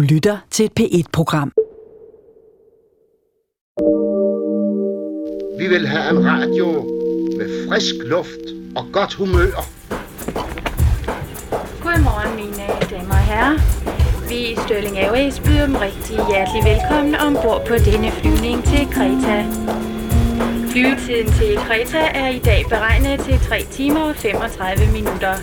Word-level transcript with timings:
Du 0.00 0.04
lytter 0.04 0.38
til 0.50 0.64
et 0.64 0.72
P1-program. 0.80 1.52
Vi 5.58 5.66
vil 5.68 5.86
have 5.86 6.10
en 6.10 6.24
radio 6.24 6.66
med 7.38 7.68
frisk 7.68 7.94
luft 8.04 8.44
og 8.76 8.84
godt 8.92 9.14
humør. 9.14 9.52
Godmorgen, 11.82 12.32
mine 12.40 12.66
damer 12.90 13.18
og 13.20 13.24
herrer. 13.30 13.56
Vi 14.28 14.38
i 14.52 14.56
Stirling 14.64 14.98
Airways 14.98 15.40
byder 15.40 15.66
dem 15.66 15.76
rigtig 15.76 16.16
hjertelig 16.30 16.62
velkommen 16.70 17.14
ombord 17.14 17.60
på 17.68 17.74
denne 17.74 18.10
flyvning 18.10 18.64
til 18.64 18.82
Kreta. 18.94 19.38
Flyvetiden 20.72 21.28
til 21.38 21.56
Kreta 21.56 22.02
er 22.22 22.28
i 22.28 22.38
dag 22.38 22.64
beregnet 22.68 23.20
til 23.20 23.38
3 23.38 23.66
timer 23.70 24.00
og 24.00 24.16
35 24.16 24.92
minutter. 24.92 25.34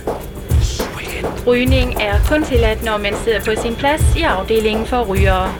Rygning 1.47 2.01
er 2.01 2.15
kun 2.29 2.43
tilladt, 2.43 2.83
når 2.83 2.97
man 2.97 3.13
sidder 3.23 3.39
på 3.39 3.61
sin 3.61 3.75
plads 3.75 4.15
i 4.15 4.21
afdelingen 4.21 4.85
for 4.85 5.01
rygere. 5.03 5.53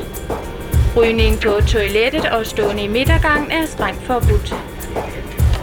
Rygning 0.98 1.40
på 1.40 1.52
toilettet 1.68 2.26
og 2.26 2.46
stående 2.46 2.84
i 2.84 2.88
midtergangen 2.88 3.52
er 3.52 3.66
strengt 3.66 4.04
forbudt. 4.04 4.56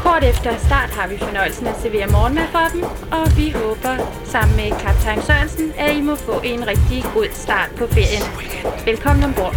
Kort 0.00 0.24
efter 0.24 0.50
start 0.58 0.90
har 0.90 1.08
vi 1.08 1.18
fornøjelsen 1.18 1.66
at 1.66 1.74
servere 1.82 2.06
morgenmad 2.06 2.48
for 2.52 2.66
dem, 2.72 2.82
og 3.18 3.36
vi 3.36 3.50
håber 3.50 3.94
sammen 4.24 4.56
med 4.56 4.70
kaptajn 4.80 5.22
Sørensen, 5.22 5.72
at 5.78 5.96
I 5.96 6.00
må 6.00 6.14
få 6.14 6.40
en 6.44 6.66
rigtig 6.66 7.04
god 7.14 7.28
start 7.32 7.70
på 7.78 7.86
ferien. 7.86 8.24
Velkommen 8.86 9.24
ombord. 9.24 9.56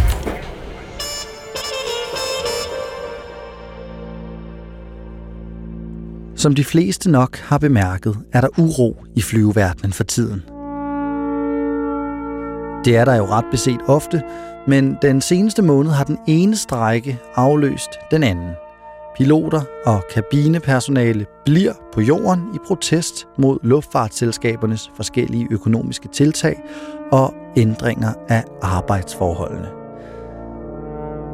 Som 6.36 6.54
de 6.54 6.64
fleste 6.64 7.10
nok 7.10 7.36
har 7.36 7.58
bemærket, 7.58 8.18
er 8.32 8.40
der 8.40 8.48
uro 8.58 9.04
i 9.16 9.22
flyveverdenen 9.22 9.92
for 9.92 10.04
tiden. 10.04 10.57
Det 12.84 12.96
er 12.96 13.04
der 13.04 13.14
jo 13.14 13.24
ret 13.24 13.44
beset 13.50 13.80
ofte, 13.86 14.22
men 14.66 14.98
den 15.02 15.20
seneste 15.20 15.62
måned 15.62 15.90
har 15.90 16.04
den 16.04 16.18
ene 16.26 16.56
strække 16.56 17.18
afløst 17.34 17.90
den 18.10 18.22
anden. 18.22 18.50
Piloter 19.16 19.60
og 19.86 20.04
kabinepersonale 20.14 21.26
bliver 21.44 21.72
på 21.92 22.00
jorden 22.00 22.42
i 22.54 22.58
protest 22.66 23.28
mod 23.38 23.58
luftfartsselskabernes 23.62 24.90
forskellige 24.96 25.48
økonomiske 25.50 26.08
tiltag 26.08 26.62
og 27.12 27.34
ændringer 27.56 28.12
af 28.28 28.44
arbejdsforholdene. 28.62 29.68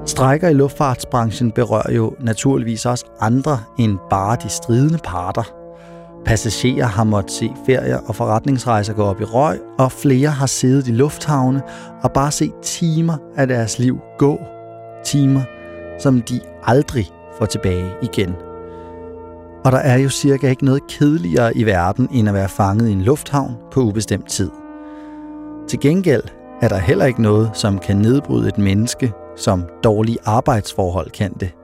Strækker 0.06 0.48
i 0.48 0.52
luftfartsbranchen 0.52 1.50
berører 1.50 1.92
jo 1.92 2.14
naturligvis 2.20 2.86
også 2.86 3.04
andre 3.20 3.60
end 3.78 3.98
bare 4.10 4.36
de 4.42 4.48
stridende 4.48 4.98
parter. 5.04 5.63
Passagerer 6.24 6.86
har 6.86 7.04
måttet 7.04 7.32
se 7.32 7.52
ferier 7.66 7.98
og 8.06 8.14
forretningsrejser 8.14 8.92
gå 8.92 9.02
op 9.02 9.20
i 9.20 9.24
røg, 9.24 9.60
og 9.78 9.92
flere 9.92 10.28
har 10.30 10.46
siddet 10.46 10.88
i 10.88 10.90
lufthavne 10.90 11.62
og 12.02 12.12
bare 12.12 12.30
set 12.30 12.52
timer 12.62 13.16
af 13.36 13.46
deres 13.46 13.78
liv 13.78 13.98
gå. 14.18 14.38
Timer, 15.04 15.42
som 15.98 16.22
de 16.22 16.40
aldrig 16.62 17.06
får 17.38 17.46
tilbage 17.46 17.90
igen. 18.02 18.34
Og 19.64 19.72
der 19.72 19.78
er 19.78 19.96
jo 19.96 20.08
cirka 20.08 20.50
ikke 20.50 20.64
noget 20.64 20.86
kedeligere 20.88 21.56
i 21.56 21.66
verden, 21.66 22.08
end 22.12 22.28
at 22.28 22.34
være 22.34 22.48
fanget 22.48 22.88
i 22.88 22.92
en 22.92 23.02
lufthavn 23.02 23.56
på 23.72 23.80
ubestemt 23.80 24.28
tid. 24.28 24.50
Til 25.68 25.80
gengæld 25.80 26.22
er 26.62 26.68
der 26.68 26.78
heller 26.78 27.04
ikke 27.04 27.22
noget, 27.22 27.50
som 27.54 27.78
kan 27.78 27.96
nedbryde 27.96 28.48
et 28.48 28.58
menneske, 28.58 29.12
som 29.36 29.64
dårlige 29.84 30.18
arbejdsforhold 30.24 31.10
kan 31.10 31.32
det. 31.32 31.54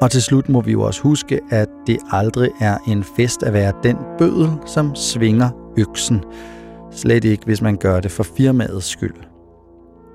Og 0.00 0.10
til 0.10 0.22
slut 0.22 0.48
må 0.48 0.60
vi 0.60 0.72
jo 0.72 0.82
også 0.82 1.02
huske, 1.02 1.40
at 1.50 1.68
det 1.86 1.98
aldrig 2.10 2.50
er 2.60 2.78
en 2.88 3.04
fest 3.04 3.42
at 3.42 3.52
være 3.52 3.72
den 3.82 3.96
bødel, 4.18 4.50
som 4.66 4.94
svinger 4.94 5.50
øksen. 5.78 6.24
Slet 6.90 7.24
ikke, 7.24 7.44
hvis 7.44 7.62
man 7.62 7.76
gør 7.76 8.00
det 8.00 8.10
for 8.10 8.22
firmaets 8.22 8.86
skyld. 8.86 9.14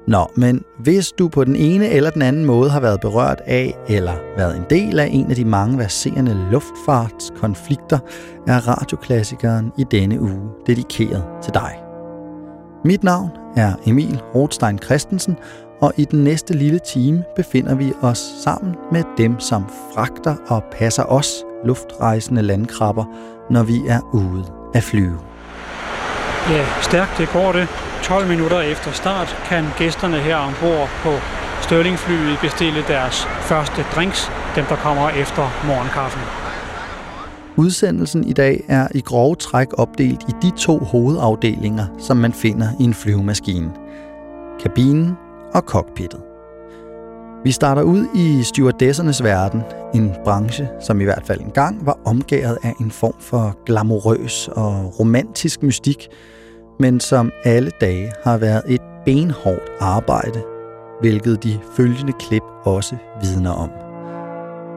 Nå, 0.08 0.28
men 0.36 0.64
hvis 0.80 1.12
du 1.12 1.28
på 1.28 1.44
den 1.44 1.56
ene 1.56 1.88
eller 1.88 2.10
den 2.10 2.22
anden 2.22 2.46
måde 2.46 2.70
har 2.70 2.80
været 2.80 3.02
berørt 3.02 3.42
af 3.46 3.78
eller 3.88 4.14
været 4.38 4.58
en 4.58 4.64
del 4.70 5.00
af 5.00 5.10
en 5.12 5.30
af 5.30 5.36
de 5.36 5.46
mange 5.46 5.78
verserende 5.78 6.48
luftfartskonflikter, 6.52 8.00
er 8.48 8.68
radioklassikeren 8.68 9.72
i 9.78 9.86
denne 9.92 10.22
uge 10.22 10.42
dedikeret 10.68 11.24
til 11.42 11.54
dig. 11.54 11.72
Mit 12.86 13.04
navn 13.04 13.30
er 13.56 13.74
Emil 13.86 14.22
Rothstein 14.36 14.80
Christensen, 14.80 15.38
og 15.82 15.94
i 15.98 16.06
den 16.06 16.24
næste 16.24 16.54
lille 16.54 16.80
time 16.80 17.24
befinder 17.36 17.76
vi 17.76 17.94
os 18.02 18.18
sammen 18.44 18.76
med 18.92 19.04
dem, 19.18 19.40
som 19.40 19.66
fragter 19.94 20.36
og 20.48 20.64
passer 20.72 21.04
os 21.04 21.44
luftrejsende 21.66 22.42
landkrabber, 22.42 23.06
når 23.50 23.64
vi 23.64 23.82
er 23.88 24.00
ude 24.14 24.46
at 24.74 24.84
flyve. 24.84 25.20
Ja, 26.50 26.66
stærkt 26.82 27.18
det 27.18 27.30
går 27.34 27.52
det. 27.52 27.68
12 28.04 28.28
minutter 28.28 28.62
efter 28.62 28.92
start 28.92 29.38
kan 29.46 29.66
gæsterne 29.78 30.18
her 30.18 30.36
ombord 30.36 30.90
på 31.04 31.10
Stirlingflyet 31.62 32.38
bestille 32.42 32.82
deres 32.88 33.26
første 33.26 33.82
drinks, 33.96 34.32
dem 34.56 34.66
der 34.66 34.76
kommer 34.76 35.10
efter 35.10 35.44
morgenkaffen. 35.68 36.22
Udsendelsen 37.56 38.24
i 38.24 38.34
dag 38.34 38.64
er 38.68 38.88
i 38.96 39.02
grove 39.02 39.36
træk 39.36 39.68
opdelt 39.74 40.22
i 40.28 40.32
de 40.42 40.52
to 40.58 40.80
hovedafdelinger, 40.80 41.86
som 42.00 42.18
man 42.18 42.34
finder 42.34 42.68
i 42.80 42.84
en 42.84 42.94
flyvemaskine. 42.94 43.72
Kabinen 44.62 45.18
og 45.54 45.62
cockpittet. 45.62 46.20
Vi 47.44 47.52
starter 47.52 47.82
ud 47.82 48.06
i 48.16 48.44
stewardessernes 48.44 49.24
verden, 49.24 49.62
en 49.94 50.12
branche, 50.24 50.70
som 50.80 51.02
i 51.02 51.04
hvert 51.04 51.24
fald 51.26 51.42
engang 51.42 51.86
var 51.86 51.98
omgæret 52.06 52.58
af 52.64 52.74
en 52.80 52.92
form 52.92 53.16
for 53.20 53.58
glamourøs 53.66 54.48
og 54.48 55.00
romantisk 55.00 55.64
mystik, 55.64 56.08
men 56.80 57.00
som 57.00 57.32
alle 57.44 57.72
dage 57.82 58.12
har 58.24 58.38
været 58.38 58.62
et 58.68 58.82
benhårdt 59.06 59.70
arbejde, 59.80 60.44
hvilket 61.02 61.44
de 61.44 61.60
følgende 61.76 62.14
klip 62.14 62.44
også 62.64 62.96
vidner 63.22 63.52
om. 63.52 63.70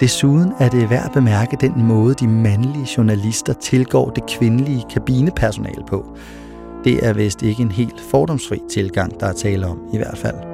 Desuden 0.01 0.53
er 0.61 0.69
det 0.69 0.91
værd 0.91 1.05
at 1.05 1.13
bemærke 1.13 1.57
den 1.61 1.83
måde, 1.83 2.15
de 2.15 2.29
mandlige 2.29 2.89
journalister 2.97 3.53
tilgår 3.53 4.11
det 4.11 4.27
kvindelige 4.27 4.85
kabinepersonale 4.91 5.85
på. 5.89 6.17
Det 6.85 7.07
er 7.07 7.13
vist 7.13 7.43
ikke 7.43 7.63
en 7.63 7.73
helt 7.73 8.01
fordomsfri 8.11 8.61
tilgang, 8.71 9.21
der 9.21 9.27
er 9.27 9.33
tale 9.33 9.67
om 9.67 9.79
i 9.93 9.97
hvert 9.97 10.19
fald. 10.19 10.54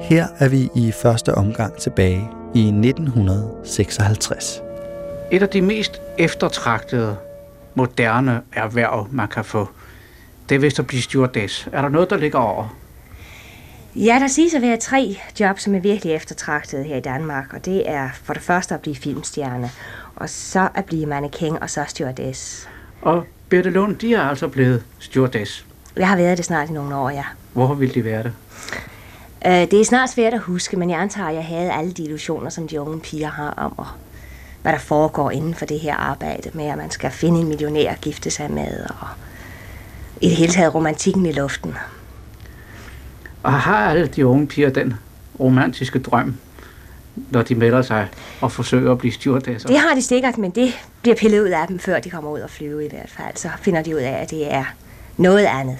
Her 0.00 0.26
er 0.38 0.48
vi 0.48 0.68
i 0.74 0.92
første 0.92 1.34
omgang 1.34 1.76
tilbage 1.76 2.30
i 2.54 2.68
1956. 2.68 4.62
Et 5.32 5.42
af 5.42 5.48
de 5.48 5.62
mest 5.62 6.00
eftertragtede 6.18 7.16
moderne 7.74 8.42
erhverv, 8.52 9.08
man 9.10 9.28
kan 9.28 9.44
få, 9.44 9.68
det 10.48 10.54
er 10.54 10.58
vist 10.58 10.78
at 10.78 10.86
blive 10.86 11.02
stewardess. 11.02 11.68
Er 11.72 11.82
der 11.82 11.88
noget, 11.88 12.10
der 12.10 12.16
ligger 12.16 12.38
over? 12.38 12.76
Ja, 13.96 14.18
der 14.20 14.28
siges 14.28 14.54
at 14.54 14.62
være 14.62 14.76
tre 14.76 15.16
jobs, 15.40 15.62
som 15.62 15.74
er 15.74 15.80
virkelig 15.80 16.14
eftertragtede 16.14 16.82
her 16.82 16.96
i 16.96 17.00
Danmark, 17.00 17.52
og 17.52 17.64
det 17.64 17.90
er 17.90 18.08
for 18.24 18.32
det 18.32 18.42
første 18.42 18.74
at 18.74 18.80
blive 18.80 18.96
filmstjerne, 18.96 19.70
og 20.16 20.28
så 20.28 20.68
at 20.74 20.84
blive 20.84 21.06
mannequin, 21.06 21.56
og 21.62 21.70
så 21.70 21.84
stewardess. 21.88 22.68
Og 23.02 23.24
Birte 23.48 23.70
Lund, 23.70 23.96
de 23.96 24.14
er 24.14 24.22
altså 24.22 24.48
blevet 24.48 24.84
stewardess. 24.98 25.66
Jeg 25.96 26.08
har 26.08 26.16
været 26.16 26.38
det 26.38 26.44
snart 26.44 26.70
i 26.70 26.72
nogle 26.72 26.96
år, 26.96 27.10
ja. 27.10 27.24
Hvorfor 27.52 27.74
ville 27.74 27.94
de 27.94 28.04
være 28.04 28.22
det? 28.22 28.32
Uh, 29.46 29.52
det 29.52 29.72
er 29.72 29.84
snart 29.84 30.10
svært 30.10 30.34
at 30.34 30.40
huske, 30.40 30.76
men 30.76 30.90
jeg 30.90 31.00
antager, 31.00 31.28
at 31.28 31.34
jeg 31.34 31.44
havde 31.44 31.72
alle 31.72 31.92
de 31.92 32.04
illusioner, 32.04 32.50
som 32.50 32.68
de 32.68 32.80
unge 32.80 33.00
piger 33.00 33.30
har 33.30 33.50
om, 33.56 33.78
og 33.78 33.86
hvad 34.62 34.72
der 34.72 34.78
foregår 34.78 35.30
inden 35.30 35.54
for 35.54 35.66
det 35.66 35.80
her 35.80 35.96
arbejde 35.96 36.50
med, 36.54 36.64
at 36.64 36.76
man 36.76 36.90
skal 36.90 37.10
finde 37.10 37.40
en 37.40 37.48
millionær 37.48 37.90
at 37.92 38.00
gifte 38.00 38.30
sig 38.30 38.50
med, 38.50 38.86
og 39.00 39.08
i 40.20 40.28
det 40.28 40.36
hele 40.36 40.52
taget 40.52 40.74
romantikken 40.74 41.26
i 41.26 41.32
luften. 41.32 41.74
Og 43.42 43.52
har 43.52 43.90
alle 43.90 44.06
de 44.06 44.26
unge 44.26 44.46
piger 44.46 44.70
den 44.70 44.94
romantiske 45.40 45.98
drøm, 45.98 46.36
når 47.30 47.42
de 47.42 47.54
melder 47.54 47.82
sig 47.82 48.08
og 48.40 48.52
forsøger 48.52 48.92
at 48.92 48.98
blive 48.98 49.12
stewardesser? 49.12 49.68
Det 49.68 49.78
har 49.78 49.94
de 49.94 50.02
sikkert, 50.02 50.38
men 50.38 50.50
det 50.50 50.72
bliver 51.02 51.16
pillet 51.16 51.40
ud 51.40 51.48
af 51.48 51.66
dem, 51.68 51.78
før 51.78 52.00
de 52.00 52.10
kommer 52.10 52.30
ud 52.30 52.40
og 52.40 52.50
flyve 52.50 52.86
i 52.86 52.88
hvert 52.88 53.10
fald. 53.10 53.36
Så 53.36 53.48
finder 53.60 53.82
de 53.82 53.96
ud 53.96 54.00
af, 54.00 54.22
at 54.22 54.30
det 54.30 54.52
er 54.52 54.64
noget 55.16 55.44
andet. 55.44 55.78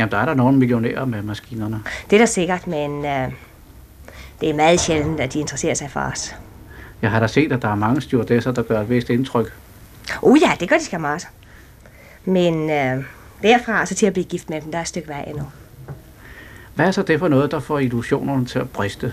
Jamen, 0.00 0.12
der 0.12 0.18
er 0.18 0.24
der 0.24 0.34
nogle 0.34 0.58
millionærer 0.58 1.04
med 1.04 1.22
maskinerne. 1.22 1.82
Det 2.10 2.16
er 2.16 2.20
der 2.20 2.26
sikkert, 2.26 2.66
men 2.66 3.04
øh, 3.04 3.32
det 4.40 4.50
er 4.50 4.54
meget 4.54 4.80
sjældent, 4.80 5.20
at 5.20 5.32
de 5.32 5.40
interesserer 5.40 5.74
sig 5.74 5.90
for 5.90 6.00
os. 6.00 6.36
Jeg 7.02 7.10
har 7.10 7.20
da 7.20 7.26
set, 7.26 7.52
at 7.52 7.62
der 7.62 7.68
er 7.68 7.74
mange 7.74 8.00
stewardesser, 8.00 8.52
der 8.52 8.62
gør 8.62 8.80
et 8.80 8.90
vist 8.90 9.10
indtryk. 9.10 9.52
Uh 10.22 10.38
ja, 10.42 10.52
det 10.60 10.68
gør 10.68 10.76
de 10.76 10.84
skam 10.84 11.04
også. 11.04 11.26
Men 12.24 12.70
øh, 12.70 13.04
derfra 13.42 13.86
så 13.86 13.94
til 13.94 14.06
at 14.06 14.12
blive 14.12 14.24
gift 14.24 14.50
med 14.50 14.60
dem, 14.60 14.70
der 14.70 14.78
er 14.78 14.82
et 14.82 14.88
stykke 14.88 15.08
vej 15.08 15.24
endnu. 15.26 15.44
Hvad 16.74 16.86
er 16.86 16.90
så 16.90 17.02
det 17.02 17.18
for 17.18 17.28
noget, 17.28 17.50
der 17.50 17.60
får 17.60 17.78
illusionerne 17.78 18.46
til 18.46 18.58
at 18.58 18.70
briste? 18.70 19.12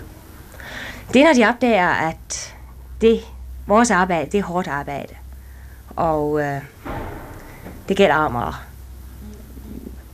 Det 1.12 1.22
er, 1.22 1.24
når 1.24 1.34
de 1.34 1.48
opdager, 1.48 1.88
at 1.88 2.54
det, 3.00 3.20
vores 3.66 3.90
arbejde, 3.90 4.30
det 4.30 4.38
er 4.38 4.44
hårdt 4.44 4.68
arbejde. 4.68 5.14
Og 5.96 6.40
øh, 6.40 6.60
det 7.88 7.96
gælder 7.96 8.14
om 8.14 8.36
at 8.36 8.54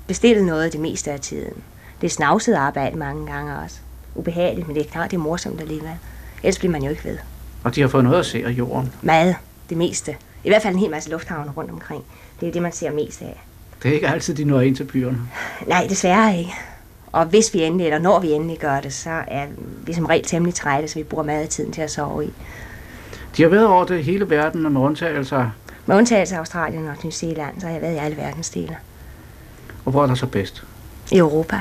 bestille 0.06 0.46
noget 0.46 0.72
det 0.72 0.80
meste 0.80 1.10
af 1.12 1.20
tiden. 1.20 1.54
Det 2.00 2.06
er 2.06 2.10
snavset 2.10 2.54
arbejde 2.54 2.96
mange 2.96 3.32
gange 3.32 3.58
også. 3.58 3.76
Ubehageligt, 4.14 4.66
men 4.66 4.76
det 4.76 4.86
er 4.86 4.90
klart, 4.90 5.10
det 5.10 5.16
er 5.16 5.20
morsomt 5.20 5.60
alligevel. 5.60 5.96
Ellers 6.42 6.58
bliver 6.58 6.72
man 6.72 6.82
jo 6.82 6.90
ikke 6.90 7.04
ved. 7.04 7.18
Og 7.64 7.74
de 7.74 7.80
har 7.80 7.88
fået 7.88 8.04
noget 8.04 8.18
at 8.18 8.26
se 8.26 8.44
af 8.46 8.50
jorden. 8.50 8.92
Mad, 9.02 9.34
det 9.68 9.76
meste. 9.76 10.16
I 10.44 10.48
hvert 10.48 10.62
fald 10.62 10.74
en 10.74 10.80
hel 10.80 10.90
masse 10.90 11.10
lufthavne 11.10 11.50
rundt 11.56 11.70
omkring. 11.70 12.04
Det 12.40 12.48
er 12.48 12.52
det, 12.52 12.62
man 12.62 12.72
ser 12.72 12.90
mest 12.90 13.22
af. 13.22 13.44
Det 13.82 13.90
er 13.90 13.94
ikke 13.94 14.08
altid, 14.08 14.34
de 14.34 14.44
når 14.44 14.60
ind 14.60 14.76
til 14.76 14.84
byerne. 14.84 15.18
Nej, 15.66 15.86
desværre 15.88 16.38
ikke. 16.38 16.54
Og 17.12 17.24
hvis 17.26 17.54
vi 17.54 17.62
endelig, 17.62 17.86
eller 17.86 17.98
når 17.98 18.20
vi 18.20 18.30
endelig 18.30 18.58
gør 18.58 18.80
det, 18.80 18.92
så 18.92 19.10
er 19.28 19.46
vi 19.86 19.92
som 19.92 20.06
regel 20.06 20.24
temmelig 20.24 20.54
trætte, 20.54 20.88
så 20.88 20.94
vi 20.98 21.02
bruger 21.02 21.24
meget 21.24 21.42
af 21.42 21.48
tiden 21.48 21.72
til 21.72 21.82
at 21.82 21.90
sove 21.90 22.24
i. 22.24 22.32
De 23.36 23.42
har 23.42 23.48
været 23.48 23.66
over 23.66 23.84
det 23.84 24.04
hele 24.04 24.30
verden 24.30 24.72
med 24.72 24.80
undtagelser. 24.80 25.50
Med 25.86 25.96
undtagelse 25.96 26.34
af 26.34 26.38
Australien 26.38 26.88
og 26.88 26.94
New 27.02 27.10
Zealand, 27.10 27.60
så 27.60 27.66
har 27.66 27.72
jeg 27.72 27.82
været 27.82 27.94
i 27.94 27.98
alle 27.98 28.16
verdens 28.16 28.50
dele. 28.50 28.76
Og 29.84 29.90
hvor 29.90 30.02
er 30.02 30.06
der 30.06 30.14
så 30.14 30.26
bedst? 30.26 30.64
I 31.12 31.18
Europa. 31.18 31.60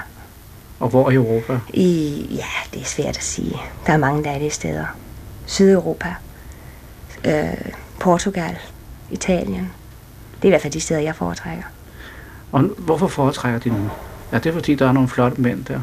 Og 0.79 0.89
hvor 0.89 1.09
i 1.09 1.13
Europa? 1.13 1.59
I, 1.73 2.25
ja, 2.29 2.45
det 2.73 2.81
er 2.81 2.85
svært 2.85 3.17
at 3.17 3.23
sige. 3.23 3.57
Der 3.87 3.93
er 3.93 3.97
mange 3.97 4.23
dejlige 4.23 4.49
steder. 4.49 4.85
Sydeuropa, 5.45 6.15
øh, 7.25 7.71
Portugal, 7.99 8.57
Italien. 9.11 9.71
Det 10.35 10.41
er 10.41 10.45
i 10.47 10.49
hvert 10.49 10.61
fald 10.61 10.73
de 10.73 10.81
steder, 10.81 11.01
jeg 11.01 11.15
foretrækker. 11.15 11.63
Og 12.51 12.61
hvorfor 12.61 13.07
foretrækker 13.07 13.59
de 13.59 13.69
nu? 13.69 13.89
Er 14.31 14.39
det 14.39 14.53
fordi, 14.53 14.75
der 14.75 14.87
er 14.87 14.91
nogle 14.91 15.09
flotte 15.09 15.41
mænd 15.41 15.65
der? 15.65 15.81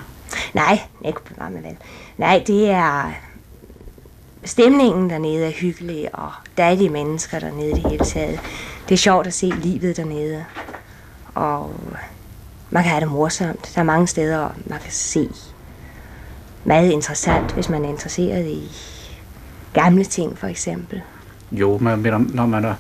Nej, 0.55 0.81
ikke 1.05 1.25
bevare 1.25 1.51
mig 1.51 1.63
vel. 1.63 1.77
Nej, 2.19 2.43
det 2.47 2.71
er... 2.71 3.13
Stemningen 4.45 5.11
dernede 5.11 5.47
er 5.47 5.51
hyggelig, 5.51 6.09
og 6.13 6.31
dejlige 6.57 6.89
mennesker 6.89 7.39
dernede 7.39 7.71
i 7.71 7.75
det 7.75 7.91
hele 7.91 8.05
taget. 8.05 8.41
Det 8.89 8.95
er 8.95 8.99
sjovt 8.99 9.27
at 9.27 9.35
se 9.35 9.47
livet 9.47 9.97
dernede. 9.97 10.45
Og 11.35 11.75
man 12.71 12.83
kan 12.83 12.91
have 12.91 13.01
det 13.01 13.09
morsomt. 13.09 13.73
Der 13.75 13.81
er 13.81 13.85
mange 13.85 14.07
steder, 14.07 14.49
man 14.67 14.81
kan 14.81 14.93
se 14.93 15.29
meget 16.65 16.91
interessant, 16.91 17.53
hvis 17.53 17.69
man 17.69 17.85
er 17.85 17.89
interesseret 17.89 18.47
i 18.47 18.71
gamle 19.73 20.05
ting, 20.05 20.39
for 20.39 20.47
eksempel. 20.47 21.03
Jo, 21.53 21.79
men 21.79 22.31
når 22.35 22.47
man 22.47 22.65
er 22.65 22.75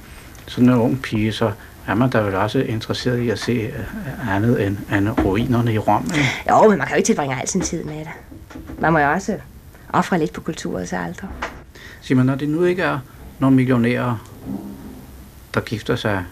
sådan 0.46 0.68
en 0.68 0.74
ung 0.74 1.02
pige, 1.02 1.32
så 1.32 1.52
er 1.86 1.94
man 1.94 2.10
da 2.10 2.18
vel 2.18 2.34
også 2.34 2.58
interesseret 2.58 3.18
i 3.18 3.30
at 3.30 3.38
se 3.38 3.52
øh, 3.52 4.34
andet 4.34 4.66
end, 4.66 4.76
end 4.92 5.08
ruinerne 5.08 5.72
i 5.72 5.78
Rom? 5.78 6.10
Ikke? 6.14 6.28
Jo, 6.50 6.68
men 6.68 6.78
man 6.78 6.86
kan 6.86 6.94
jo 6.94 6.96
ikke 6.96 7.06
tilbringe 7.06 7.40
al 7.40 7.48
sin 7.48 7.60
tid 7.60 7.84
med 7.84 7.98
det. 7.98 8.08
Man 8.78 8.92
må 8.92 8.98
jo 8.98 9.10
også 9.10 9.36
ofre 9.92 10.18
lidt 10.18 10.32
på 10.32 10.40
kulturets 10.40 10.92
alter. 10.92 11.26
Simon, 12.00 12.26
når 12.26 12.34
det 12.34 12.48
nu 12.48 12.64
ikke 12.64 12.82
er 12.82 12.98
nogle 13.38 13.56
millionærer, 13.56 14.16
der 15.54 15.60
gifter 15.60 15.96
sig 15.96 16.24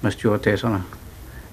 med 0.00 0.10
stewardesserne, 0.10 0.82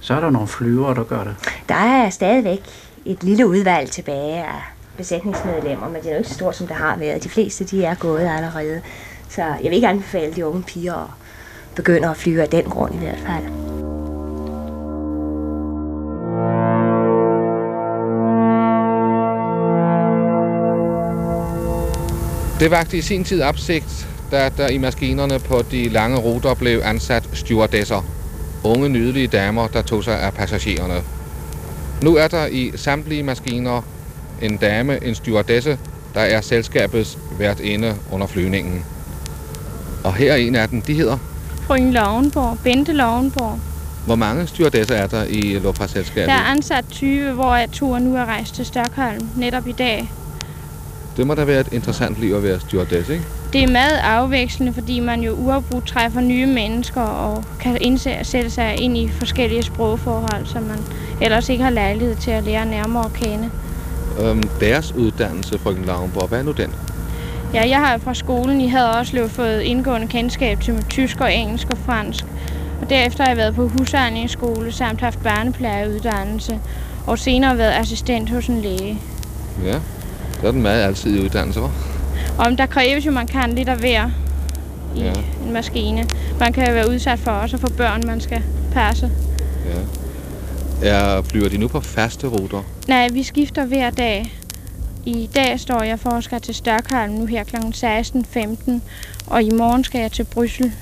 så 0.03 0.13
er 0.13 0.19
der 0.19 0.29
nogle 0.29 0.47
flyvere, 0.47 0.95
der 0.95 1.03
gør 1.03 1.23
det. 1.23 1.35
Der 1.69 1.75
er 1.75 2.09
stadigvæk 2.09 2.59
et 3.05 3.23
lille 3.23 3.47
udvalg 3.47 3.91
tilbage 3.91 4.43
af 4.43 4.61
besætningsmedlemmer, 4.97 5.89
men 5.89 6.01
det 6.01 6.07
er 6.07 6.11
jo 6.11 6.17
ikke 6.17 6.29
så 6.29 6.35
stort, 6.35 6.55
som 6.55 6.67
det 6.67 6.75
har 6.75 6.97
været. 6.97 7.23
De 7.23 7.29
fleste 7.29 7.63
de 7.63 7.85
er 7.85 7.95
gået 7.95 8.27
allerede. 8.27 8.81
Så 9.29 9.41
jeg 9.41 9.63
vil 9.63 9.73
ikke 9.73 9.87
anbefale 9.87 10.33
de 10.33 10.45
unge 10.45 10.63
piger 10.63 10.93
at 10.93 11.09
begynde 11.75 12.09
at 12.09 12.17
flyve 12.17 12.41
af 12.41 12.49
den 12.49 12.63
grund 12.63 12.95
i 12.95 12.97
hvert 12.97 13.19
fald. 13.19 13.45
Det 22.59 22.71
vagte 22.71 22.97
i 22.97 23.01
sin 23.01 23.23
tid 23.23 23.41
opsigt, 23.41 24.07
da 24.31 24.49
der 24.57 24.67
i 24.67 24.77
maskinerne 24.77 25.39
på 25.39 25.61
de 25.71 25.89
lange 25.89 26.17
ruter 26.17 26.53
blev 26.53 26.81
ansat 26.83 27.29
stewardesser. 27.33 28.12
Unge, 28.63 28.89
nydelige 28.89 29.27
damer, 29.27 29.67
der 29.67 29.81
tog 29.81 30.03
sig 30.03 30.19
af 30.19 30.33
passagererne. 30.33 31.01
Nu 32.03 32.15
er 32.15 32.27
der 32.27 32.45
i 32.45 32.71
samtlige 32.75 33.23
maskiner 33.23 33.81
en 34.41 34.57
dame, 34.57 35.03
en 35.03 35.15
stewardesse, 35.15 35.77
der 36.13 36.19
er 36.19 36.41
selskabets 36.41 37.17
vært 37.37 37.59
inde 37.59 37.95
under 38.11 38.27
flyvningen. 38.27 38.85
Og 40.03 40.13
her 40.13 40.31
er 40.31 40.37
en 40.37 40.55
af 40.55 40.69
dem, 40.69 40.81
de 40.81 40.93
hedder? 40.93 41.17
Frøken 41.67 41.93
Lovenborg, 41.93 42.57
Bente 42.63 42.93
Lovenborg. 42.93 43.59
Hvor 44.05 44.15
mange 44.15 44.47
stewardesser 44.47 44.95
er 44.95 45.07
der 45.07 45.23
i 45.23 45.59
luftfartsselskabet? 45.59 46.27
Der 46.27 46.33
er 46.33 46.43
ansat 46.43 46.85
20, 46.91 47.31
hvor 47.31 47.59
turen 47.71 48.03
nu 48.03 48.15
er 48.15 48.25
rejst 48.25 48.55
til 48.55 48.65
Stockholm 48.65 49.27
netop 49.37 49.67
i 49.67 49.71
dag. 49.71 50.11
Det 51.17 51.27
må 51.27 51.35
da 51.35 51.43
være 51.43 51.59
et 51.59 51.73
interessant 51.73 52.19
liv 52.19 52.33
at 52.33 52.43
være 52.43 52.59
stewardess, 52.59 53.09
ikke? 53.09 53.23
Det 53.53 53.63
er 53.63 53.67
meget 53.67 53.97
afvekslende, 54.03 54.73
fordi 54.73 54.99
man 54.99 55.21
jo 55.21 55.33
uafbrudt 55.33 55.87
træffer 55.87 56.21
nye 56.21 56.45
mennesker 56.45 57.01
og 57.01 57.43
kan 57.59 57.77
indsætte 57.81 58.49
sig 58.49 58.79
ind 58.81 58.97
i 58.97 59.09
forskellige 59.09 59.63
sprogforhold, 59.63 60.45
som 60.45 60.63
man 60.63 60.79
ellers 61.21 61.49
ikke 61.49 61.63
har 61.63 61.71
lejlighed 61.71 62.15
til 62.15 62.31
at 62.31 62.43
lære 62.43 62.65
nærmere 62.65 63.05
at 63.05 63.13
kende. 63.13 63.49
Øhm, 64.21 64.43
deres 64.59 64.91
uddannelse, 64.91 65.59
frøken 65.59 65.85
Lauenborg, 65.85 66.27
hvad 66.27 66.39
er 66.39 66.43
nu 66.43 66.51
den? 66.51 66.75
Ja, 67.53 67.69
jeg 67.69 67.77
har 67.79 67.97
fra 67.97 68.13
skolen 68.13 68.61
i 68.61 68.67
Haderslev 68.67 69.29
fået 69.29 69.61
indgående 69.61 70.07
kendskab 70.07 70.61
til 70.61 70.83
tysk 70.89 71.21
og 71.21 71.33
engelsk 71.33 71.67
og 71.71 71.77
fransk. 71.77 72.25
Og 72.81 72.89
derefter 72.89 73.23
har 73.23 73.29
jeg 73.29 73.37
været 73.37 73.55
på 73.55 73.67
husejningsskole 73.67 74.71
samt 74.71 75.01
haft 75.01 75.23
børneplejeuddannelse 75.23 76.59
og 77.07 77.19
senere 77.19 77.57
været 77.57 77.71
assistent 77.71 78.29
hos 78.29 78.47
en 78.47 78.61
læge. 78.61 78.99
Ja, 79.63 79.79
det 80.41 80.47
er 80.47 80.51
den 80.51 80.61
meget 80.61 80.83
altid 80.83 81.19
uddannelse, 81.23 81.59
hva'? 81.59 81.92
Om 82.37 82.57
der 82.57 82.65
kræves 82.65 83.05
jo, 83.05 83.11
man 83.11 83.27
kan 83.27 83.55
lidt 83.55 83.69
af 83.69 83.77
hver 83.77 84.09
i 84.95 84.99
ja. 84.99 85.13
en 85.45 85.53
maskine. 85.53 86.05
Man 86.39 86.53
kan 86.53 86.73
være 86.73 86.89
udsat 86.89 87.19
for 87.19 87.31
også 87.31 87.55
at 87.55 87.61
få 87.61 87.67
børn, 87.77 88.03
man 88.07 88.21
skal 88.21 88.41
passe. 88.71 89.11
Ja. 89.65 89.81
Er, 90.89 91.21
flyver 91.21 91.49
de 91.49 91.57
nu 91.57 91.67
på 91.67 91.79
faste 91.79 92.27
ruter? 92.27 92.63
Nej, 92.87 93.09
vi 93.09 93.23
skifter 93.23 93.65
hver 93.65 93.89
dag. 93.89 94.33
I 95.05 95.29
dag 95.35 95.59
står 95.59 95.83
jeg 95.83 95.99
for 95.99 96.09
at 96.09 96.23
skal 96.23 96.41
til 96.41 96.55
Stockholm 96.55 97.13
nu 97.13 97.25
her 97.25 97.43
kl. 97.43 97.55
16.15, 97.55 98.71
og 99.27 99.43
i 99.43 99.49
morgen 99.49 99.83
skal 99.83 100.01
jeg 100.01 100.11
til 100.11 100.23
Bryssel. 100.23 100.73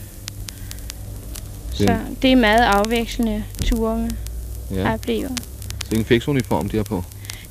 Så 1.73 1.95
det 2.21 2.31
er 2.31 2.35
meget 2.35 2.63
afvekslende 2.63 3.43
ture 3.63 3.97
med 3.97 4.09
ja. 4.71 4.93
oplever. 4.93 5.29
Det 5.89 5.93
er 5.93 5.99
en 5.99 6.05
fix 6.05 6.27
uniform, 6.27 6.69
de 6.69 6.77
har 6.77 6.83
på? 6.83 7.03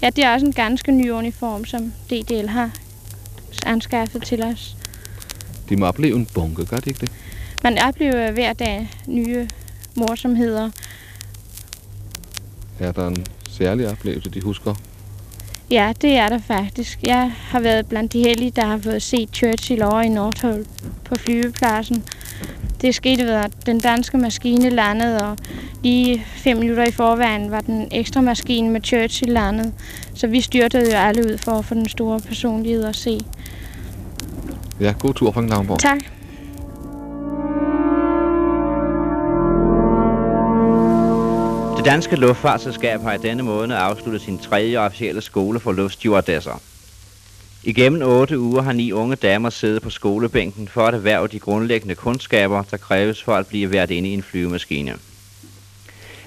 Ja, 0.02 0.10
det 0.10 0.24
er 0.24 0.34
også 0.34 0.46
en 0.46 0.52
ganske 0.52 0.92
ny 0.92 1.10
uniform, 1.10 1.64
som 1.64 1.92
DDL 2.10 2.48
har 2.48 2.70
anskaffet 3.66 4.22
til 4.22 4.42
os. 4.42 4.76
De 5.68 5.76
må 5.76 5.86
opleve 5.86 6.16
en 6.16 6.26
bunke, 6.34 6.66
gør 6.66 6.76
de 6.76 6.90
ikke 6.90 7.00
det? 7.00 7.12
Man 7.62 7.78
oplever 7.78 8.32
hver 8.32 8.52
dag 8.52 8.90
nye 9.06 9.48
morsomheder. 9.94 10.70
Er 12.78 12.92
der 12.92 13.06
en 13.08 13.26
særlig 13.48 13.90
oplevelse, 13.90 14.30
de 14.30 14.40
husker? 14.40 14.74
Ja, 15.70 15.92
det 16.00 16.12
er 16.12 16.28
der 16.28 16.38
faktisk. 16.38 16.98
Jeg 17.02 17.32
har 17.36 17.60
været 17.60 17.86
blandt 17.86 18.12
de 18.12 18.18
heldige, 18.18 18.50
der 18.50 18.66
har 18.66 18.78
fået 18.78 19.02
set 19.02 19.28
Churchill 19.32 19.82
over 19.82 20.00
i 20.00 20.08
Nordhold 20.08 20.66
på 21.04 21.14
flyvepladsen. 21.14 22.04
Det 22.82 22.94
skete 22.94 23.24
ved, 23.24 23.30
at 23.30 23.66
den 23.66 23.80
danske 23.80 24.18
maskine 24.18 24.70
landede, 24.70 25.30
og 25.30 25.36
lige 25.82 26.26
fem 26.36 26.56
minutter 26.56 26.84
i 26.84 26.92
forvejen 26.92 27.50
var 27.50 27.60
den 27.60 27.88
ekstra 27.92 28.20
maskine 28.20 28.70
med 28.70 28.80
Churchill 28.84 29.32
landet. 29.32 29.72
Så 30.14 30.26
vi 30.26 30.40
styrtede 30.40 30.90
jo 30.90 30.96
alle 30.96 31.24
ud 31.24 31.38
for 31.38 31.52
at 31.52 31.64
få 31.64 31.74
den 31.74 31.88
store 31.88 32.20
personlighed 32.20 32.84
at 32.84 32.96
se. 32.96 33.20
Ja, 34.80 34.94
god 34.98 35.14
tur, 35.14 35.32
Frank 35.32 35.50
Lavnborg. 35.50 35.78
Tak. 35.78 35.98
Det 41.76 41.84
danske 41.84 42.16
luftfartsselskab 42.16 43.00
har 43.00 43.12
i 43.12 43.18
denne 43.18 43.42
måned 43.42 43.76
afsluttet 43.76 44.22
sin 44.22 44.38
tredje 44.38 44.78
officielle 44.78 45.20
skole 45.20 45.60
for 45.60 45.72
luftstewardesser. 45.72 46.60
Igennem 47.64 48.02
otte 48.02 48.38
uger 48.38 48.62
har 48.62 48.72
ni 48.72 48.92
unge 48.92 49.16
damer 49.16 49.50
siddet 49.50 49.82
på 49.82 49.90
skolebænken 49.90 50.68
for 50.68 50.86
at 50.86 50.94
erhverve 50.94 51.28
de 51.28 51.38
grundlæggende 51.38 51.94
kundskaber, 51.94 52.62
der 52.70 52.76
kræves 52.76 53.22
for 53.22 53.34
at 53.34 53.46
blive 53.46 53.72
vært 53.72 53.90
inde 53.90 54.08
i 54.08 54.12
en 54.12 54.22
flyvemaskine. 54.22 54.94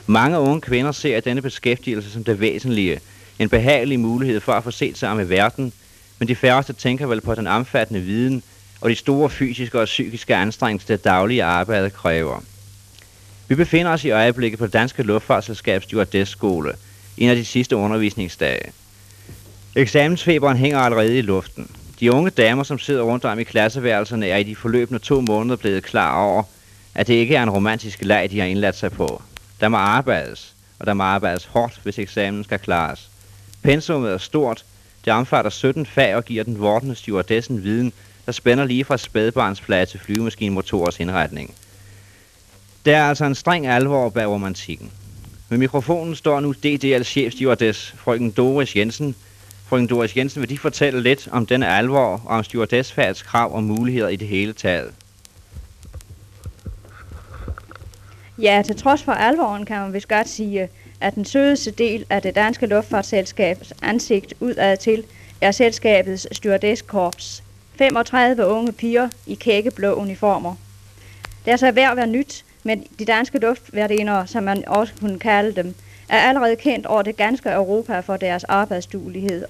Mange 0.07 0.39
unge 0.39 0.61
kvinder 0.61 0.91
ser 0.91 1.19
denne 1.19 1.41
beskæftigelse 1.41 2.11
som 2.11 2.23
det 2.23 2.39
væsentlige, 2.39 2.99
en 3.39 3.49
behagelig 3.49 3.99
mulighed 3.99 4.39
for 4.39 4.53
at 4.53 4.63
få 4.63 4.71
set 4.71 4.97
sig 4.97 5.09
om 5.09 5.19
i 5.19 5.29
verden, 5.29 5.73
men 6.19 6.27
de 6.27 6.35
færreste 6.35 6.73
tænker 6.73 7.07
vel 7.07 7.21
på 7.21 7.35
den 7.35 7.47
omfattende 7.47 8.01
viden 8.01 8.43
og 8.81 8.89
de 8.89 8.95
store 8.95 9.29
fysiske 9.29 9.79
og 9.79 9.85
psykiske 9.85 10.35
anstrengelser, 10.35 10.95
det 10.95 11.03
daglige 11.03 11.43
arbejde 11.43 11.89
kræver. 11.89 12.41
Vi 13.47 13.55
befinder 13.55 13.91
os 13.91 14.03
i 14.03 14.11
øjeblikket 14.11 14.59
på 14.59 14.67
danske 14.67 15.03
luftfartsselskabs 15.03 15.85
stewardess-skole, 15.85 16.73
en 17.17 17.29
af 17.29 17.35
de 17.35 17.45
sidste 17.45 17.75
undervisningsdage. 17.75 18.71
Eksamensfeberen 19.75 20.57
hænger 20.57 20.79
allerede 20.79 21.17
i 21.17 21.21
luften. 21.21 21.71
De 21.99 22.11
unge 22.11 22.29
damer, 22.29 22.63
som 22.63 22.79
sidder 22.79 23.03
rundt 23.03 23.25
om 23.25 23.39
i 23.39 23.43
klasseværelserne, 23.43 24.27
er 24.27 24.37
i 24.37 24.43
de 24.43 24.55
forløbende 24.55 24.99
to 24.99 25.21
måneder 25.21 25.55
blevet 25.55 25.83
klar 25.83 26.23
over, 26.23 26.43
at 26.95 27.07
det 27.07 27.13
ikke 27.13 27.35
er 27.35 27.43
en 27.43 27.49
romantisk 27.49 28.01
leg, 28.01 28.27
de 28.31 28.39
har 28.39 28.45
indladt 28.45 28.75
sig 28.75 28.91
på. 28.91 29.21
Der 29.59 29.67
må 29.67 29.77
arbejdes, 29.77 30.53
og 30.79 30.85
der 30.85 30.93
må 30.93 31.03
arbejdes 31.03 31.45
hårdt, 31.45 31.79
hvis 31.83 31.99
eksamen 31.99 32.43
skal 32.43 32.59
klares. 32.59 33.09
Pensummet 33.63 34.11
er 34.11 34.17
stort, 34.17 34.65
det 35.05 35.13
omfatter 35.13 35.51
17 35.51 35.85
fag 35.85 36.15
og 36.15 36.25
giver 36.25 36.43
den 36.43 36.59
vortende 36.59 36.95
stewardessen 36.95 37.63
viden, 37.63 37.93
der 38.25 38.31
spænder 38.31 38.65
lige 38.65 38.85
fra 38.85 38.97
spædbarnsflade 38.97 39.85
til 39.85 39.99
flyvemaskinmotorers 39.99 40.99
indretning. 40.99 41.55
Der 42.85 42.97
er 42.97 43.09
altså 43.09 43.25
en 43.25 43.35
streng 43.35 43.67
alvor 43.67 44.09
bag 44.09 44.27
romantikken. 44.27 44.91
Med 45.49 45.57
mikrofonen 45.57 46.15
står 46.15 46.39
nu 46.39 46.53
DDL's 46.65 47.03
chefstewardess, 47.03 47.95
frøken 47.97 48.31
Doris 48.31 48.75
Jensen. 48.75 49.15
Frøken 49.73 49.87
Doris 49.87 50.17
Jensen, 50.17 50.41
vil 50.41 50.49
de 50.49 50.57
fortælle 50.57 51.01
lidt 51.01 51.27
om 51.31 51.45
denne 51.45 51.67
alvor 51.67 52.21
og 52.25 52.37
om 52.37 52.43
stewardessfagets 52.43 53.21
krav 53.21 53.55
og 53.55 53.63
muligheder 53.63 54.07
i 54.07 54.15
det 54.15 54.27
hele 54.27 54.53
taget? 54.53 54.93
Ja, 58.37 58.61
til 58.65 58.75
trods 58.75 59.03
for 59.03 59.11
alvoren 59.11 59.65
kan 59.65 59.79
man 59.79 59.93
vist 59.93 60.07
godt 60.07 60.29
sige, 60.29 60.69
at 61.01 61.15
den 61.15 61.25
sødeste 61.25 61.71
del 61.71 62.05
af 62.09 62.21
det 62.21 62.35
danske 62.35 62.65
luftfartsselskabs 62.65 63.73
ansigt 63.81 64.33
udad 64.39 64.77
til 64.77 65.03
er 65.41 65.51
selskabets 65.51 66.27
stewardesskorps. 66.31 67.43
35 67.77 68.47
unge 68.47 68.71
piger 68.71 69.09
i 69.27 69.35
kækkeblå 69.35 69.93
uniformer. 69.93 70.55
Deres 71.45 71.63
erhverv 71.63 71.97
er 71.97 72.05
nyt, 72.05 72.45
men 72.63 72.83
de 72.99 73.05
danske 73.05 73.39
luftværdinder, 73.39 74.25
som 74.25 74.43
man 74.43 74.63
også 74.67 74.93
kunne 74.99 75.19
kalde 75.19 75.55
dem, 75.55 75.75
er 76.09 76.19
allerede 76.19 76.55
kendt 76.55 76.85
over 76.85 77.01
det 77.01 77.17
ganske 77.17 77.51
Europa 77.51 77.99
for 77.99 78.17
deres 78.17 78.43
arbejdsduelighed 78.43 79.45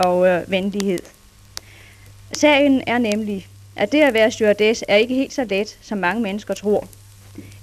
og 0.00 0.28
øh, 0.28 0.50
venlighed. 0.50 0.98
Sagen 2.32 2.82
er 2.86 2.98
nemlig, 2.98 3.46
at 3.76 3.92
det 3.92 4.00
at 4.00 4.14
være 4.14 4.30
stewardess 4.30 4.84
er 4.88 4.96
ikke 4.96 5.14
helt 5.14 5.32
så 5.32 5.44
let, 5.44 5.78
som 5.82 5.98
mange 5.98 6.22
mennesker 6.22 6.54
tror. 6.54 6.88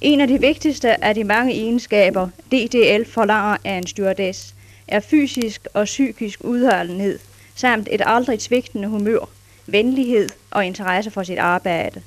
En 0.02 0.22
af 0.22 0.28
de 0.28 0.40
vigtigste 0.40 1.04
af 1.04 1.16
de 1.16 1.24
mange 1.24 1.54
egenskaber, 1.54 2.30
DDL 2.52 3.12
forlanger 3.12 3.58
af 3.66 3.74
en 3.74 3.88
stewardess, 3.88 4.54
er 4.88 5.00
fysisk 5.00 5.68
og 5.74 5.86
psykisk 5.86 6.44
udholdenhed, 6.44 7.20
samt 7.56 7.88
et 7.92 8.02
aldrig 8.06 8.42
svigtende 8.42 8.88
humør, 8.88 9.30
venlighed 9.68 10.30
og 10.52 10.66
interesse 10.66 11.12
for 11.12 11.24
sit 11.24 11.38
arbejde. 11.38 12.02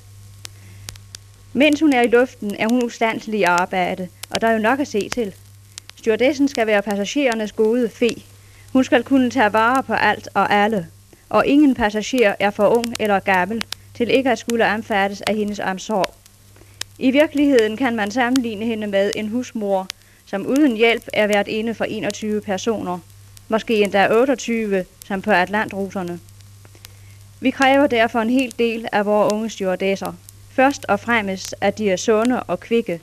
Mens 1.53 1.81
hun 1.81 1.93
er 1.93 2.03
i 2.03 2.07
luften, 2.07 2.55
er 2.59 2.69
hun 2.69 2.85
ustandselig 2.85 3.41
i 3.41 3.43
arbejde, 3.43 4.09
og 4.31 4.41
der 4.41 4.49
er 4.49 4.53
jo 4.53 4.59
nok 4.59 4.81
at 4.81 4.89
se 4.89 5.09
til. 5.09 5.35
Stewardessen 5.97 6.49
skal 6.49 6.67
være 6.67 6.83
passagerernes 6.83 7.53
gode 7.53 7.89
fe. 7.89 8.23
Hun 8.73 8.85
skal 8.85 9.05
kunne 9.05 9.31
tage 9.31 9.53
vare 9.53 9.83
på 9.83 9.95
alt 9.95 10.29
og 10.35 10.53
alle, 10.53 10.87
og 11.29 11.47
ingen 11.47 11.75
passager 11.75 12.35
er 12.41 12.51
for 12.51 12.69
ung 12.69 12.95
eller 13.01 13.21
gammel 13.21 13.65
til 13.95 14.11
ikke 14.11 14.31
at 14.31 14.39
skulle 14.39 14.67
omfattes 14.67 15.21
af 15.21 15.35
hendes 15.35 15.59
omsorg. 15.59 16.15
I 16.99 17.11
virkeligheden 17.11 17.77
kan 17.77 17.97
man 17.97 18.11
sammenligne 18.11 18.67
hende 18.67 18.87
med 18.87 19.13
en 19.17 19.29
husmor, 19.29 19.89
som 20.27 20.47
uden 20.47 20.77
hjælp 20.77 21.05
er 21.13 21.27
været 21.27 21.49
inde 21.49 21.75
for 21.75 21.85
21 21.85 22.41
personer, 22.41 22.99
måske 23.49 23.83
endda 23.83 24.09
28, 24.11 24.85
som 25.07 25.23
på 25.23 25.31
Atlantruterne. 25.31 26.21
Vi 27.41 27.51
kræver 27.51 27.87
derfor 27.87 28.21
en 28.21 28.31
hel 28.31 28.55
del 28.59 28.87
af 28.93 29.07
vores 29.07 29.33
unge 29.33 29.51
stewardesser. 29.51 30.13
Først 30.51 30.85
og 30.85 31.01
fremmest, 31.01 31.55
at 31.61 31.79
de 31.79 31.91
er 31.91 31.97
sunde 31.97 32.43
og 32.43 32.61
kvikke, 32.61 33.01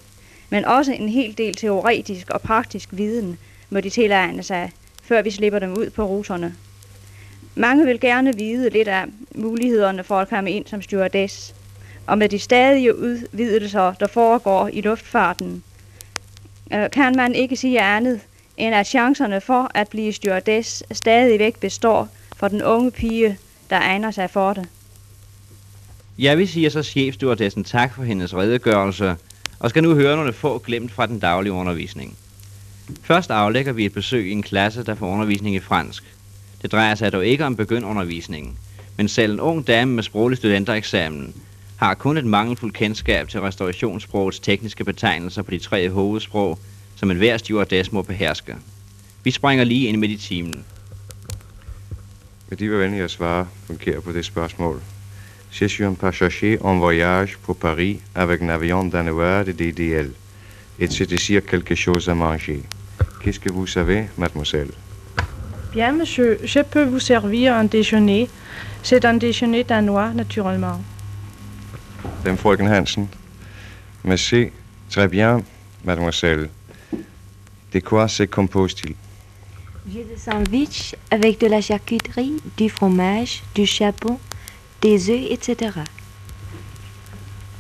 men 0.50 0.65
også 0.65 0.91
en 0.91 1.09
hel 1.09 1.38
del 1.38 1.55
teoretisk 1.55 2.29
og 2.29 2.41
praktisk 2.41 2.89
viden 2.91 3.38
må 3.69 3.79
de 3.79 3.89
tilegne 3.89 4.43
sig, 4.43 4.71
før 5.08 5.22
vi 5.22 5.32
slipper 5.32 5.60
dem 5.60 5.74
ud 5.74 5.90
på 5.90 6.04
ruterne. 6.06 6.56
Mange 7.56 7.86
vil 7.86 8.00
gerne 8.00 8.38
vide 8.38 8.70
lidt 8.70 8.88
af 8.88 9.06
mulighederne 9.36 10.04
for 10.04 10.20
at 10.20 10.30
komme 10.30 10.52
ind 10.52 10.66
som 10.68 10.82
stewardess, 10.82 11.56
og 12.08 12.18
med 12.18 12.30
de 12.30 12.40
stadige 12.40 12.98
udvidelser, 12.98 13.94
der 13.94 14.08
foregår 14.08 14.68
i 14.74 14.82
luftfarten, 14.82 15.64
øh, 16.74 16.90
kan 16.92 17.16
man 17.16 17.36
ikke 17.36 17.56
sige 17.56 17.82
andet, 17.82 18.20
end 18.58 18.76
at 18.76 18.88
chancerne 18.88 19.42
for 19.42 19.72
at 19.74 19.90
blive 19.90 20.14
stewardess 20.14 20.84
stadigvæk 20.92 21.60
består 21.60 22.10
for 22.36 22.48
den 22.48 22.64
unge 22.64 22.92
pige, 22.92 23.38
der 23.70 23.76
egner 23.76 24.12
sig 24.12 24.30
for 24.30 24.54
det. 24.54 24.66
Jeg 26.20 26.38
vil 26.38 26.48
sige 26.48 26.70
så 26.70 26.84
chefstewardessen 26.84 27.64
tak 27.64 27.94
for 27.94 28.04
hendes 28.04 28.36
redegørelse, 28.36 29.16
og 29.60 29.70
skal 29.70 29.84
nu 29.84 29.96
høre 29.96 30.16
nogle 30.16 30.34
få 30.34 30.60
glemt 30.60 30.92
fra 30.92 31.06
den 31.06 31.20
daglige 31.20 31.54
undervisning. 31.54 32.18
Først 33.01 33.32
aflægger 33.32 33.72
vi 33.72 33.86
et 33.86 33.94
besøg 33.94 34.27
i 34.27 34.32
en 34.32 34.44
klasse, 34.44 34.84
der 34.84 34.96
får 34.96 35.08
undervisning 35.08 35.56
i 35.56 35.60
fransk. 35.60 36.03
Det 36.62 36.72
drejer 36.72 36.96
sig 36.96 37.12
dog 37.12 37.25
ikke 37.25 37.46
om 37.46 37.56
begyndundervisningen, 37.56 38.58
men 38.98 39.08
selv 39.08 39.34
en 39.34 39.39
ung 39.39 39.67
dame 39.67 39.94
med 39.94 40.03
sproglig 40.03 40.38
studentereksamen 40.38 41.34
har 41.77 41.94
kun 41.94 42.17
et 42.17 42.25
mangelfuldt 42.25 42.75
kendskab 42.75 43.27
til 43.29 43.41
restaurationssprogets 43.41 44.39
tekniske 44.39 44.84
betegnelser 44.84 45.41
på 45.41 45.51
de 45.51 45.60
tre 45.60 45.89
hovedsprog, 45.89 46.60
som 46.96 47.12
enhver 47.12 47.38
stewardess 47.38 47.91
må 47.91 48.01
beherske. 48.01 48.56
Vi 49.24 49.32
springer 49.32 49.63
lige 49.63 49.88
ind 49.88 49.98
midt 49.98 50.12
i 50.12 50.17
timen. 50.17 50.65
Vil 52.50 52.60
de 52.60 52.72
være 52.72 52.79
venlige 52.79 53.03
at 53.03 53.12
svare, 53.12 53.48
fungerer 53.65 54.00
på 54.00 54.12
det 54.12 54.25
spørgsmål? 54.25 54.82
Je 55.51 55.70
suis 55.70 55.88
un 55.88 55.96
passager 55.96 56.58
en 56.72 56.79
voyage 56.79 57.38
pour 57.44 57.53
Paris 57.53 58.00
avec 58.15 58.41
un 58.41 58.50
avion 58.50 58.89
danois 58.89 59.46
de 59.46 59.53
DDL. 59.53 60.12
Et 60.79 60.88
je 60.89 61.03
désire 61.05 61.43
quelque 61.46 61.75
chose 61.75 62.07
à 62.07 62.13
manger. 62.13 62.62
Qu'est-ce 63.22 63.39
que 63.39 63.51
vous 63.51 63.67
savez, 63.67 64.10
mademoiselle? 64.17 64.69
Bien, 65.72 65.91
monsieur, 65.91 66.39
je 66.43 66.60
peux 66.60 66.84
vous 66.84 67.00
servir 67.00 67.53
un 67.53 67.63
déjeuner. 67.65 68.29
C'est 68.84 69.03
un 69.05 69.15
déjeuner 69.15 69.63
danois, 69.63 70.12
naturellement. 70.13 70.79
Dem 72.24 72.38
frøken 72.38 72.67
Hansen. 72.67 73.07
Merci. 74.03 74.51
Très 74.89 75.07
bien, 75.07 75.41
mademoiselle. 75.84 76.50
De 77.74 77.79
quoi 77.79 78.07
se 78.07 78.24
compose-t-il? 78.24 78.96
J'ai 79.91 80.03
des 80.03 80.17
sandwichs 80.17 80.96
avec 81.12 81.39
de 81.39 81.48
la 81.48 81.62
charcuterie, 81.62 82.41
du 82.57 82.69
fromage, 82.69 83.41
du 83.55 83.65
chapon, 83.65 84.19
des 84.81 85.10
œufs, 85.10 85.31
etc. 85.31 85.72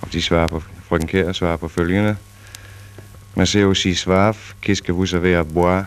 Og 0.01 0.13
de 0.13 0.21
svarer 0.21 0.47
på, 0.47 0.61
frøken 0.87 1.07
Kjær 1.07 1.31
svarer 1.31 1.57
på 1.57 1.67
følgende. 1.67 2.15
Monsieur 3.37 3.67
aussi 3.67 3.93
soif, 3.93 4.55
qu'est-ce 4.61 4.81
que 4.81 4.91
vous 4.91 5.13
avez 5.13 5.35
à 5.35 5.43
boire? 5.43 5.85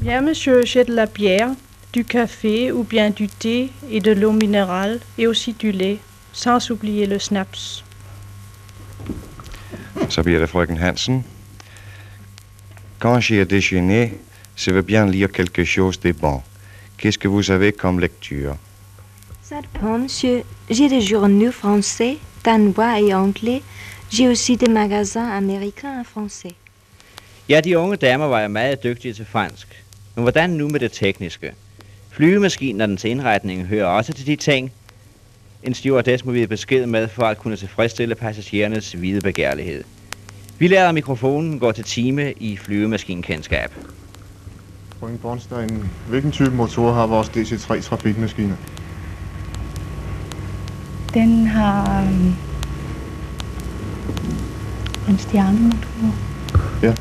Bien, 0.00 0.20
monsieur, 0.20 0.64
j'ai 0.64 0.82
de 0.82 0.92
la 0.92 1.06
bière, 1.06 1.50
du 1.92 2.04
café 2.04 2.72
ou 2.72 2.82
bien 2.82 3.10
du 3.10 3.28
thé 3.28 3.70
et 3.88 4.00
de 4.00 4.10
l'eau 4.10 4.32
minérale 4.32 4.98
et 5.18 5.28
aussi 5.28 5.52
du 5.52 5.70
lait, 5.70 5.98
sans 6.32 6.68
oublier 6.72 7.06
le 7.06 7.20
snaps. 7.20 7.84
Så 10.08 10.22
bliver 10.22 10.40
det 10.40 10.48
frøken 10.48 10.78
Hansen. 10.78 11.22
Quand 12.98 13.20
j'ai 13.20 13.44
déjeuné, 13.44 14.18
je 14.56 14.72
veux 14.72 14.82
bien 14.82 15.06
lire 15.06 15.30
quelque 15.30 15.62
chose 15.64 16.00
de 16.00 16.10
bon. 16.10 16.42
Qu'est-ce 16.98 17.18
que 17.18 17.28
vous 17.28 17.52
avez 17.52 17.72
comme 17.72 18.00
lecture? 18.00 18.56
Ça 19.44 19.60
dépend, 19.60 19.98
monsieur. 19.98 20.42
J'ai 20.68 20.88
des 20.88 21.00
journaux 21.00 21.52
français, 21.52 22.18
danois 22.42 22.98
et 23.00 23.14
anglais. 23.14 23.62
J'ai 24.12 24.28
aussi 24.28 24.56
des 24.56 24.68
magasins 24.68 25.30
américains 25.30 26.00
en 26.00 26.04
français. 26.04 26.54
Ja, 27.48 27.60
de 27.60 27.78
unge 27.78 27.96
damer 27.96 28.26
var 28.26 28.40
jo 28.42 28.48
meget 28.48 28.82
dygtige 28.82 29.14
til 29.14 29.24
fransk. 29.24 29.84
Men 30.14 30.22
hvordan 30.22 30.50
nu 30.50 30.68
med 30.68 30.80
det 30.80 30.92
tekniske? 30.92 31.52
Flyvemaskinernes 32.10 33.04
indretning 33.04 33.66
hører 33.66 33.86
også 33.86 34.12
til 34.12 34.26
de 34.26 34.36
ting, 34.36 34.72
en 35.62 35.74
stewardess 35.74 36.24
må 36.24 36.32
vi 36.32 36.46
besked 36.46 36.86
med 36.86 37.08
for 37.08 37.22
at 37.22 37.38
kunne 37.38 37.56
tilfredsstille 37.56 38.14
passagerernes 38.14 38.92
hvide 38.92 39.20
begærlighed. 39.20 39.84
Vi 40.58 40.68
lader 40.68 40.92
mikrofonen 40.92 41.58
gå 41.58 41.72
til 41.72 41.84
time 41.84 42.32
i 42.32 42.56
flyvemaskinkendskab. 42.56 43.70
Frøken 45.00 45.18
Bornstein, 45.18 45.84
hvilken 46.08 46.32
type 46.32 46.50
motor 46.50 46.92
har 46.92 47.06
vores 47.06 47.28
DC-3 47.28 47.80
trafikmaskiner? 47.82 48.56
Den 51.14 51.46
har 51.46 52.02
um, 52.02 52.36
en 55.08 55.18
stjernemotor. 55.18 56.14
Ja. 56.82 56.94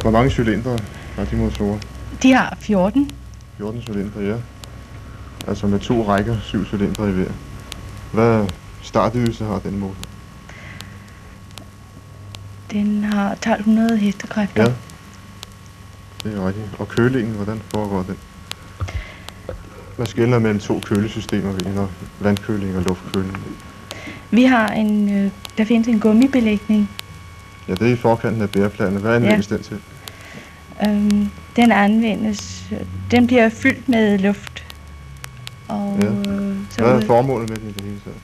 Hvor 0.00 0.10
mange 0.10 0.30
cylindre 0.30 0.78
har 1.16 1.24
de 1.24 1.36
motorer? 1.36 1.78
De 2.22 2.32
har 2.32 2.56
14. 2.60 3.10
14 3.56 3.82
cylindre, 3.82 4.20
ja. 4.20 4.36
Altså 5.46 5.66
med 5.66 5.78
to 5.78 6.08
rækker, 6.08 6.36
syv 6.42 6.66
cylindre 6.66 7.08
i 7.08 7.12
hver. 7.12 7.30
Hvad 8.12 8.46
startydelse 8.82 9.44
har 9.44 9.58
den 9.58 9.78
motor? 9.78 10.04
Den 12.70 13.04
har 13.04 13.32
1200 13.32 13.96
hestekræfter. 13.96 14.62
Ja. 14.62 14.72
Det 16.22 16.38
er 16.38 16.46
rigtigt. 16.46 16.66
Og 16.78 16.88
kølingen, 16.88 17.34
hvordan 17.34 17.62
foregår 17.74 18.02
den? 18.02 18.16
Hvad 19.96 20.06
skiller 20.06 20.38
mellem 20.38 20.60
to 20.60 20.80
kølesystemer 20.80 21.72
når 21.74 21.90
vandkøling 22.20 22.76
og 22.76 22.82
luftkøling? 22.82 23.38
Vi 24.30 24.44
har 24.44 24.68
en, 24.68 25.18
øh, 25.18 25.30
der 25.58 25.64
findes 25.64 25.88
en 25.88 26.00
gummibelægning. 26.00 26.90
Ja, 27.68 27.74
det 27.74 27.88
er 27.88 27.92
i 27.92 27.96
forkanten 27.96 28.42
af 28.42 28.50
bæreplanen. 28.50 29.00
Hvad 29.00 29.16
anvendes 29.16 29.50
ja. 29.50 29.56
den 29.56 29.64
til? 29.64 29.78
Øhm, 30.86 31.30
den 31.56 31.72
anvendes, 31.72 32.64
den 33.10 33.26
bliver 33.26 33.48
fyldt 33.48 33.88
med 33.88 34.18
luft. 34.18 34.64
Og, 35.68 35.98
ja. 36.02 36.06
øh, 36.06 36.56
så 36.70 36.82
Hvad 36.82 37.02
er 37.02 37.06
formålet 37.06 37.50
med 37.50 37.56
den 37.56 37.68
i 37.68 37.72
det 37.72 37.82
hele 37.82 38.00
taget? 38.04 38.18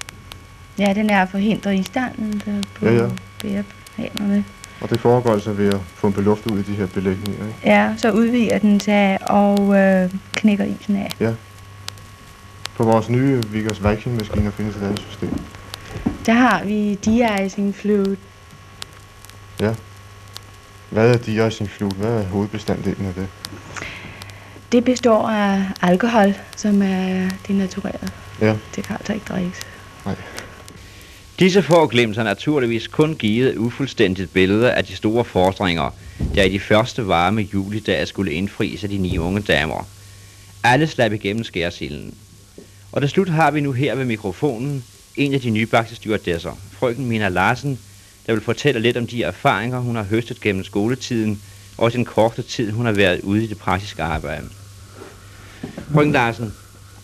Ja, 0.78 1.00
den 1.00 1.10
er 1.10 1.22
at 1.22 1.28
forhindre 1.28 1.76
isdannelse 1.76 2.62
på 2.75 2.86
ja, 2.86 2.92
ja. 2.92 3.08
bæreplanerne. 3.42 4.44
Og 4.80 4.90
det 4.90 5.00
foregår 5.00 5.32
altså 5.32 5.52
ved 5.52 5.68
at 5.68 5.80
pumpe 6.00 6.22
luft 6.22 6.46
ud 6.46 6.58
i 6.58 6.62
de 6.62 6.75
her 6.75 6.86
belægninger, 6.86 7.46
ikke? 7.46 7.58
Ja, 7.64 7.94
så 7.96 8.10
udvider 8.10 8.58
den 8.58 8.80
sig 8.80 9.18
og 9.30 9.76
øh, 9.78 10.10
knækker 10.32 10.64
isen 10.64 10.96
af. 10.96 11.10
Ja. 11.20 11.32
På 12.76 12.84
vores 12.84 13.08
nye 13.08 13.42
Vickers 13.50 13.84
Viking-maskiner 13.84 14.50
findes 14.50 14.76
et 14.76 14.82
andet 14.82 15.00
system. 15.00 15.40
Der 16.26 16.33
har 16.33 16.64
vi 16.64 16.95
de-icing 16.95 17.75
fluid. 17.75 18.16
Ja. 19.61 19.75
Hvad 20.90 21.14
er 21.14 21.18
de-icing 21.18 21.71
fluid? 21.71 21.92
Hvad 21.92 22.11
er 22.11 22.25
hovedbestanddelen 22.25 23.06
af 23.06 23.14
det? 23.14 23.28
Det 24.73 24.85
består 24.85 25.28
af 25.28 25.62
alkohol, 25.83 26.35
som 26.56 26.83
er 26.83 27.30
denatureret. 27.49 28.12
Ja. 28.40 28.56
Det 28.76 28.85
kan 28.85 28.97
altså 28.97 29.12
ikke 29.12 29.26
drikkes. 29.28 29.61
Nej. 30.04 30.14
Disse 31.38 31.62
få 31.62 31.87
glimt 31.87 32.16
har 32.16 32.25
naturligvis 32.25 32.88
kun 32.88 33.14
givet 33.14 33.50
et 33.50 33.56
ufuldstændigt 33.56 34.33
billede 34.33 34.73
af 34.73 34.85
de 34.85 34.97
store 34.97 35.25
fordringer, 35.25 35.90
der 36.35 36.42
i 36.42 36.49
de 36.49 36.61
første 36.61 37.09
varme 37.09 37.42
julidage 37.42 38.06
skulle 38.06 38.33
indfries 38.33 38.85
af 38.85 38.90
de 38.90 38.99
ni 38.99 39.18
unge 39.18 39.40
damer. 39.40 39.88
Alle 40.64 40.87
slap 40.87 41.12
igennem 41.12 41.45
skærsilden. 41.45 42.14
Og 42.92 43.00
til 43.00 43.11
slut 43.11 43.28
har 43.28 43.50
vi 43.50 43.61
nu 43.61 43.73
her 43.73 43.95
ved 43.95 44.04
mikrofonen 44.04 44.85
en 45.16 45.35
af 45.35 45.40
de 45.40 45.50
nybagte 45.50 45.94
stewardesser, 45.94 46.58
frøken 46.73 47.06
Mina 47.06 47.28
Larsen, 47.28 47.78
der 48.26 48.32
vil 48.32 48.42
fortælle 48.42 48.80
lidt 48.80 48.96
om 48.96 49.06
de 49.06 49.23
erfaringer, 49.23 49.78
hun 49.78 49.96
har 49.96 50.02
høstet 50.02 50.40
gennem 50.40 50.64
skoletiden, 50.64 51.42
og 51.78 51.92
den 51.92 52.04
korte 52.04 52.42
tid, 52.42 52.70
hun 52.70 52.87
har 52.87 52.92
været 52.92 53.20
ude 53.20 53.44
i 53.44 53.46
det 53.46 53.58
praktiske 53.58 54.02
arbejde. 54.02 54.44
Frøken 55.92 56.12
Larsen, 56.12 56.52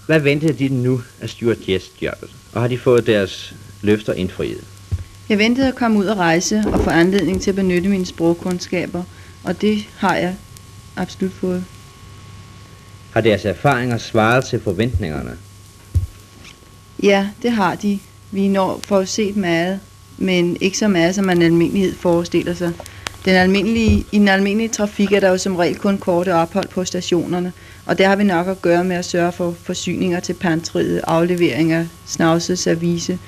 hvad 0.06 0.20
ventede 0.20 0.52
de 0.52 0.68
nu 0.68 1.02
af 1.20 1.28
stewardess-jobbet, 1.28 2.30
og 2.52 2.60
har 2.60 2.68
de 2.68 2.78
fået 2.78 3.06
deres 3.06 3.54
løfter 3.82 4.12
indfriet? 4.12 4.64
Jeg 5.28 5.38
ventede 5.38 5.68
at 5.68 5.74
komme 5.74 5.98
ud 5.98 6.06
og 6.06 6.16
rejse 6.16 6.64
og 6.66 6.80
få 6.80 6.90
anledning 6.90 7.42
til 7.42 7.50
at 7.50 7.56
benytte 7.56 7.88
mine 7.88 8.06
sprogkundskaber, 8.06 9.02
og 9.44 9.60
det 9.60 9.84
har 9.96 10.16
jeg 10.16 10.34
absolut 10.96 11.32
fået. 11.32 11.64
Har 13.12 13.20
deres 13.20 13.44
erfaringer 13.44 13.98
svaret 13.98 14.44
til 14.44 14.60
forventningerne? 14.60 15.38
Ja, 17.02 17.28
det 17.42 17.52
har 17.52 17.74
de. 17.74 17.98
Vi 18.30 18.48
når 18.48 18.80
forudset 18.84 19.36
meget, 19.36 19.80
men 20.18 20.56
ikke 20.60 20.78
så 20.78 20.88
meget, 20.88 21.14
som 21.14 21.24
man 21.24 21.42
almindelighed 21.42 21.94
forestiller 21.94 22.54
sig. 22.54 22.72
Den 23.24 23.34
almindelige, 23.34 24.04
I 24.12 24.18
den 24.18 24.28
almindelige 24.28 24.68
trafik 24.68 25.12
er 25.12 25.20
der 25.20 25.28
jo 25.28 25.38
som 25.38 25.56
regel 25.56 25.78
kun 25.78 25.98
korte 25.98 26.34
ophold 26.34 26.68
på 26.68 26.84
stationerne, 26.84 27.52
og 27.86 27.98
der 27.98 28.08
har 28.08 28.16
vi 28.16 28.24
nok 28.24 28.48
at 28.48 28.62
gøre 28.62 28.84
med 28.84 28.96
at 28.96 29.04
sørge 29.04 29.32
for 29.32 29.54
forsyninger 29.62 30.20
til 30.20 30.34
pantriet, 30.34 31.00
afleveringer, 31.06 31.86
snavset 32.06 32.58
service, 32.58 33.18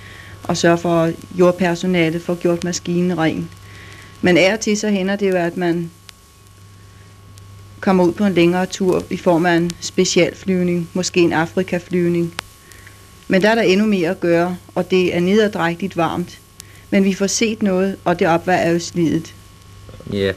og 0.42 0.56
sørge 0.56 0.78
for, 0.78 1.02
at 1.02 1.14
jordpersonalet 1.38 2.22
får 2.22 2.34
gjort 2.34 2.64
maskinen 2.64 3.18
ren. 3.18 3.48
Men 4.22 4.36
af 4.36 4.52
og 4.52 4.60
til 4.60 4.76
så 4.76 4.88
hænder 4.88 5.16
det 5.16 5.30
jo, 5.30 5.36
at 5.36 5.56
man 5.56 5.90
kommer 7.80 8.04
ud 8.04 8.12
på 8.12 8.24
en 8.24 8.34
længere 8.34 8.66
tur 8.66 9.02
i 9.10 9.16
form 9.16 9.46
af 9.46 9.54
en 9.54 9.72
specialflyvning, 9.80 10.88
måske 10.92 11.20
en 11.20 11.32
Afrikaflyvning. 11.32 12.34
Men 13.28 13.42
der 13.42 13.50
er 13.50 13.54
der 13.54 13.62
endnu 13.62 13.86
mere 13.86 14.10
at 14.10 14.20
gøre, 14.20 14.56
og 14.74 14.90
det 14.90 15.16
er 15.16 15.20
nederdrægtigt 15.20 15.96
varmt. 15.96 16.38
Men 16.90 17.04
vi 17.04 17.14
får 17.14 17.26
set 17.26 17.62
noget, 17.62 17.96
og 18.04 18.18
det 18.18 18.26
opvejer 18.26 18.70
jo 18.70 18.78
slidet. 18.78 19.34
Ja. 20.12 20.32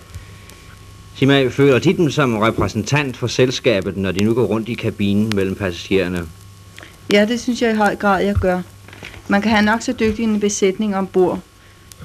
Sig 1.15 1.27
mig, 1.27 1.53
føler 1.53 1.79
de 1.79 1.93
dem 1.93 2.11
som 2.11 2.37
repræsentant 2.37 3.17
for 3.17 3.27
selskabet, 3.27 3.97
når 3.97 4.11
de 4.11 4.23
nu 4.23 4.33
går 4.33 4.45
rundt 4.45 4.69
i 4.69 4.73
kabinen 4.73 5.31
mellem 5.35 5.55
passagererne? 5.55 6.27
Ja, 7.13 7.25
det 7.25 7.39
synes 7.39 7.61
jeg 7.61 7.71
i 7.71 7.75
høj 7.75 7.95
grad, 7.95 8.23
jeg 8.23 8.35
gør. 8.35 8.61
Man 9.27 9.41
kan 9.41 9.51
have 9.51 9.65
nok 9.65 9.81
så 9.81 9.93
dygtig 9.93 10.23
en 10.23 10.39
besætning 10.39 10.95
ombord. 10.95 11.39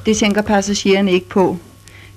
Det 0.07 0.17
tænker 0.17 0.43
passagererne 0.43 1.13
ikke 1.13 1.29
på. 1.29 1.59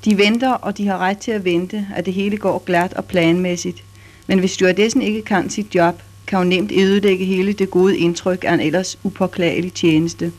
De 0.05 0.17
venter, 0.17 0.51
og 0.51 0.77
de 0.77 0.87
har 0.87 0.97
ret 0.97 1.17
til 1.17 1.31
at 1.31 1.45
vente, 1.45 1.87
at 1.95 2.05
det 2.05 2.13
hele 2.13 2.37
går 2.37 2.63
glat 2.65 2.93
og 2.93 3.05
planmæssigt. 3.05 3.83
Men 4.27 4.39
hvis 4.39 4.51
stewardessen 4.51 5.01
ikke 5.01 5.21
kan 5.21 5.49
sit 5.49 5.75
job, 5.75 6.01
kan 6.27 6.37
hun 6.37 6.47
nemt 6.47 6.71
ødelægge 6.71 7.25
hele 7.25 7.53
det 7.53 7.71
gode 7.71 7.97
indtryk 7.97 8.43
af 8.43 8.53
en 8.53 8.59
ellers 8.59 8.97
upåklagelig 9.03 9.73
tjeneste. 9.73 10.31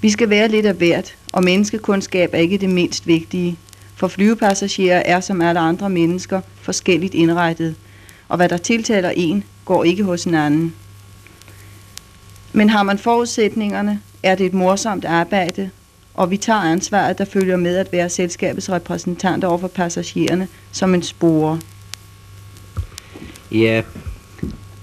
Vi 0.00 0.10
skal 0.10 0.30
være 0.30 0.48
lidt 0.48 0.66
af 0.66 0.74
hvert, 0.74 1.16
og 1.32 1.44
menneskekundskab 1.44 2.30
er 2.32 2.38
ikke 2.38 2.58
det 2.58 2.70
mindst 2.70 3.06
vigtige. 3.06 3.56
For 3.96 4.08
flyvepassagerer 4.08 5.02
er 5.04 5.20
som 5.20 5.42
alle 5.42 5.60
andre 5.60 5.90
mennesker 5.90 6.40
forskelligt 6.62 7.14
indrettet, 7.14 7.74
og 8.28 8.36
hvad 8.36 8.48
der 8.48 8.56
tiltaler 8.56 9.10
en, 9.10 9.44
går 9.64 9.84
ikke 9.84 10.04
hos 10.04 10.24
en 10.24 10.34
anden. 10.34 10.74
Men 12.52 12.70
har 12.70 12.82
man 12.82 12.98
forudsætningerne, 12.98 14.00
er 14.22 14.34
det 14.34 14.46
et 14.46 14.54
morsomt 14.54 15.04
arbejde, 15.04 15.70
og 16.14 16.30
vi 16.30 16.36
tager 16.36 16.60
ansvaret, 16.60 17.18
der 17.18 17.24
følger 17.24 17.56
med 17.56 17.76
at 17.76 17.92
være 17.92 18.08
selskabets 18.08 18.70
repræsentant 18.70 19.44
over 19.44 19.58
for 19.58 19.68
passagererne 19.68 20.48
som 20.72 20.94
en 20.94 21.02
spore. 21.02 21.60
Ja, 23.52 23.82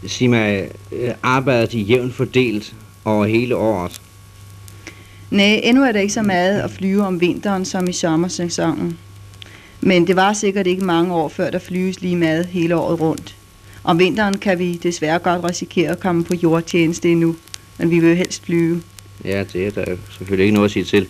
sig 0.08 0.30
mig, 0.30 0.70
øh, 0.92 1.10
arbejder 1.24 1.66
de 1.66 1.80
jævnt 1.80 2.14
fordelt 2.14 2.76
over 3.06 3.26
hele 3.26 3.56
året? 3.56 4.02
Nej, 5.32 5.60
endnu 5.64 5.84
er 5.84 5.92
der 5.92 6.00
ikke 6.00 6.14
så 6.14 6.22
meget 6.22 6.62
at 6.62 6.72
flyve 6.72 7.04
om 7.04 7.22
vinteren 7.22 7.66
som 7.66 7.88
i 7.88 7.94
sommersæsonen. 7.94 8.98
Men 9.82 10.08
det 10.08 10.16
var 10.16 10.34
sikkert 10.34 10.68
ikke 10.68 10.86
mange 10.86 11.14
år 11.14 11.30
før 11.30 11.50
der 11.50 11.60
flyves 11.60 12.02
lige 12.02 12.16
meget 12.16 12.46
hele 12.46 12.76
året 12.76 13.00
rundt. 13.00 13.36
Om 13.84 14.00
vinteren 14.00 14.38
kan 14.38 14.60
vi 14.60 14.74
desværre 14.84 15.20
godt 15.20 15.44
risikere 15.44 15.90
at 15.92 16.00
komme 16.00 16.24
på 16.24 16.34
jordtjeneste 16.34 17.12
endnu, 17.12 17.36
men 17.78 17.90
vi 17.90 18.00
vil 18.00 18.18
helst 18.18 18.46
flyve. 18.46 18.82
Ja, 19.26 19.44
det 19.54 19.68
er 19.68 19.72
der 19.72 19.98
selvfølgelig 20.10 20.44
ikke 20.44 20.54
noget 20.54 20.68
at 20.68 20.72
sige 20.72 20.86
til. 20.86 21.08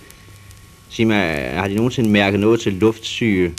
Sig 0.89 1.07
mig, 1.07 1.51
har 1.53 1.67
de 1.67 1.75
nogensinde 1.75 2.09
mærket 2.09 2.39
noget 2.39 2.59
til 2.59 2.73
luftsyge? 2.73 3.53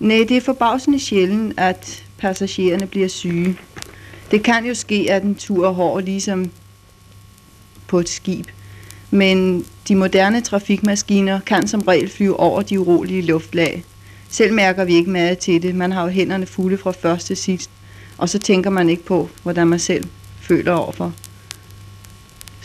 Nej, 0.00 0.24
det 0.28 0.36
er 0.36 0.40
forbavsende 0.40 1.00
sjældent, 1.00 1.54
at 1.56 2.04
passagererne 2.18 2.86
bliver 2.86 3.08
syge. 3.08 3.56
Det 4.30 4.42
kan 4.42 4.66
jo 4.66 4.74
ske, 4.74 5.06
at 5.10 5.22
en 5.22 5.34
tur 5.34 5.66
er 5.66 5.72
hård, 5.72 6.02
ligesom 6.02 6.50
på 7.86 7.98
et 7.98 8.08
skib. 8.08 8.46
Men 9.10 9.66
de 9.88 9.94
moderne 9.94 10.40
trafikmaskiner 10.40 11.40
kan 11.40 11.68
som 11.68 11.80
regel 11.80 12.08
flyve 12.10 12.40
over 12.40 12.62
de 12.62 12.80
urolige 12.80 13.22
luftlag. 13.22 13.84
Selv 14.28 14.54
mærker 14.54 14.84
vi 14.84 14.94
ikke 14.94 15.10
meget 15.10 15.38
til 15.38 15.62
det. 15.62 15.74
Man 15.74 15.92
har 15.92 16.02
jo 16.02 16.08
hænderne 16.08 16.46
fulde 16.46 16.78
fra 16.78 16.90
først 16.90 17.26
til 17.26 17.36
sidst. 17.36 17.70
Og 18.18 18.28
så 18.28 18.38
tænker 18.38 18.70
man 18.70 18.88
ikke 18.88 19.04
på, 19.04 19.28
hvordan 19.42 19.66
man 19.66 19.78
selv 19.78 20.04
føler 20.40 20.72
overfor 20.72 21.12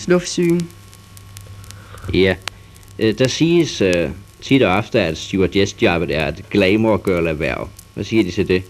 luftsygen. 0.07 0.69
Ja, 2.13 2.35
øh, 2.99 3.19
der 3.19 3.27
siges 3.27 3.81
uh, 3.81 4.11
tit 4.41 4.63
og 4.63 4.71
ofte, 4.75 5.01
at 5.01 5.17
stewardess-jobbet 5.17 6.15
er 6.15 6.27
et 6.27 6.43
glamour 6.49 6.97
girl 6.97 7.27
erhverv. 7.27 7.69
Hvad 7.93 8.03
siger 8.03 8.23
de 8.23 8.31
til 8.31 8.47
det? 8.47 8.63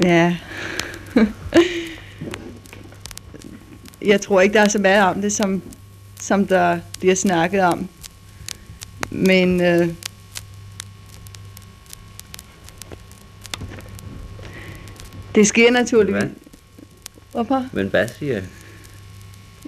Ja. 0.00 0.36
Jeg 4.02 4.20
tror 4.20 4.40
ikke, 4.40 4.54
der 4.54 4.60
er 4.60 4.68
så 4.68 4.78
meget 4.78 5.04
om 5.04 5.20
det, 5.20 5.32
som, 5.32 5.62
som 6.20 6.46
der 6.46 6.80
bliver 6.98 7.14
snakket 7.14 7.60
om. 7.60 7.88
Men 9.10 9.60
øh, 9.60 9.88
det 15.34 15.46
sker 15.46 15.70
naturligvis. 15.70 16.22
Hvad? 16.22 16.30
Hvorfor? 17.32 17.66
Men 17.72 17.86
hvad 17.86 18.08
siger 18.18 18.34
jeg? 18.34 18.44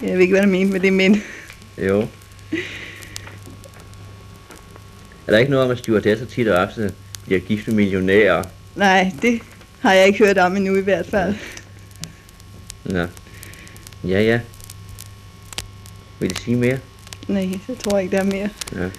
Jeg 0.03 0.13
ved 0.13 0.21
ikke, 0.21 0.33
hvad 0.33 0.43
du 0.43 0.49
mener 0.49 0.73
med 0.73 0.81
det, 0.81 0.93
men... 0.93 1.23
Jo. 1.79 2.01
Er 5.27 5.33
der 5.33 5.39
ikke 5.39 5.51
noget 5.51 5.65
om, 5.65 5.71
at 5.71 5.79
stewardesser 5.79 6.27
tit 6.27 6.49
og 6.49 6.59
ofte 6.67 6.95
bliver 7.25 7.41
gift 7.41 7.67
med 7.67 7.75
millionærer? 7.75 8.45
Nej, 8.77 9.13
det 9.23 9.41
har 9.81 9.93
jeg 9.93 10.07
ikke 10.07 10.19
hørt 10.19 10.39
om 10.39 10.57
endnu 10.57 10.77
i 10.77 10.81
hvert 10.81 11.07
fald. 11.07 11.35
Nå. 12.85 13.07
Ja, 14.05 14.23
ja. 14.23 14.41
Vil 16.19 16.31
de 16.31 16.37
sige 16.37 16.57
mere? 16.57 16.79
Nej, 17.29 17.49
så 17.67 17.75
tror 17.85 17.97
jeg 17.97 18.05
ikke, 18.05 18.17
der 18.17 18.23
er 18.23 18.27
mere. 18.27 18.49
Ja. 18.73 18.91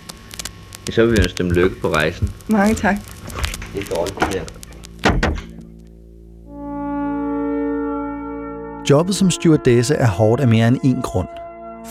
Så 0.91 1.05
vil 1.05 1.11
vi 1.11 1.17
ønske 1.21 1.37
dem 1.37 1.51
lykke 1.51 1.75
på 1.81 1.93
rejsen. 1.93 2.29
Mange 2.47 2.75
tak. 2.75 2.95
Det 3.73 3.81
er 3.81 3.95
dårligt, 3.95 4.19
det 4.19 4.33
der. 4.33 4.43
Jobbet 8.89 9.15
som 9.15 9.31
stewardesse 9.31 9.95
er 9.95 10.07
hårdt 10.07 10.41
af 10.41 10.47
mere 10.47 10.67
end 10.67 10.77
én 10.77 11.01
grund. 11.01 11.27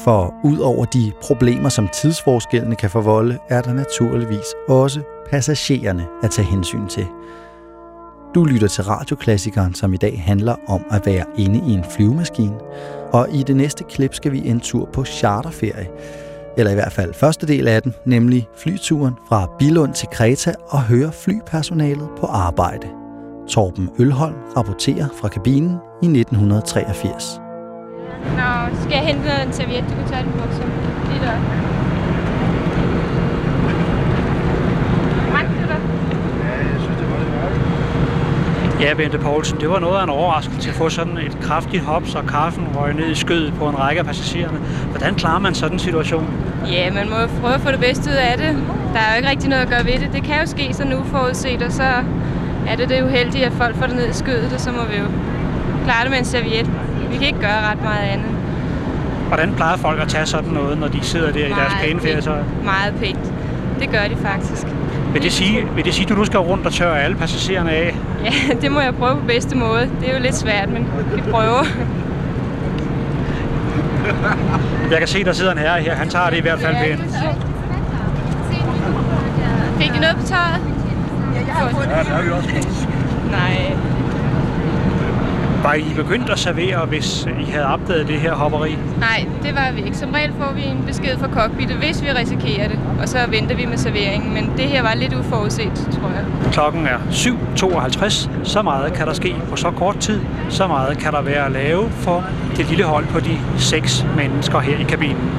For 0.05 0.35
ud 0.44 0.59
over 0.59 0.85
de 0.85 1.12
problemer, 1.22 1.68
som 1.68 1.88
tidsforskellene 1.88 2.76
kan 2.76 2.90
forvolde, 2.90 3.38
er 3.48 3.62
der 3.62 3.72
naturligvis 3.72 4.46
også 4.68 5.00
passagererne 5.31 6.07
at 6.22 6.31
tage 6.31 6.46
hensyn 6.48 6.87
til. 6.88 7.07
Du 8.35 8.45
lytter 8.45 8.69
til 8.69 8.85
radioklassikeren, 8.85 9.75
som 9.75 9.95
i 9.95 9.97
dag 9.97 10.23
handler 10.27 10.57
om 10.69 10.85
at 10.90 11.07
være 11.07 11.25
inde 11.38 11.62
i 11.71 11.73
en 11.73 11.85
flyvemaskine. 11.85 12.55
Og 13.12 13.29
i 13.33 13.43
det 13.43 13.57
næste 13.57 13.85
klip 13.85 14.14
skal 14.14 14.33
vi 14.33 14.49
en 14.49 14.61
tur 14.61 14.88
på 14.93 15.05
charterferie. 15.05 15.88
Eller 16.57 16.73
i 16.73 16.75
hvert 16.75 16.93
fald 16.93 17.14
første 17.14 17.47
del 17.47 17.69
af 17.69 17.83
den, 17.83 17.95
nemlig 18.05 18.49
flyturen 18.57 19.14
fra 19.29 19.49
Bilund 19.59 19.95
til 19.95 20.09
Kreta 20.12 20.55
og 20.69 20.83
høre 20.83 21.12
flypersonalet 21.12 22.09
på 22.21 22.27
arbejde. 22.27 22.87
Torben 23.49 23.90
Ølholm 23.99 24.37
rapporterer 24.57 25.09
fra 25.21 25.29
kabinen 25.29 25.77
i 26.03 26.07
1983. 26.07 27.40
Nå, 28.25 28.77
skal 28.81 28.93
jeg 28.93 29.07
hente 29.07 29.29
en 29.47 29.53
serviet? 29.53 29.85
Du 29.90 29.95
kan 29.95 30.09
tage 30.09 30.23
den 30.25 30.33
på, 30.33 30.53
så 30.53 30.62
lige 31.11 31.21
der. 31.21 31.89
Ja, 38.81 38.95
Bente 38.95 39.19
Poulsen, 39.19 39.61
det 39.61 39.71
var 39.71 39.79
noget 39.79 39.99
af 39.99 40.03
en 40.05 40.09
overraskelse 40.09 40.69
at 40.71 40.75
få 40.75 40.88
sådan 40.88 41.19
et 41.19 41.38
kraftigt 41.43 41.83
hop, 41.83 42.03
så 42.07 42.23
kaffen 42.29 42.66
røg 42.77 42.95
ned 42.95 43.11
i 43.11 43.14
skødet 43.14 43.55
på 43.55 43.69
en 43.69 43.79
række 43.79 44.01
af 44.01 44.07
passagererne. 44.07 44.59
Hvordan 44.90 45.14
klarer 45.14 45.38
man 45.38 45.55
sådan 45.55 45.73
en 45.75 45.79
situation? 45.79 46.27
Ja, 46.66 46.93
man 46.93 47.11
må 47.11 47.16
jo 47.16 47.29
prøve 47.40 47.55
at 47.55 47.61
få 47.61 47.71
det 47.71 47.81
bedste 47.81 48.11
ud 48.11 48.14
af 48.14 48.38
det. 48.38 48.57
Der 48.95 49.01
er 49.01 49.11
jo 49.12 49.16
ikke 49.16 49.31
rigtig 49.31 49.49
noget 49.49 49.62
at 49.62 49.69
gøre 49.69 49.85
ved 49.85 49.99
det. 49.99 50.12
Det 50.12 50.23
kan 50.23 50.40
jo 50.40 50.47
ske 50.47 50.75
sådan 50.75 50.93
uforudset, 50.95 51.62
og 51.62 51.73
så 51.73 51.83
er 52.69 52.77
det 52.77 52.88
det 52.88 53.03
uheldige, 53.03 53.47
at 53.47 53.53
folk 53.53 53.77
får 53.77 53.87
det 53.87 53.97
ned 53.97 54.09
i 54.11 54.12
skødet, 54.12 54.53
og 54.55 54.61
så 54.61 54.73
må 54.73 54.85
vi 54.90 54.97
jo 54.99 55.05
klare 55.85 56.03
det 56.03 56.11
med 56.11 56.19
en 56.19 56.25
serviet. 56.25 56.71
Vi 57.11 57.16
kan 57.16 57.27
ikke 57.27 57.40
gøre 57.40 57.61
ret 57.71 57.83
meget 57.83 58.09
andet. 58.09 58.31
Hvordan 59.29 59.55
plejer 59.55 59.77
folk 59.77 60.01
at 60.01 60.09
tage 60.09 60.27
sådan 60.27 60.51
noget, 60.51 60.79
når 60.79 60.88
de 60.88 61.01
sidder 61.03 61.33
der 61.33 61.47
i 61.47 61.51
deres 61.51 61.73
pæne 61.83 62.01
ferietøj? 62.01 62.43
Meget 62.64 62.95
pænt. 63.01 63.33
Det 63.81 63.90
gør 63.90 64.09
de 64.09 64.16
faktisk. 64.16 64.66
Vil 65.12 65.23
det 65.23 65.33
sige, 65.33 65.66
vil 65.75 65.85
det 65.85 65.94
sige 65.94 66.05
at 66.05 66.09
du 66.09 66.14
nu 66.14 66.25
skal 66.25 66.38
rundt 66.38 66.66
og 66.66 66.73
tørre 66.73 67.03
alle 67.03 67.16
passagererne 67.16 67.70
af? 67.70 67.96
Ja, 68.25 68.55
det 68.62 68.73
må 68.73 68.81
jeg 68.81 68.94
prøve 68.94 69.14
på 69.14 69.27
bedste 69.27 69.57
måde. 69.57 69.90
Det 70.01 70.11
er 70.11 70.16
jo 70.16 70.23
lidt 70.23 70.35
svært, 70.35 70.68
men 70.68 70.87
vi 71.14 71.20
prøver. 71.31 71.64
Jeg 74.90 74.99
kan 74.99 75.09
se, 75.09 75.25
der 75.25 75.33
sidder 75.33 75.53
en 75.53 75.59
herre 75.59 75.81
her. 75.81 75.94
Han 75.94 76.09
tager 76.09 76.31
det 76.31 76.37
i 76.37 76.40
hvert 76.40 76.61
fald 76.61 76.77
pænt. 76.77 77.01
Fik 79.79 79.96
I 79.96 79.99
noget 79.99 80.16
på 80.16 80.27
tøjet? 80.27 80.61
Ja, 81.35 81.40
det 81.99 82.09
har 82.09 82.23
vi 82.23 82.31
også. 82.31 82.49
Nej. 83.31 83.77
Var 85.62 85.75
I 85.75 85.94
begyndt 85.96 86.31
at 86.31 86.38
servere, 86.38 86.87
hvis 86.87 87.29
I 87.40 87.51
havde 87.51 87.66
opdaget 87.66 88.09
det 88.09 88.20
her 88.20 88.35
hopperi? 88.35 88.79
Nej, 89.01 89.27
det 89.42 89.55
var 89.55 89.73
vi 89.75 89.83
ikke. 89.83 89.96
Som 89.96 90.11
regel 90.11 90.33
får 90.38 90.53
vi 90.55 90.64
en 90.64 90.85
besked 90.87 91.18
fra 91.18 91.29
cockpittet, 91.33 91.77
hvis 91.77 92.03
vi 92.03 92.09
risikerer 92.11 92.68
det. 92.68 92.79
Og 93.01 93.09
så 93.09 93.18
venter 93.29 93.57
vi 93.57 93.66
med 93.66 93.77
serveringen. 93.77 94.35
Men 94.35 94.53
det 94.57 94.64
her 94.64 94.83
var 94.83 94.94
lidt 94.94 95.14
uforudset, 95.14 95.73
tror 95.75 96.09
jeg. 96.09 96.53
Klokken 96.53 96.87
er 96.87 96.99
7.52. 97.11 98.31
Så 98.44 98.62
meget 98.62 98.92
kan 98.92 99.07
der 99.07 99.12
ske 99.12 99.37
på 99.51 99.57
så 99.57 99.70
kort 99.70 99.99
tid. 99.99 100.20
Så 100.49 100.66
meget 100.66 100.99
kan 100.99 101.12
der 101.12 101.23
være 101.23 101.46
at 101.46 101.53
lave 101.53 101.90
for 101.90 102.25
det 102.57 102.68
lille 102.68 102.85
hold 102.85 103.07
på 103.07 103.20
de 103.20 103.38
seks 103.59 104.07
mennesker 104.16 104.59
her 104.59 104.79
i 104.79 104.83
kabinen. 104.83 105.31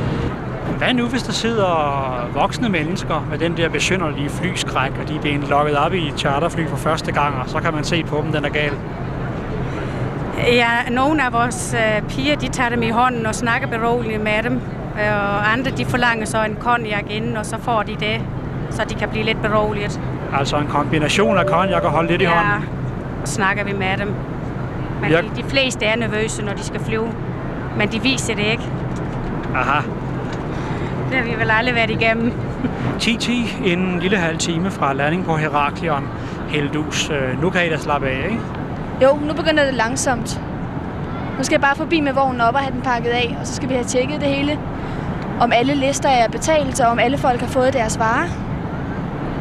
Hvad 0.77 0.93
nu, 0.93 1.05
hvis 1.05 1.23
der 1.23 1.31
sidder 1.31 2.29
voksne 2.33 2.69
mennesker 2.69 3.27
med 3.29 3.37
den 3.37 3.57
der 3.57 3.69
besynderlige 3.69 4.29
flyskræk, 4.29 4.91
og 5.01 5.09
de 5.09 5.15
er 5.15 5.21
blevet 5.21 5.49
lukket 5.49 5.77
op 5.77 5.93
i 5.93 6.07
et 6.07 6.13
charterfly 6.19 6.67
for 6.67 6.77
første 6.77 7.11
gang, 7.11 7.35
og 7.43 7.49
så 7.49 7.59
kan 7.59 7.73
man 7.73 7.83
se 7.83 8.03
på 8.03 8.21
dem, 8.23 8.31
den 8.31 8.45
er 8.45 8.49
gal? 8.49 8.71
Ja, 10.47 10.69
nogle 10.91 11.23
af 11.25 11.33
vores 11.33 11.75
øh, 11.77 12.01
piger, 12.09 12.35
de 12.35 12.47
tager 12.47 12.69
dem 12.69 12.83
i 12.83 12.89
hånden 12.89 13.25
og 13.25 13.35
snakker 13.35 13.67
beroligende 13.67 14.23
med 14.23 14.43
dem. 14.43 14.53
Øh, 14.99 15.13
og 15.15 15.51
andre, 15.51 15.71
de 15.71 15.85
forlanger 15.85 16.25
så 16.25 16.43
en 16.43 16.55
konjak 16.59 17.03
inden, 17.09 17.37
og 17.37 17.45
så 17.45 17.57
får 17.61 17.83
de 17.83 17.95
det, 17.99 18.21
så 18.69 18.83
de 18.89 18.95
kan 18.95 19.09
blive 19.09 19.25
lidt 19.25 19.41
beroliget. 19.41 20.01
Altså 20.37 20.57
en 20.57 20.67
kombination 20.67 21.37
af 21.37 21.45
konjak 21.45 21.83
og 21.83 21.91
holde 21.91 22.09
lidt 22.11 22.21
i 22.21 22.25
hånden? 22.25 22.51
Ja, 22.51 22.57
og 23.21 23.27
snakker 23.27 23.63
vi 23.63 23.73
med 23.73 23.97
dem. 23.97 24.13
Men 25.01 25.11
Jeg- 25.11 25.23
de, 25.23 25.29
de 25.41 25.49
fleste 25.49 25.85
er 25.85 25.95
nervøse, 25.95 26.45
når 26.45 26.53
de 26.53 26.63
skal 26.63 26.79
flyve. 26.79 27.07
Men 27.77 27.91
de 27.91 28.01
viser 28.01 28.35
det 28.35 28.43
ikke. 28.45 28.63
Aha. 29.55 29.81
Det 31.09 31.17
har 31.17 31.23
vi 31.25 31.33
vel 31.39 31.51
aldrig 31.51 31.75
været 31.75 31.89
igennem. 31.89 32.33
10-10, 33.01 33.31
en 33.65 33.99
lille 33.99 34.17
halv 34.17 34.37
time 34.37 34.71
fra 34.71 34.93
landing 34.93 35.25
på 35.25 35.35
Heraklion. 35.35 36.07
Heldus. 36.49 37.09
Øh, 37.09 37.41
Nu 37.41 37.49
kan 37.49 37.65
I 37.65 37.69
da 37.69 37.77
slappe 37.77 38.07
af, 38.07 38.25
ikke? 38.29 38.39
Jo, 39.01 39.19
nu 39.27 39.33
begynder 39.33 39.65
det 39.65 39.73
langsomt. 39.73 40.41
Nu 41.37 41.43
skal 41.43 41.53
jeg 41.53 41.61
bare 41.61 41.75
forbi 41.75 41.99
med 41.99 42.13
vognen 42.13 42.41
op 42.41 42.53
og 42.53 42.59
have 42.59 42.73
den 42.73 42.81
pakket 42.81 43.09
af, 43.09 43.37
og 43.39 43.47
så 43.47 43.55
skal 43.55 43.69
vi 43.69 43.73
have 43.73 43.85
tjekket 43.85 44.21
det 44.21 44.29
hele. 44.29 44.59
Om 45.39 45.51
alle 45.51 45.73
lister 45.73 46.09
er 46.09 46.27
betalt, 46.27 46.81
og 46.81 46.91
om 46.91 46.99
alle 46.99 47.17
folk 47.17 47.39
har 47.39 47.47
fået 47.47 47.73
deres 47.73 47.99
varer. 47.99 48.27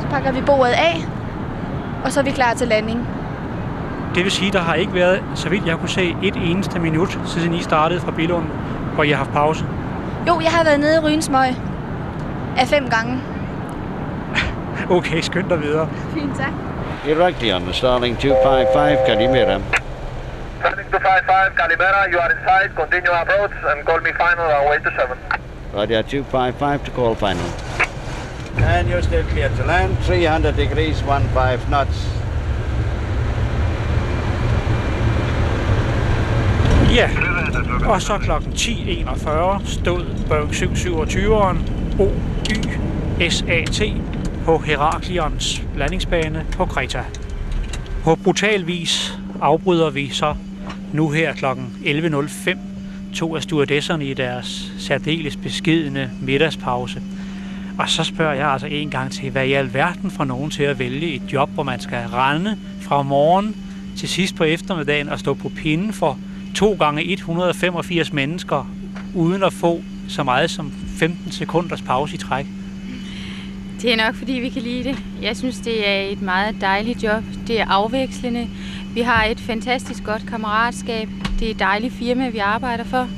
Så 0.00 0.06
pakker 0.06 0.32
vi 0.32 0.40
bordet 0.40 0.72
af, 0.72 1.06
og 2.04 2.12
så 2.12 2.20
er 2.20 2.24
vi 2.24 2.30
klar 2.30 2.54
til 2.54 2.68
landing. 2.68 3.08
Det 4.14 4.24
vil 4.24 4.32
sige, 4.32 4.52
der 4.52 4.60
har 4.60 4.74
ikke 4.74 4.94
været, 4.94 5.22
så 5.34 5.48
vidt 5.48 5.66
jeg 5.66 5.78
kunne 5.78 5.88
se, 5.88 6.16
et 6.22 6.36
eneste 6.36 6.78
minut, 6.78 7.18
siden 7.26 7.54
I 7.54 7.62
startede 7.62 8.00
fra 8.00 8.10
Billund, 8.10 8.46
hvor 8.94 9.04
I 9.04 9.10
har 9.10 9.16
haft 9.16 9.32
pause. 9.32 9.64
Jo, 10.28 10.40
jeg 10.40 10.50
har 10.50 10.64
været 10.64 10.80
nede 10.80 10.94
i 10.94 10.98
Rynsmøg 10.98 11.56
af 12.56 12.66
fem 12.66 12.88
gange. 12.90 13.20
Okay, 14.96 15.20
skynd 15.20 15.48
dig 15.48 15.62
videre. 15.62 15.88
Fint, 16.14 16.36
tak. 16.36 16.69
Heraklion, 17.04 17.72
Starling 17.72 18.16
255, 18.18 19.06
Calimera. 19.06 19.60
Starting 20.58 20.84
255, 20.90 21.54
Calimera, 21.54 22.10
you 22.10 22.18
are 22.18 22.30
inside, 22.30 22.76
continue 22.76 23.10
approach 23.10 23.52
and 23.64 23.86
call 23.86 24.00
me 24.00 24.12
final 24.12 24.44
on 24.44 24.68
way 24.68 24.78
to 24.78 24.90
7. 24.98 25.18
Roger 25.72 26.02
255 26.02 26.84
to 26.84 26.90
call 26.90 27.14
final. 27.14 27.50
And 28.58 28.88
you're 28.90 29.02
still 29.02 29.24
clear 29.28 29.48
to 29.48 29.64
land, 29.64 29.96
300 30.00 30.56
degrees, 30.56 31.00
15 31.00 31.58
knots. 31.68 32.06
Ja, 36.94 37.08
og 37.86 38.02
så 38.02 38.18
klokken 38.18 38.52
10.41 38.52 39.66
stod 39.66 40.04
Boeing 40.28 40.50
727'eren 40.50 41.58
OY-SAT 41.98 43.82
på 44.50 44.58
Heraklions 44.58 45.62
landingsbane 45.76 46.46
på 46.52 46.64
Kreta. 46.64 47.04
På 48.04 48.14
brutal 48.14 48.66
vis 48.66 49.18
afbryder 49.40 49.90
vi 49.90 50.08
så 50.08 50.34
nu 50.92 51.10
her 51.10 51.34
klokken 51.34 51.72
11.05 51.84 52.58
to 53.14 53.36
af 53.36 53.42
stewardesserne 53.42 54.04
i 54.04 54.14
deres 54.14 54.72
særdeles 54.78 55.36
beskedende 55.36 56.10
middagspause. 56.22 57.02
Og 57.78 57.88
så 57.88 58.04
spørger 58.04 58.34
jeg 58.34 58.48
altså 58.48 58.66
en 58.66 58.90
gang 58.90 59.12
til, 59.12 59.30
hvad 59.30 59.46
i 59.46 59.52
alverden 59.52 60.10
får 60.10 60.24
nogen 60.24 60.50
til 60.50 60.62
at 60.62 60.78
vælge 60.78 61.14
et 61.14 61.22
job, 61.32 61.50
hvor 61.50 61.62
man 61.62 61.80
skal 61.80 61.98
rende 62.08 62.58
fra 62.80 63.02
morgen 63.02 63.56
til 63.96 64.08
sidst 64.08 64.36
på 64.36 64.44
eftermiddagen 64.44 65.08
og 65.08 65.18
stå 65.18 65.34
på 65.34 65.48
pinden 65.48 65.92
for 65.92 66.18
2 66.54 66.76
gange 66.78 67.12
185 67.12 68.12
mennesker, 68.12 68.70
uden 69.14 69.42
at 69.42 69.52
få 69.52 69.82
så 70.08 70.22
meget 70.22 70.50
som 70.50 70.72
15 70.98 71.32
sekunders 71.32 71.82
pause 71.82 72.14
i 72.14 72.18
træk. 72.18 72.46
Det 73.82 73.92
er 73.92 73.96
nok, 73.96 74.14
fordi 74.14 74.32
vi 74.32 74.48
kan 74.48 74.62
lide 74.62 74.84
det. 74.84 74.98
Jeg 75.22 75.36
synes, 75.36 75.58
det 75.58 75.88
er 75.88 76.00
et 76.00 76.22
meget 76.22 76.56
dejligt 76.60 77.02
job. 77.02 77.22
Det 77.46 77.60
er 77.60 77.66
afvekslende. 77.68 78.48
Vi 78.94 79.00
har 79.00 79.24
et 79.24 79.40
fantastisk 79.40 80.04
godt 80.04 80.26
kammeratskab. 80.26 81.08
Det 81.38 81.46
er 81.46 81.50
et 81.50 81.58
dejligt 81.58 81.94
firma, 81.94 82.28
vi 82.28 82.38
arbejder 82.38 82.84
for. 82.84 83.08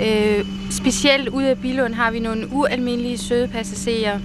Øh, 0.00 0.44
specielt 0.70 1.28
ude 1.28 1.48
af 1.48 1.58
Bilund 1.58 1.94
har 1.94 2.10
vi 2.10 2.18
nogle 2.18 2.52
ualmindelige 2.52 3.18
søde 3.18 3.48
passagerer. 3.48 4.18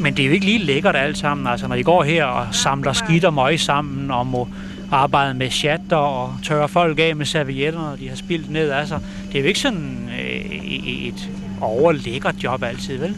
Men 0.00 0.16
det 0.16 0.22
er 0.22 0.26
jo 0.26 0.32
ikke 0.32 0.46
lige 0.46 0.58
lækkert 0.58 0.96
alt 0.96 1.18
sammen. 1.18 1.46
Altså, 1.46 1.68
når 1.68 1.74
I 1.74 1.82
går 1.82 2.02
her 2.02 2.24
og 2.24 2.54
samler 2.54 2.92
skidt 2.92 3.24
og 3.24 3.34
møg 3.34 3.60
sammen 3.60 4.10
og 4.10 4.26
må 4.26 4.48
arbejde 4.90 5.34
med 5.34 5.50
chatter 5.50 5.96
og 5.96 6.34
tørre 6.42 6.68
folk 6.68 6.98
af 6.98 7.16
med 7.16 7.26
servietter, 7.26 7.80
når 7.80 7.96
de 7.96 8.08
har 8.08 8.16
spildt 8.16 8.50
ned. 8.50 8.70
Altså, 8.70 8.98
det 9.28 9.38
er 9.38 9.42
jo 9.42 9.46
ikke 9.48 9.60
sådan 9.60 10.10
øh, 10.20 10.64
et 11.06 11.30
overlækkert 11.60 12.34
job 12.44 12.62
altid, 12.62 12.98
vel? 12.98 13.16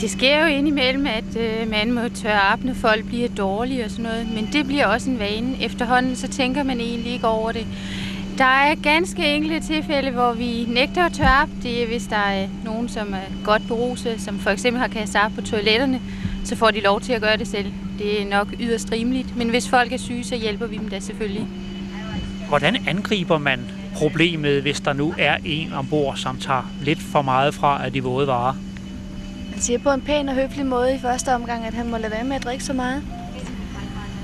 Det 0.00 0.10
sker 0.10 0.40
jo 0.40 0.46
indimellem, 0.46 1.06
at 1.06 1.36
øh, 1.36 1.70
man 1.70 1.92
må 1.92 2.00
tørre 2.08 2.52
op, 2.52 2.64
når 2.64 2.74
folk 2.74 3.04
bliver 3.04 3.28
dårlige 3.28 3.84
og 3.84 3.90
sådan 3.90 4.02
noget. 4.02 4.28
Men 4.34 4.48
det 4.52 4.66
bliver 4.66 4.86
også 4.86 5.10
en 5.10 5.18
vane. 5.18 5.64
Efterhånden 5.64 6.16
så 6.16 6.28
tænker 6.28 6.62
man 6.62 6.80
egentlig 6.80 7.12
ikke 7.12 7.26
over 7.26 7.52
det. 7.52 7.66
Der 8.38 8.44
er 8.44 8.74
ganske 8.74 9.34
enkelte 9.34 9.60
tilfælde, 9.66 10.10
hvor 10.10 10.32
vi 10.32 10.64
nægter 10.68 11.04
at 11.04 11.12
tørre 11.12 11.42
op. 11.42 11.48
Det 11.62 11.82
er, 11.82 11.86
hvis 11.86 12.06
der 12.06 12.16
er 12.16 12.48
nogen, 12.64 12.88
som 12.88 13.14
er 13.14 13.44
godt 13.44 13.62
beruset, 13.68 14.20
som 14.20 14.38
for 14.38 14.50
eksempel 14.50 14.80
har 14.80 14.88
kastet 14.88 15.22
op 15.22 15.32
på 15.34 15.40
toiletterne, 15.40 16.00
så 16.44 16.56
får 16.56 16.70
de 16.70 16.80
lov 16.80 17.00
til 17.00 17.12
at 17.12 17.20
gøre 17.22 17.36
det 17.36 17.48
selv. 17.48 17.72
Det 17.98 18.22
er 18.22 18.26
nok 18.26 18.48
yderst 18.60 18.92
rimeligt. 18.92 19.36
Men 19.36 19.48
hvis 19.48 19.68
folk 19.68 19.92
er 19.92 19.96
syge, 19.96 20.24
så 20.24 20.36
hjælper 20.36 20.66
vi 20.66 20.76
dem 20.76 20.88
da 20.88 21.00
selvfølgelig. 21.00 21.46
Hvordan 22.48 22.76
angriber 22.88 23.38
man 23.38 23.60
problemet, 23.94 24.62
hvis 24.62 24.80
der 24.80 24.92
nu 24.92 25.14
er 25.18 25.36
en 25.44 25.72
ombord, 25.72 26.16
som 26.16 26.38
tager 26.38 26.70
lidt 26.82 26.98
for 26.98 27.22
meget 27.22 27.54
fra 27.54 27.84
af 27.84 27.92
de 27.92 28.02
våde 28.02 28.26
varer? 28.26 28.54
Han 29.60 29.64
siger 29.64 29.78
på 29.78 29.90
en 29.90 30.00
pæn 30.00 30.28
og 30.28 30.34
høflig 30.34 30.66
måde 30.66 30.94
i 30.94 30.98
første 30.98 31.34
omgang, 31.34 31.66
at 31.66 31.74
han 31.74 31.90
må 31.90 31.96
lade 31.96 32.12
være 32.12 32.24
med 32.24 32.36
at 32.36 32.44
drikke 32.44 32.64
så 32.64 32.72
meget. 32.72 33.02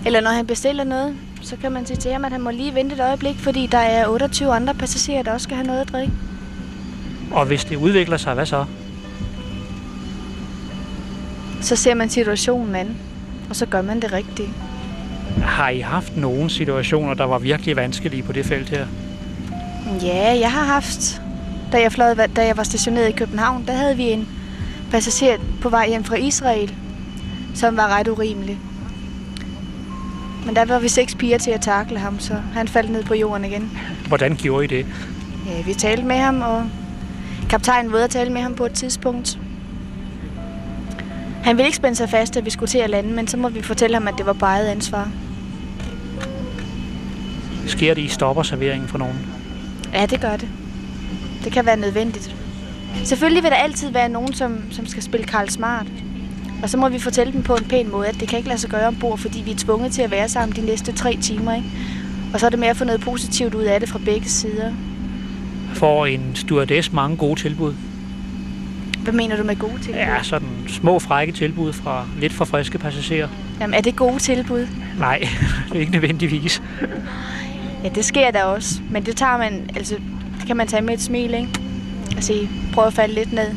Eller 0.07 0.21
når 0.21 0.31
han 0.31 0.47
bestiller 0.47 0.85
noget, 0.85 1.17
så 1.43 1.57
kan 1.57 1.73
man 1.73 1.87
sige 1.87 1.97
til 1.97 2.13
ham, 2.13 2.25
at 2.25 2.33
han 2.33 2.41
må 2.41 2.51
lige 2.51 2.75
vente 2.75 2.95
et 2.95 3.01
øjeblik, 3.01 3.37
fordi 3.39 3.67
der 3.67 3.79
er 3.79 4.09
28 4.09 4.53
andre 4.53 4.75
passagerer, 4.75 5.23
der 5.23 5.33
også 5.33 5.45
skal 5.45 5.57
have 5.57 5.67
noget 5.67 5.81
at 5.81 5.89
drikke. 5.89 6.13
Og 7.33 7.47
hvis 7.47 7.65
det 7.65 7.77
udvikler 7.77 8.17
sig, 8.17 8.35
hvad 8.35 8.47
så? 8.47 8.65
Så 11.61 11.77
ser 11.77 11.95
man 11.95 12.11
situationen 12.11 12.75
an, 12.75 12.97
og 13.51 13.57
så 13.57 13.67
gør 13.67 13.83
man 13.83 14.03
det 14.03 14.13
rigtige. 14.13 14.49
Har 15.43 15.69
I 15.69 15.81
haft 15.81 16.17
nogle 16.17 16.51
situationer, 16.51 17.15
der 17.15 17.25
var 17.25 17.39
virkelig 17.39 17.77
vanskelige 17.77 18.23
på 18.23 18.33
det 18.33 18.47
felt 18.47 18.69
her? 18.69 18.87
Ja, 20.03 20.39
jeg 20.41 20.53
har 20.53 20.65
haft, 20.65 21.23
da 21.73 21.81
jeg, 21.81 21.93
fløj, 21.93 22.15
da 22.15 22.47
jeg 22.47 22.57
var 22.57 22.63
stationeret 22.63 23.09
i 23.09 23.13
København, 23.13 23.67
der 23.67 23.73
havde 23.73 23.97
vi 23.97 24.03
en 24.03 24.29
passager 24.91 25.37
på 25.61 25.69
vej 25.69 25.89
hjem 25.89 26.05
fra 26.05 26.17
Israel, 26.17 26.75
som 27.55 27.77
var 27.77 27.89
ret 27.89 28.09
urimelig. 28.09 28.59
Men 30.47 30.57
der 30.57 30.65
var 30.65 30.79
vi 30.79 30.89
seks 30.89 31.15
piger 31.15 31.39
til 31.39 31.51
at 31.51 31.61
takle 31.61 31.99
ham, 31.99 32.19
så 32.19 32.35
han 32.55 32.69
faldt 32.69 32.91
ned 32.91 33.05
på 33.05 33.15
jorden 33.15 33.45
igen. 33.45 33.79
Hvordan 34.09 34.37
gjorde 34.37 34.65
I 34.65 34.67
det? 34.67 34.87
Ja, 35.47 35.63
vi 35.63 35.75
talte 35.75 36.05
med 36.05 36.17
ham, 36.17 36.43
og 36.43 36.67
kaptajnen 37.51 37.93
var 37.93 37.99
at 37.99 38.11
tale 38.11 38.33
med 38.33 38.43
ham 38.43 38.55
på 38.55 38.67
et 38.67 38.73
tidspunkt. 38.73 39.39
Han 41.45 41.57
ville 41.57 41.67
ikke 41.67 41.77
spænde 41.77 41.97
sig 41.97 42.11
fast, 42.11 42.37
at 42.37 42.45
vi 42.45 42.51
skulle 42.51 42.71
til 42.71 42.79
at 42.79 42.91
lande, 42.91 43.13
men 43.13 43.29
så 43.29 43.37
må 43.37 43.49
vi 43.49 43.63
fortælle 43.63 43.97
ham, 43.97 44.09
at 44.09 44.15
det 44.19 44.27
var 44.27 44.33
bare 44.33 44.57
eget 44.57 44.69
ansvar. 44.69 45.11
Sker 47.67 47.95
det, 47.95 48.03
I 48.03 48.09
stopper 48.09 48.43
serveringen 48.43 48.89
for 48.89 48.99
nogen? 48.99 49.27
Ja, 49.93 50.07
det 50.07 50.21
gør 50.21 50.37
det. 50.37 50.49
Det 51.45 51.53
kan 51.53 51.67
være 51.67 51.77
nødvendigt. 51.77 52.37
Selvfølgelig 53.05 53.43
vil 53.43 53.51
der 53.51 53.57
altid 53.57 53.91
være 53.91 54.09
nogen, 54.09 54.33
som, 54.33 54.59
som 54.71 54.87
skal 54.87 55.03
spille 55.03 55.27
Karl 55.27 55.49
Smart. 55.49 55.87
Og 56.63 56.71
så 56.71 56.77
må 56.77 56.89
vi 56.89 56.99
fortælle 56.99 57.33
dem 57.33 57.43
på 57.43 57.55
en 57.55 57.65
pæn 57.65 57.91
måde, 57.91 58.07
at 58.09 58.21
det 58.21 58.29
kan 58.29 58.37
ikke 58.39 58.49
lade 58.49 58.61
sig 58.61 58.71
gøre 58.71 58.87
ombord, 58.87 59.19
fordi 59.19 59.43
vi 59.45 59.51
er 59.51 59.57
tvunget 59.57 59.93
til 59.93 60.03
at 60.03 60.11
være 60.11 60.29
sammen 60.29 60.57
de 60.57 60.67
næste 60.67 60.93
tre 60.93 61.17
timer. 61.23 61.55
Ikke? 61.55 61.69
Og 62.35 62.41
så 62.41 62.47
er 62.47 62.51
det 62.51 62.59
med 62.59 62.69
at 62.69 62.77
få 62.77 62.85
noget 62.85 63.01
positivt 63.01 63.55
ud 63.55 63.63
af 63.63 63.81
det 63.81 63.89
fra 63.89 63.99
begge 64.05 64.29
sider. 64.29 64.73
Får 65.75 66.07
en 66.07 66.31
stewardess 66.35 66.93
mange 66.93 67.17
gode 67.17 67.41
tilbud? 67.41 67.75
Hvad 68.99 69.13
mener 69.15 69.37
du 69.37 69.43
med 69.43 69.57
gode 69.57 69.79
tilbud? 69.83 69.95
Ja, 69.99 70.23
sådan 70.23 70.49
små 70.69 70.99
frække 70.99 71.33
tilbud 71.33 71.73
fra 71.73 72.07
lidt 72.21 72.33
for 72.33 72.45
friske 72.45 72.79
passagerer. 72.79 73.29
Jamen, 73.61 73.75
er 73.75 73.81
det 73.81 73.97
gode 73.97 74.19
tilbud? 74.19 74.67
Nej, 74.99 75.19
det 75.69 75.75
er 75.77 75.81
ikke 75.81 75.93
nødvendigvis. 75.93 76.63
Ja, 77.85 77.89
det 77.89 78.05
sker 78.05 78.31
der 78.31 78.43
også. 78.43 78.81
Men 78.91 79.07
det 79.07 79.17
tager 79.17 79.37
man, 79.39 79.71
altså, 79.77 79.95
det 80.39 80.47
kan 80.47 80.57
man 80.57 80.67
tage 80.67 80.83
med 80.83 80.95
et 80.95 81.01
smil, 81.03 81.35
ikke? 81.35 81.49
Sige, 82.21 82.51
prøv 82.73 82.87
at 82.87 82.93
falde 82.93 83.15
lidt 83.15 83.33
ned. 83.33 83.49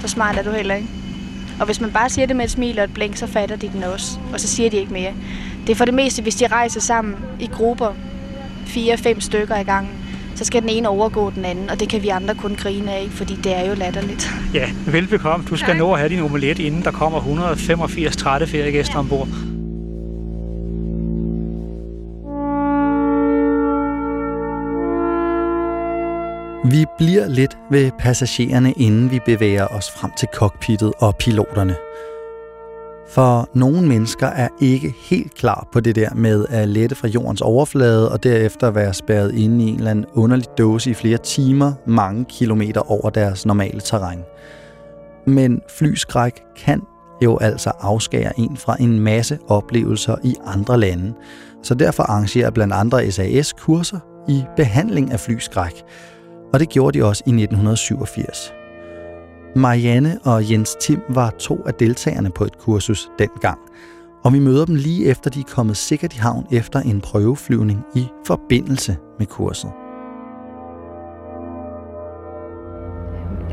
Så 0.00 0.08
smart 0.08 0.36
er 0.36 0.42
du 0.42 0.50
heller 0.50 0.74
ikke. 0.74 0.88
Og 1.60 1.66
hvis 1.66 1.80
man 1.80 1.90
bare 1.90 2.10
siger 2.10 2.26
det 2.26 2.36
med 2.36 2.44
et 2.44 2.50
smil 2.50 2.78
og 2.78 2.84
et 2.84 2.94
blink, 2.94 3.16
så 3.16 3.26
fatter 3.26 3.56
de 3.56 3.68
den 3.68 3.82
også. 3.82 4.18
Og 4.32 4.40
så 4.40 4.48
siger 4.48 4.70
de 4.70 4.76
ikke 4.76 4.92
mere. 4.92 5.12
Det 5.66 5.70
er 5.72 5.76
for 5.76 5.84
det 5.84 5.94
meste, 5.94 6.22
hvis 6.22 6.34
de 6.34 6.46
rejser 6.46 6.80
sammen 6.80 7.14
i 7.40 7.46
grupper, 7.46 7.94
fire-fem 8.66 9.20
stykker 9.20 9.56
i 9.56 9.62
gangen, 9.62 9.92
så 10.34 10.44
skal 10.44 10.62
den 10.62 10.68
ene 10.68 10.88
overgå 10.88 11.30
den 11.30 11.44
anden, 11.44 11.70
og 11.70 11.80
det 11.80 11.88
kan 11.88 12.02
vi 12.02 12.08
andre 12.08 12.34
kun 12.34 12.54
grine 12.54 12.92
af, 12.92 13.08
fordi 13.10 13.34
det 13.34 13.56
er 13.56 13.68
jo 13.68 13.74
latterligt. 13.74 14.30
Ja, 14.54 14.70
velbekomme. 14.86 15.46
Du 15.50 15.56
skal 15.56 15.76
nå 15.76 15.92
at 15.92 15.98
have 15.98 16.08
din 16.08 16.20
omelet, 16.20 16.58
inden 16.58 16.82
der 16.82 16.90
kommer 16.90 17.18
185 17.18 18.16
trætte 18.16 18.46
feriegæster 18.46 18.94
ja. 18.94 18.98
ombord. 18.98 19.28
Vi 26.70 26.84
bliver 26.98 27.28
lidt 27.28 27.58
ved 27.70 27.90
passagererne, 27.98 28.72
inden 28.72 29.10
vi 29.10 29.20
bevæger 29.26 29.66
os 29.66 29.90
frem 29.90 30.10
til 30.18 30.28
cockpittet 30.34 30.92
og 30.98 31.16
piloterne. 31.16 31.76
For 33.08 33.48
nogle 33.54 33.86
mennesker 33.86 34.26
er 34.26 34.48
ikke 34.60 34.94
helt 35.10 35.34
klar 35.34 35.68
på 35.72 35.80
det 35.80 35.96
der 35.96 36.14
med 36.14 36.46
at 36.48 36.68
lette 36.68 36.96
fra 36.96 37.08
jordens 37.08 37.40
overflade 37.40 38.12
og 38.12 38.22
derefter 38.22 38.70
være 38.70 38.94
spærret 38.94 39.34
inde 39.34 39.64
i 39.64 39.68
en 39.68 39.76
eller 39.76 39.90
anden 39.90 40.06
underlig 40.12 40.46
dåse 40.58 40.90
i 40.90 40.94
flere 40.94 41.18
timer, 41.18 41.72
mange 41.86 42.24
kilometer 42.24 42.90
over 42.90 43.10
deres 43.10 43.46
normale 43.46 43.80
terræn. 43.80 44.20
Men 45.26 45.60
flyskræk 45.78 46.42
kan 46.56 46.82
jo 47.24 47.38
altså 47.38 47.72
afskære 47.80 48.40
en 48.40 48.56
fra 48.56 48.76
en 48.80 49.00
masse 49.00 49.38
oplevelser 49.48 50.16
i 50.24 50.34
andre 50.46 50.80
lande. 50.80 51.14
Så 51.62 51.74
derfor 51.74 52.02
arrangerer 52.02 52.50
blandt 52.50 52.74
andre 52.74 53.10
SAS 53.10 53.52
kurser 53.52 53.98
i 54.28 54.44
behandling 54.56 55.12
af 55.12 55.20
flyskræk, 55.20 55.84
og 56.52 56.60
det 56.60 56.68
gjorde 56.68 56.98
de 56.98 57.04
også 57.04 57.22
i 57.26 57.30
1987. 57.30 58.52
Marianne 59.56 60.18
og 60.24 60.50
Jens 60.50 60.76
Tim 60.80 61.00
var 61.08 61.30
to 61.30 61.62
af 61.66 61.74
deltagerne 61.74 62.30
på 62.30 62.44
et 62.44 62.58
kursus 62.58 63.10
dengang, 63.18 63.58
og 64.24 64.32
vi 64.32 64.38
møder 64.38 64.64
dem 64.64 64.74
lige 64.74 65.06
efter 65.06 65.30
de 65.30 65.40
er 65.40 65.54
kommet 65.54 65.76
sikkert 65.76 66.14
i 66.14 66.18
havn 66.18 66.46
efter 66.52 66.80
en 66.80 67.00
prøveflyvning 67.00 67.84
i 67.94 68.06
forbindelse 68.26 68.96
med 69.18 69.26
kurset. 69.26 69.70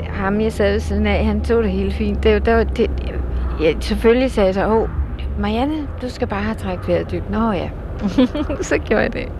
Ham, 0.03 0.41
jeg 0.41 0.53
sad 0.53 0.71
ved 0.71 0.79
siden 0.79 1.07
af, 1.07 1.25
han 1.25 1.43
tog 1.43 1.63
det 1.63 1.71
helt 1.71 1.93
fint. 1.93 2.23
Det, 2.23 2.45
det, 2.45 2.77
det, 2.77 2.91
ja, 3.61 3.73
selvfølgelig 3.79 4.31
sagde 4.31 4.47
jeg 4.47 4.53
så, 4.53 4.67
åh, 4.67 4.89
Marianne, 5.39 5.87
du 6.01 6.09
skal 6.09 6.27
bare 6.27 6.43
have 6.43 6.55
trækket 6.55 6.87
vejret 6.87 7.11
dybt. 7.11 7.29
Nå 7.31 7.51
ja, 7.51 7.69
så 8.69 8.77
gjorde 8.77 9.03
jeg 9.03 9.13
det. 9.13 9.31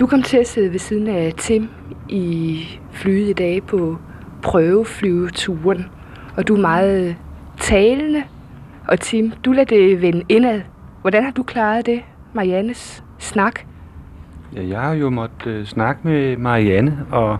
Du 0.00 0.06
kom 0.06 0.22
til 0.22 0.36
at 0.36 0.46
sidde 0.46 0.72
ved 0.72 0.78
siden 0.78 1.08
af 1.08 1.32
Tim 1.38 1.68
i 2.08 2.64
flyet 2.90 3.28
i 3.28 3.32
dag 3.32 3.62
på 3.62 3.98
prøveflyveturen, 4.42 5.86
og 6.36 6.48
du 6.48 6.56
er 6.56 6.60
meget 6.60 7.08
øh, 7.08 7.14
talende. 7.60 8.22
Og 8.88 9.00
Tim, 9.00 9.32
du 9.44 9.52
lader 9.52 9.64
det 9.64 10.02
vende 10.02 10.24
indad. 10.28 10.60
Hvordan 11.00 11.24
har 11.24 11.30
du 11.30 11.42
klaret 11.42 11.86
det, 11.86 12.00
Mariannes 12.32 13.04
snak? 13.18 13.60
Ja, 14.56 14.68
jeg 14.68 14.80
har 14.80 14.92
jo 14.92 15.10
måttet 15.10 15.46
øh, 15.46 15.66
snakke 15.66 16.00
med 16.04 16.36
Marianne, 16.36 17.06
og, 17.10 17.38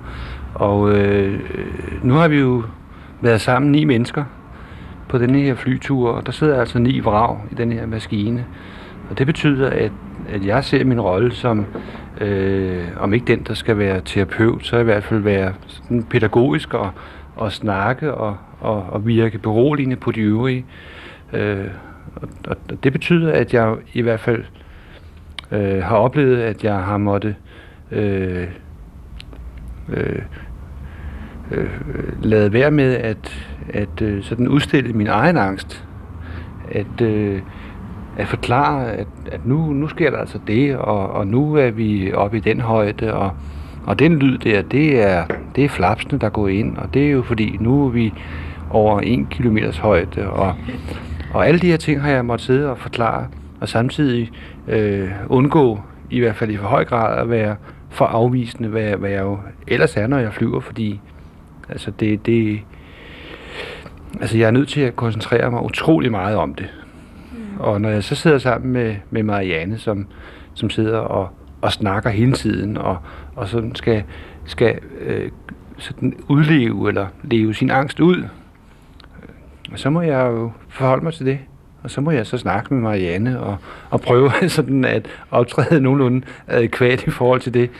og 0.54 0.90
øh, 0.90 1.40
nu 2.02 2.14
har 2.14 2.28
vi 2.28 2.38
jo 2.38 2.62
været 3.20 3.40
sammen 3.40 3.72
ni 3.72 3.85
mennesker 3.85 4.24
på 5.09 5.18
denne 5.18 5.38
her 5.38 5.54
flytur, 5.54 6.11
og 6.11 6.26
der 6.26 6.33
sidder 6.33 6.61
altså 6.61 6.78
ni 6.78 7.00
vrag 7.00 7.38
i 7.50 7.54
den 7.54 7.72
her 7.72 7.87
maskine. 7.87 8.44
Og 9.11 9.18
det 9.18 9.26
betyder, 9.26 9.70
at, 9.70 9.92
at 10.28 10.46
jeg 10.46 10.64
ser 10.64 10.84
min 10.84 11.00
rolle 11.00 11.32
som 11.32 11.66
øh, 12.20 12.84
om 12.96 13.14
ikke 13.14 13.26
den, 13.26 13.42
der 13.42 13.54
skal 13.54 13.78
være 13.78 14.00
terapeut, 14.04 14.66
så 14.66 14.78
i 14.78 14.84
hvert 14.84 15.04
fald 15.04 15.20
være 15.20 15.54
sådan 15.66 16.02
pædagogisk 16.02 16.74
og, 16.74 16.90
og 17.36 17.52
snakke 17.52 18.14
og, 18.14 18.36
og, 18.60 18.86
og 18.88 19.06
virke 19.06 19.38
beroligende 19.38 19.96
på 19.96 20.12
de 20.12 20.20
øvrige. 20.20 20.64
Øh, 21.32 21.64
og, 22.16 22.28
og 22.48 22.84
det 22.84 22.92
betyder, 22.92 23.32
at 23.32 23.54
jeg 23.54 23.76
i 23.92 24.00
hvert 24.00 24.20
fald 24.20 24.44
øh, 25.52 25.82
har 25.82 25.96
oplevet, 25.96 26.40
at 26.40 26.64
jeg 26.64 26.78
har 26.78 26.96
måttet 26.96 27.34
øh, 27.90 28.46
øh, 29.88 30.22
øh, 31.50 31.68
lade 32.22 32.52
være 32.52 32.70
med 32.70 32.94
at, 32.94 33.48
at 33.68 34.02
øh, 34.02 34.22
sådan 34.22 34.48
udstille 34.48 34.92
min 34.92 35.06
egen 35.06 35.36
angst. 35.36 35.84
At, 36.70 37.00
øh, 37.00 37.40
at 38.18 38.28
forklare, 38.28 38.92
at, 38.92 39.07
at 39.33 39.46
nu, 39.46 39.72
nu 39.72 39.88
sker 39.88 40.11
der 40.11 40.18
altså 40.18 40.38
det, 40.46 40.76
og, 40.76 41.11
og 41.11 41.26
nu 41.26 41.54
er 41.54 41.70
vi 41.70 42.12
oppe 42.12 42.37
i 42.37 42.40
den 42.40 42.61
højde, 42.61 43.14
og, 43.14 43.31
og 43.87 43.98
den 43.98 44.18
lyd 44.18 44.38
der, 44.38 44.62
det 44.62 45.02
er, 45.02 45.24
det 45.57 45.64
er 45.64 45.68
flapsene, 45.68 46.18
der 46.18 46.28
går 46.28 46.48
ind, 46.48 46.76
og 46.76 46.94
det 46.94 47.07
er 47.07 47.11
jo 47.11 47.22
fordi, 47.22 47.57
nu 47.61 47.87
er 47.87 47.88
vi 47.88 48.12
over 48.70 49.00
en 49.00 49.26
kilometers 49.26 49.78
højde, 49.78 50.31
og, 50.31 50.54
og 51.35 51.48
alle 51.48 51.61
de 51.61 51.66
her 51.66 51.76
ting 51.76 52.00
har 52.02 52.11
jeg 52.11 52.24
måttet 52.24 52.46
sidde 52.46 52.70
og 52.70 52.78
forklare, 52.78 53.26
og 53.61 53.68
samtidig 53.68 54.31
øh, 54.68 55.11
undgå, 55.28 55.81
i 56.11 56.20
hvert 56.20 56.37
fald 56.37 56.50
i 56.50 56.57
for 56.57 56.66
høj 56.66 56.85
grad, 56.85 57.18
at 57.18 57.31
være 57.31 57.57
for 57.90 58.04
afvisende, 58.04 58.68
hvad, 58.68 58.90
hvad 58.90 59.11
jeg 59.11 59.20
jo 59.20 59.38
ellers 59.66 59.96
er, 59.96 60.07
når 60.07 60.18
jeg 60.18 60.33
flyver, 60.33 60.61
fordi 60.61 61.00
altså 61.68 61.90
det, 61.90 62.26
det, 62.26 62.61
altså 64.20 64.38
jeg 64.38 64.46
er 64.46 64.50
nødt 64.50 64.68
til 64.68 64.81
at 64.81 64.96
koncentrere 64.96 65.50
mig 65.50 65.62
utrolig 65.62 66.11
meget 66.11 66.37
om 66.37 66.54
det. 66.54 66.66
Og 67.59 67.81
når 67.81 67.88
jeg 67.88 68.05
så 68.05 68.14
sidder 68.14 68.38
sammen 68.38 68.73
med, 68.73 68.97
med 69.11 69.23
Marianne, 69.23 69.79
som, 69.79 70.07
som 70.55 70.71
sidder 70.71 70.99
og, 70.99 71.29
og 71.61 71.73
snakker 71.73 72.11
hele 72.11 72.33
tiden, 72.33 72.77
og, 72.77 72.97
og 73.37 73.49
sådan 73.49 73.75
skal, 73.75 74.03
skal 74.44 74.79
øh, 75.01 75.31
sådan 75.79 76.16
udleve 76.29 76.88
eller 76.88 77.07
leve 77.23 77.55
sin 77.55 77.71
angst 77.71 78.01
ud, 78.01 78.16
øh, 78.16 79.77
så 79.77 79.90
må 79.90 80.01
jeg 80.01 80.27
jo 80.27 80.53
forholde 80.68 81.05
mig 81.05 81.12
til 81.12 81.27
det. 81.27 81.38
Og 81.83 81.90
så 81.90 82.01
må 82.01 82.11
jeg 82.11 82.27
så 82.27 82.38
snakke 82.38 82.75
med 82.75 82.83
Marianne 82.83 83.40
og, 83.40 83.57
og 83.90 84.01
prøve 84.01 84.31
sådan 84.49 84.85
at 84.85 85.09
optræde 85.31 85.81
nogenlunde 85.81 86.27
adekvat 86.47 87.07
i 87.07 87.11
forhold 87.11 87.40
til 87.40 87.55
det. 87.55 87.71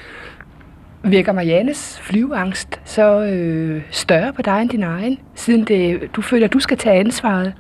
Virker 1.05 1.33
Mariannes 1.33 2.01
flyveangst 2.03 2.81
så 2.85 3.23
øh, 3.23 3.83
større 3.91 4.33
på 4.33 4.43
dig 4.43 4.63
end 4.63 4.71
din 4.71 4.83
egen, 4.83 5.19
siden 5.35 5.65
det, 5.65 6.11
du 6.17 6.23
føler, 6.23 6.47
at 6.47 6.53
du 6.53 6.61
skal 6.61 6.77
tage 6.77 7.01
ansvaret? 7.01 7.55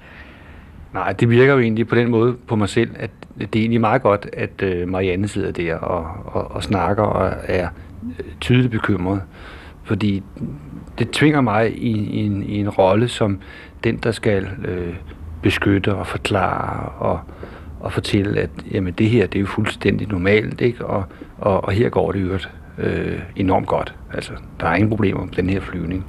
Nej, 0.94 1.12
det 1.12 1.30
virker 1.30 1.52
jo 1.52 1.58
egentlig 1.58 1.88
på 1.88 1.94
den 1.94 2.10
måde 2.10 2.36
på 2.46 2.56
mig 2.56 2.68
selv, 2.68 2.90
at 2.98 3.10
det 3.38 3.56
er 3.56 3.60
egentlig 3.60 3.80
meget 3.80 4.02
godt, 4.02 4.26
at 4.32 4.62
øh, 4.62 4.88
Marianne 4.88 5.28
sidder 5.28 5.52
der 5.52 5.74
og, 5.74 6.06
og, 6.24 6.50
og 6.50 6.62
snakker 6.62 7.02
og 7.02 7.34
er 7.44 7.68
øh, 8.18 8.24
tydeligt 8.40 8.70
bekymret. 8.70 9.22
Fordi 9.84 10.22
det 10.98 11.10
tvinger 11.10 11.40
mig 11.40 11.78
i, 11.78 11.90
i, 11.90 12.26
en, 12.26 12.42
i 12.42 12.60
en 12.60 12.68
rolle 12.68 13.08
som 13.08 13.40
den, 13.84 13.96
der 13.96 14.10
skal 14.10 14.48
øh, 14.64 14.94
beskytte 15.42 15.94
og 15.94 16.06
forklare 16.06 16.88
og, 16.88 17.20
og 17.80 17.92
fortælle, 17.92 18.40
at 18.40 18.50
jamen, 18.70 18.94
det 18.94 19.10
her 19.10 19.26
det 19.26 19.38
er 19.38 19.40
jo 19.40 19.46
fuldstændig 19.46 20.08
normalt, 20.08 20.60
ikke? 20.60 20.86
Og, 20.86 21.04
og, 21.38 21.64
og 21.64 21.72
her 21.72 21.88
går 21.88 22.12
det 22.12 22.22
jo 22.22 22.38
øh, 22.78 23.18
enormt 23.36 23.66
godt. 23.66 23.94
Altså, 24.14 24.32
der 24.60 24.66
er 24.66 24.74
ingen 24.74 24.90
problemer 24.90 25.24
med 25.24 25.32
den 25.32 25.50
her 25.50 25.60
flyvning. 25.60 26.06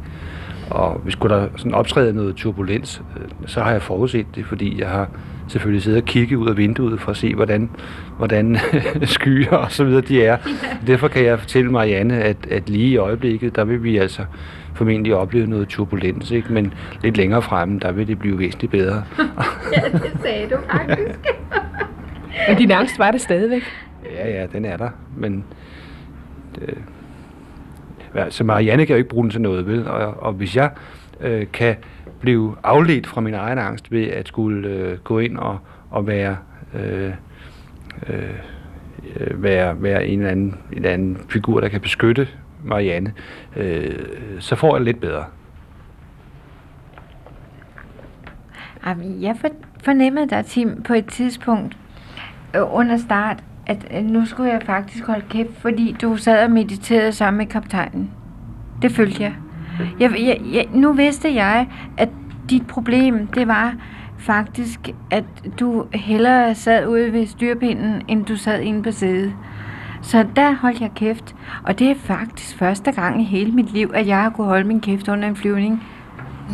Og 0.70 1.00
hvis 1.04 1.16
der 1.16 1.48
sådan 1.56 1.74
optræde 1.74 2.14
noget 2.14 2.36
turbulens, 2.36 3.02
øh, 3.18 3.48
så 3.48 3.62
har 3.62 3.72
jeg 3.72 3.82
forudset 3.82 4.26
det, 4.36 4.46
fordi 4.46 4.80
jeg 4.80 4.90
har 4.90 5.10
selvfølgelig 5.48 5.84
siddet 5.84 6.02
og 6.02 6.06
kigget 6.06 6.38
ud 6.38 6.50
af 6.50 6.58
vinduet 6.58 7.02
for 7.02 7.12
at 7.12 7.18
se, 7.18 7.36
hvordan, 7.36 7.70
hvordan 8.18 8.58
skyer 9.04 9.52
og 9.52 9.72
så 9.72 9.84
videre 9.84 10.02
de 10.02 10.24
er. 10.24 10.38
Derfor 10.88 11.08
kan 11.08 11.26
jeg 11.26 11.40
fortælle 11.40 11.72
Marianne, 11.72 12.24
at, 12.24 12.38
at 12.50 12.70
lige 12.70 12.88
i 12.88 12.98
øjeblikket, 12.98 13.56
der 13.56 13.64
vil 13.64 13.84
vi 13.84 13.98
altså 13.98 14.26
formentlig 14.74 15.16
opleve 15.16 15.48
noget 15.48 15.68
turbulens, 15.68 16.32
ikke? 16.32 16.54
men 16.54 16.74
lidt 17.04 17.18
længere 17.18 17.42
fremme, 17.42 17.80
der 17.80 17.92
vil 17.92 18.08
det 18.08 18.20
blive 18.20 18.40
væsentligt 18.40 18.72
bedre. 18.72 19.04
ja, 19.76 19.82
det 19.92 20.12
sagde 20.22 20.50
du 20.50 20.58
faktisk. 20.72 21.20
men 22.48 22.58
din 22.58 22.72
angst 22.72 23.00
var 23.00 23.12
det 23.12 23.22
stadigvæk? 23.22 23.64
Ja, 24.16 24.30
ja, 24.30 24.46
den 24.54 24.66
er 24.66 24.78
der, 24.78 24.90
men 25.18 25.44
det, 26.56 26.78
så 28.30 28.44
Marianne 28.44 28.86
kan 28.86 28.94
jo 28.94 28.98
ikke 28.98 29.10
bruge 29.10 29.24
den 29.24 29.32
til 29.32 29.42
noget, 29.42 29.68
vel? 29.68 29.88
Og, 29.88 30.24
og 30.24 30.34
hvis 30.34 30.56
jeg 30.56 30.72
øh, 31.22 31.48
kan 31.54 31.76
blive 32.20 32.56
afledt 32.64 33.08
fra 33.08 33.22
min 33.22 33.34
egen 33.34 33.58
angst 33.58 33.92
ved 33.92 34.08
at 34.08 34.28
skulle 34.28 34.70
øh, 34.70 34.98
gå 34.98 35.20
ind 35.20 35.38
og, 35.38 35.60
og 35.90 36.08
være, 36.08 36.38
øh, 36.74 37.14
øh, 38.10 38.20
øh 39.20 39.44
være, 39.44 39.82
være 39.82 40.08
en, 40.08 40.20
eller 40.20 40.32
anden, 40.32 40.56
en 40.72 40.78
eller 40.78 40.90
anden 40.90 41.18
figur, 41.30 41.60
der 41.60 41.68
kan 41.68 41.82
beskytte 41.82 42.28
Marianne, 42.64 43.14
øh, 43.56 44.06
så 44.40 44.56
får 44.56 44.76
jeg 44.76 44.86
lidt 44.86 45.02
bedre. 45.02 45.26
Jeg 49.22 49.36
fornemmede 49.84 50.30
dig, 50.30 50.46
Tim, 50.46 50.84
på 50.84 50.94
et 50.94 51.06
tidspunkt 51.06 51.78
øh, 52.56 52.74
under 52.74 52.98
start, 52.98 53.44
at 53.70 54.06
nu 54.06 54.26
skulle 54.26 54.52
jeg 54.52 54.62
faktisk 54.66 55.06
holde 55.08 55.26
kæft, 55.30 55.62
fordi 55.62 55.96
du 56.02 56.18
sad 56.18 56.44
og 56.44 56.52
mediterede 56.52 57.12
sammen 57.12 57.38
med 57.38 57.46
kaptajnen. 57.46 58.12
Det 58.82 58.92
følte 58.92 59.24
jeg. 59.24 59.34
Jeg, 60.00 60.12
jeg, 60.12 60.42
jeg, 60.54 60.68
nu 60.74 60.94
vidste 60.94 61.36
jeg, 61.36 61.68
at 61.98 62.10
dit 62.50 62.68
problem, 62.68 63.28
det 63.28 63.48
var 63.48 63.74
faktisk, 64.18 64.90
at 65.12 65.24
du 65.60 65.86
hellere 65.94 66.56
sad 66.56 66.88
ude 66.88 67.14
ved 67.14 67.28
styrpinden, 67.28 68.02
end 68.08 68.26
du 68.26 68.36
sad 68.36 68.60
inde 68.62 68.84
på 68.84 68.92
sædet. 68.92 69.34
Så 70.02 70.26
der 70.36 70.52
holdt 70.52 70.82
jeg 70.82 70.92
kæft. 70.96 71.36
Og 71.64 71.80
det 71.80 71.92
er 71.92 71.96
faktisk 71.96 72.58
første 72.58 72.92
gang 72.92 73.22
i 73.22 73.24
hele 73.24 73.52
mit 73.52 73.74
liv, 73.74 73.92
at 73.94 74.08
jeg 74.08 74.18
har 74.18 74.30
kunne 74.30 74.48
holde 74.48 74.68
min 74.68 74.82
kæft 74.82 75.08
under 75.08 75.28
en 75.28 75.36
flyvning. 75.36 75.84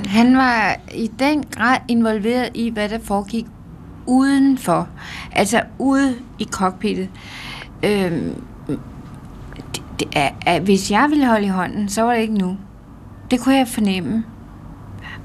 Han 0.07 0.37
var 0.37 0.75
i 0.95 1.07
den 1.19 1.43
grad 1.43 1.77
involveret 1.87 2.49
i, 2.53 2.69
hvad 2.69 2.89
der 2.89 2.99
foregik 3.03 3.45
udenfor. 4.05 4.87
Altså 5.31 5.61
ude 5.79 6.15
i 6.39 6.47
cockpittet. 6.51 7.09
Øhm, 7.83 8.41
det, 9.75 9.83
det, 9.99 10.07
er, 10.13 10.29
at 10.45 10.61
hvis 10.61 10.91
jeg 10.91 11.07
ville 11.09 11.27
holde 11.27 11.45
i 11.45 11.49
hånden, 11.49 11.89
så 11.89 12.01
var 12.01 12.13
det 12.13 12.21
ikke 12.21 12.37
nu. 12.37 12.57
Det 13.31 13.39
kunne 13.39 13.55
jeg 13.55 13.67
fornemme. 13.67 14.23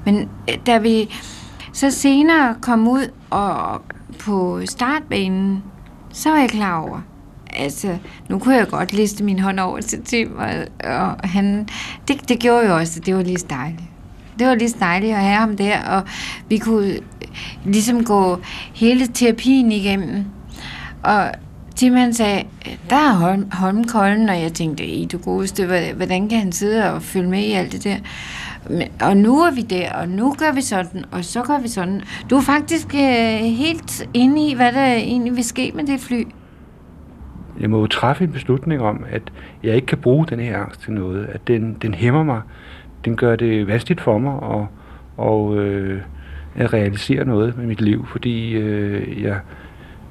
Men 0.05 0.29
øh, 0.49 0.57
da 0.65 0.77
vi 0.77 1.09
så 1.73 1.91
senere 1.91 2.55
kom 2.61 2.87
ud 2.87 3.11
og 3.29 3.81
på 4.19 4.61
startbanen, 4.65 5.63
så 6.09 6.29
var 6.29 6.37
jeg 6.37 6.49
klar 6.49 6.81
over. 6.81 6.99
Altså, 7.53 7.97
nu 8.29 8.39
kunne 8.39 8.55
jeg 8.55 8.67
godt 8.67 8.93
liste 8.93 9.23
min 9.23 9.39
hånd 9.39 9.59
over 9.59 9.81
til 9.81 10.03
Tim, 10.03 10.37
og, 10.37 10.49
og 10.83 11.29
han, 11.29 11.67
det, 12.07 12.29
det 12.29 12.39
gjorde 12.39 12.67
jo 12.67 12.75
også, 12.75 12.99
det 12.99 13.15
var 13.15 13.23
lige 13.23 13.37
dejligt. 13.49 13.83
Det 14.39 14.47
var 14.47 14.55
lige 14.55 14.73
dejligt 14.79 15.13
at 15.13 15.21
have 15.21 15.35
ham 15.35 15.57
der, 15.57 15.83
og 15.83 16.03
vi 16.49 16.57
kunne 16.57 16.97
ligesom 17.65 18.03
gå 18.03 18.39
hele 18.73 19.07
terapien 19.07 19.71
igennem. 19.71 20.25
Og 21.03 21.31
Tim 21.75 22.13
sagde, 22.13 22.43
der 22.89 22.95
er 22.95 23.13
Holm, 23.13 23.51
Holmkolden, 23.51 24.29
og 24.29 24.41
jeg 24.41 24.53
tænkte, 24.53 24.85
i 24.85 25.05
du 25.05 25.17
godeste, 25.17 25.93
hvordan 25.95 26.29
kan 26.29 26.39
han 26.39 26.51
sidde 26.51 26.93
og 26.93 27.01
følge 27.01 27.29
med 27.29 27.39
i 27.39 27.51
alt 27.51 27.71
det 27.71 27.83
der? 27.83 27.95
Og 29.01 29.17
nu 29.17 29.39
er 29.39 29.51
vi 29.51 29.61
der, 29.61 29.93
og 29.93 30.09
nu 30.09 30.35
gør 30.37 30.51
vi 30.51 30.61
sådan, 30.61 31.05
og 31.11 31.25
så 31.25 31.43
gør 31.43 31.59
vi 31.59 31.67
sådan. 31.67 32.01
Du 32.29 32.35
er 32.35 32.41
faktisk 32.41 32.95
øh, 32.95 33.39
helt 33.39 34.07
inde 34.13 34.49
i, 34.49 34.55
hvad 34.55 34.71
der 34.71 34.85
egentlig 34.85 35.35
vil 35.35 35.43
ske 35.43 35.71
med 35.75 35.83
det 35.83 35.99
fly. 35.99 36.23
Jeg 37.59 37.69
må 37.69 37.79
jo 37.79 37.87
træffe 37.87 38.23
en 38.23 38.31
beslutning 38.31 38.81
om, 38.81 39.05
at 39.11 39.21
jeg 39.63 39.75
ikke 39.75 39.87
kan 39.87 39.97
bruge 39.97 40.25
den 40.25 40.39
her 40.39 40.57
angst 40.57 40.81
til 40.81 40.91
noget. 40.91 41.25
At 41.25 41.47
den, 41.47 41.77
den 41.81 41.93
hæmmer 41.93 42.23
mig. 42.23 42.41
Den 43.05 43.15
gør 43.15 43.35
det 43.35 43.67
vanskeligt 43.67 44.01
for 44.01 44.17
mig 44.17 44.33
og, 44.33 44.67
og, 45.17 45.57
øh, 45.57 46.01
at 46.55 46.73
realisere 46.73 47.25
noget 47.25 47.57
med 47.57 47.65
mit 47.65 47.81
liv, 47.81 48.05
fordi 48.05 48.51
øh, 48.51 49.23
jeg 49.23 49.39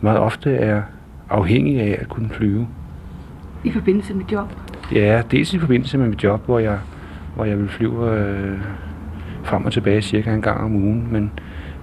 meget 0.00 0.18
ofte 0.18 0.54
er 0.54 0.82
afhængig 1.30 1.80
af 1.80 1.98
at 2.00 2.08
kunne 2.08 2.28
flyve. 2.28 2.68
I 3.64 3.70
forbindelse 3.70 4.14
med 4.14 4.24
job? 4.32 4.46
Ja, 4.92 5.22
dels 5.30 5.54
i 5.54 5.58
forbindelse 5.58 5.98
med 5.98 6.08
mit 6.08 6.24
job, 6.24 6.44
hvor 6.46 6.58
jeg, 6.58 6.78
hvor 7.34 7.44
jeg 7.44 7.58
vil 7.58 7.68
flyve 7.68 8.18
øh, 8.18 8.58
frem 9.42 9.64
og 9.64 9.72
tilbage 9.72 10.02
cirka 10.02 10.34
en 10.34 10.42
gang 10.42 10.60
om 10.60 10.76
ugen, 10.76 11.08
men, 11.12 11.30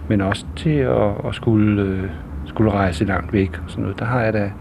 men 0.08 0.22
også 0.22 0.46
til 0.56 0.70
at, 0.70 1.12
at 1.28 1.36
skulle, 1.36 1.82
øh, 1.82 2.04
skulle 2.46 2.72
rejse 2.72 3.06
langt 3.06 3.34
væk 3.34 3.60
og 3.64 3.70
sådan 3.70 3.82
noget. 3.82 4.00
Der 4.00 4.06
har 4.06 4.22
jeg 4.22 4.34
da 4.34 4.52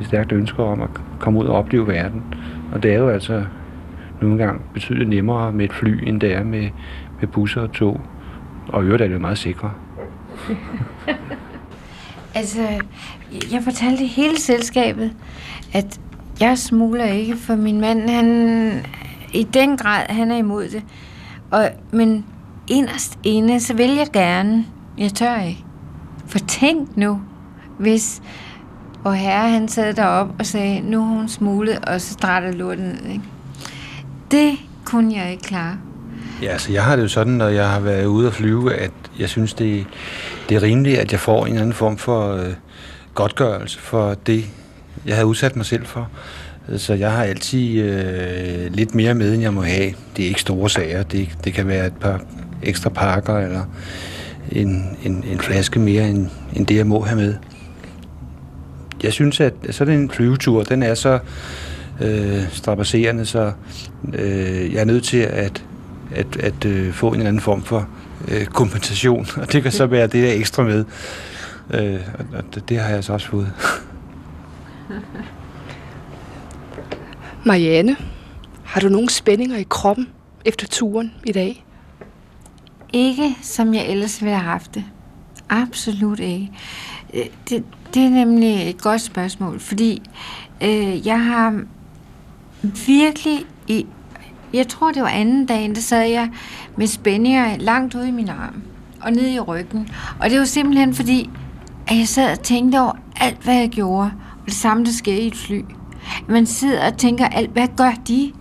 et 0.00 0.06
stærkt 0.06 0.32
ønske 0.32 0.62
om 0.62 0.80
at 0.80 0.88
komme 1.18 1.40
ud 1.40 1.44
og 1.44 1.56
opleve 1.56 1.86
verden. 1.86 2.22
Og 2.72 2.82
det 2.82 2.92
er 2.92 2.98
jo 2.98 3.08
altså 3.08 3.44
nogle 4.20 4.38
gange 4.38 4.60
betydeligt 4.74 5.10
nemmere 5.10 5.52
med 5.52 5.64
et 5.64 5.72
fly, 5.72 6.08
end 6.08 6.20
det 6.20 6.34
er 6.34 6.44
med, 6.44 6.68
med 7.20 7.28
busser 7.28 7.60
og 7.60 7.72
tog. 7.72 8.00
Og 8.72 8.82
i 8.82 8.86
øvrigt 8.86 9.02
er 9.02 9.08
det 9.08 9.20
meget 9.20 9.38
sikre. 9.38 9.72
altså, 12.34 12.68
jeg 13.52 13.62
fortalte 13.62 14.06
hele 14.06 14.40
selskabet, 14.40 15.12
at 15.72 16.00
jeg 16.40 16.58
smuler 16.58 17.04
ikke, 17.04 17.36
for 17.36 17.56
min 17.56 17.80
mand, 17.80 18.08
han 18.10 18.86
i 19.32 19.42
den 19.42 19.76
grad, 19.76 20.06
han 20.08 20.30
er 20.30 20.36
imod 20.36 20.68
det. 20.68 20.82
Og, 21.50 21.70
men 21.90 22.24
inderst 22.68 23.18
inde, 23.24 23.60
så 23.60 23.74
vil 23.74 23.90
jeg 23.90 24.06
gerne. 24.12 24.64
Jeg 24.98 25.12
tør 25.12 25.40
ikke. 25.40 25.64
For 26.26 26.38
tænk 26.38 26.96
nu, 26.96 27.20
hvis 27.78 28.22
og 29.04 29.14
herre 29.14 29.50
han 29.50 29.68
sad 29.68 29.94
derop 29.94 30.28
og 30.38 30.46
sagde, 30.46 30.80
nu 30.80 31.04
har 31.04 31.14
hun 31.14 31.28
smuglet, 31.28 31.78
og 31.84 32.00
så 32.00 32.18
drætter 32.22 32.52
lorten 32.52 32.84
ned. 32.84 33.04
Ikke? 33.04 33.24
Det 34.30 34.58
kunne 34.84 35.14
jeg 35.16 35.30
ikke 35.30 35.42
klare. 35.42 35.78
Ja, 36.42 36.48
altså 36.48 36.72
jeg 36.72 36.84
har 36.84 36.96
det 36.96 37.02
jo 37.02 37.08
sådan, 37.08 37.32
når 37.32 37.48
jeg 37.48 37.70
har 37.70 37.80
været 37.80 38.04
ude 38.04 38.26
at 38.26 38.34
flyve, 38.34 38.74
at 38.74 38.90
jeg 39.18 39.28
synes, 39.28 39.54
det, 39.54 39.86
det 40.48 40.54
er 40.54 40.62
rimeligt, 40.62 40.98
at 40.98 41.12
jeg 41.12 41.20
får 41.20 41.46
en 41.46 41.48
eller 41.48 41.62
anden 41.62 41.74
form 41.74 41.98
for 41.98 42.34
øh, 42.34 42.52
godtgørelse 43.14 43.78
for 43.78 44.14
det, 44.26 44.44
jeg 45.06 45.14
havde 45.14 45.26
udsat 45.26 45.56
mig 45.56 45.66
selv 45.66 45.86
for. 45.86 46.10
Så 46.76 46.94
jeg 46.94 47.12
har 47.12 47.24
altid 47.24 47.82
øh, 47.82 48.72
lidt 48.74 48.94
mere 48.94 49.14
med, 49.14 49.34
end 49.34 49.42
jeg 49.42 49.54
må 49.54 49.62
have. 49.62 49.94
Det 50.16 50.24
er 50.24 50.28
ikke 50.28 50.40
store 50.40 50.70
sager. 50.70 51.02
Det, 51.02 51.28
det 51.44 51.54
kan 51.54 51.68
være 51.68 51.86
et 51.86 51.96
par 52.00 52.20
ekstra 52.62 52.90
pakker, 52.90 53.38
eller 53.38 53.62
en, 54.52 54.96
en, 55.04 55.24
en 55.32 55.40
flaske 55.40 55.80
mere, 55.80 56.08
end, 56.08 56.28
end 56.54 56.66
det, 56.66 56.76
jeg 56.76 56.86
må 56.86 57.04
have 57.04 57.20
med. 57.20 57.34
Jeg 59.02 59.12
synes, 59.12 59.40
at 59.40 59.54
sådan 59.70 60.00
en 60.00 60.10
flyvetur, 60.10 60.62
den 60.62 60.82
er 60.82 60.94
så 60.94 61.18
øh, 62.00 62.42
strapasserende, 62.52 63.26
så 63.26 63.52
øh, 64.14 64.72
jeg 64.72 64.80
er 64.80 64.84
nødt 64.84 65.04
til 65.04 65.18
at, 65.18 65.64
at, 66.14 66.36
at 66.36 66.64
øh, 66.64 66.92
få 66.92 67.08
en 67.08 67.14
eller 67.14 67.28
anden 67.28 67.40
form 67.40 67.62
for 67.62 67.88
øh, 68.28 68.46
kompensation, 68.46 69.26
og 69.36 69.52
det 69.52 69.62
kan 69.62 69.72
så 69.72 69.86
være 69.86 70.06
det 70.06 70.24
der 70.24 70.32
ekstra 70.32 70.62
med. 70.62 70.84
Øh, 71.74 72.00
og 72.34 72.44
det, 72.54 72.68
det 72.68 72.78
har 72.78 72.88
jeg 72.88 73.04
så 73.04 73.12
også 73.12 73.28
fået. 73.28 73.52
Marianne, 77.44 77.96
har 78.64 78.80
du 78.80 78.88
nogle 78.88 79.10
spændinger 79.10 79.56
i 79.56 79.66
kroppen 79.68 80.08
efter 80.44 80.66
turen 80.66 81.12
i 81.24 81.32
dag? 81.32 81.64
Ikke, 82.92 83.36
som 83.42 83.74
jeg 83.74 83.86
ellers 83.86 84.22
ville 84.22 84.34
have 84.34 84.44
haft 84.44 84.74
det. 84.74 84.84
Absolut 85.48 86.20
ikke. 86.20 86.50
Øh, 87.14 87.24
det, 87.48 87.64
det 87.94 88.02
er 88.02 88.10
nemlig 88.10 88.70
et 88.70 88.82
godt 88.82 89.00
spørgsmål, 89.00 89.60
fordi 89.60 90.02
øh, 90.62 91.06
jeg 91.06 91.24
har 91.24 91.60
virkelig 92.86 93.38
i... 93.68 93.86
Jeg 94.52 94.68
tror, 94.68 94.92
det 94.92 95.02
var 95.02 95.08
anden 95.08 95.46
dagen, 95.46 95.74
der 95.74 95.80
sad 95.80 96.08
jeg 96.08 96.30
med 96.76 96.86
spændinger 96.86 97.56
langt 97.58 97.94
ude 97.94 98.08
i 98.08 98.10
min 98.10 98.28
arm 98.28 98.62
og 99.02 99.12
ned 99.12 99.28
i 99.28 99.40
ryggen. 99.40 99.88
Og 100.20 100.30
det 100.30 100.38
var 100.38 100.44
simpelthen 100.44 100.94
fordi, 100.94 101.30
at 101.86 101.98
jeg 101.98 102.08
sad 102.08 102.32
og 102.32 102.42
tænkte 102.42 102.80
over 102.80 102.92
alt, 103.16 103.42
hvad 103.44 103.54
jeg 103.54 103.68
gjorde. 103.68 104.12
Og 104.40 104.46
det 104.46 104.54
samme, 104.54 104.84
der 104.84 104.92
sker 104.92 105.14
i 105.14 105.26
et 105.26 105.36
fly. 105.36 105.64
Man 106.28 106.46
sidder 106.46 106.86
og 106.86 106.96
tænker 106.98 107.26
alt, 107.26 107.50
hvad 107.50 107.68
gør 107.76 107.92
de? 108.08 108.32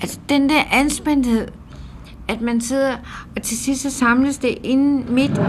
Altså, 0.00 0.18
den 0.28 0.48
der 0.48 0.62
anspændthed, 0.72 1.48
at 2.28 2.40
man 2.40 2.60
sidder, 2.60 2.96
og 3.36 3.42
til 3.42 3.58
sidst 3.58 3.82
så 3.82 3.90
samles 3.90 4.38
det 4.38 4.58
inde 4.64 5.12
midt 5.12 5.40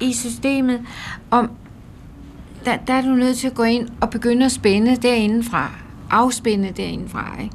i 0.00 0.12
systemet, 0.12 0.80
om 1.30 1.50
der, 2.64 2.76
der 2.76 2.94
er 2.94 3.02
du 3.02 3.08
nødt 3.08 3.36
til 3.36 3.46
at 3.46 3.54
gå 3.54 3.62
ind 3.62 3.88
og 4.00 4.10
begynde 4.10 4.44
at 4.44 4.52
spænde 4.52 4.96
derindefra. 4.96 5.70
Afspænde 6.10 6.72
derindefra, 6.76 7.36
ikke? 7.42 7.54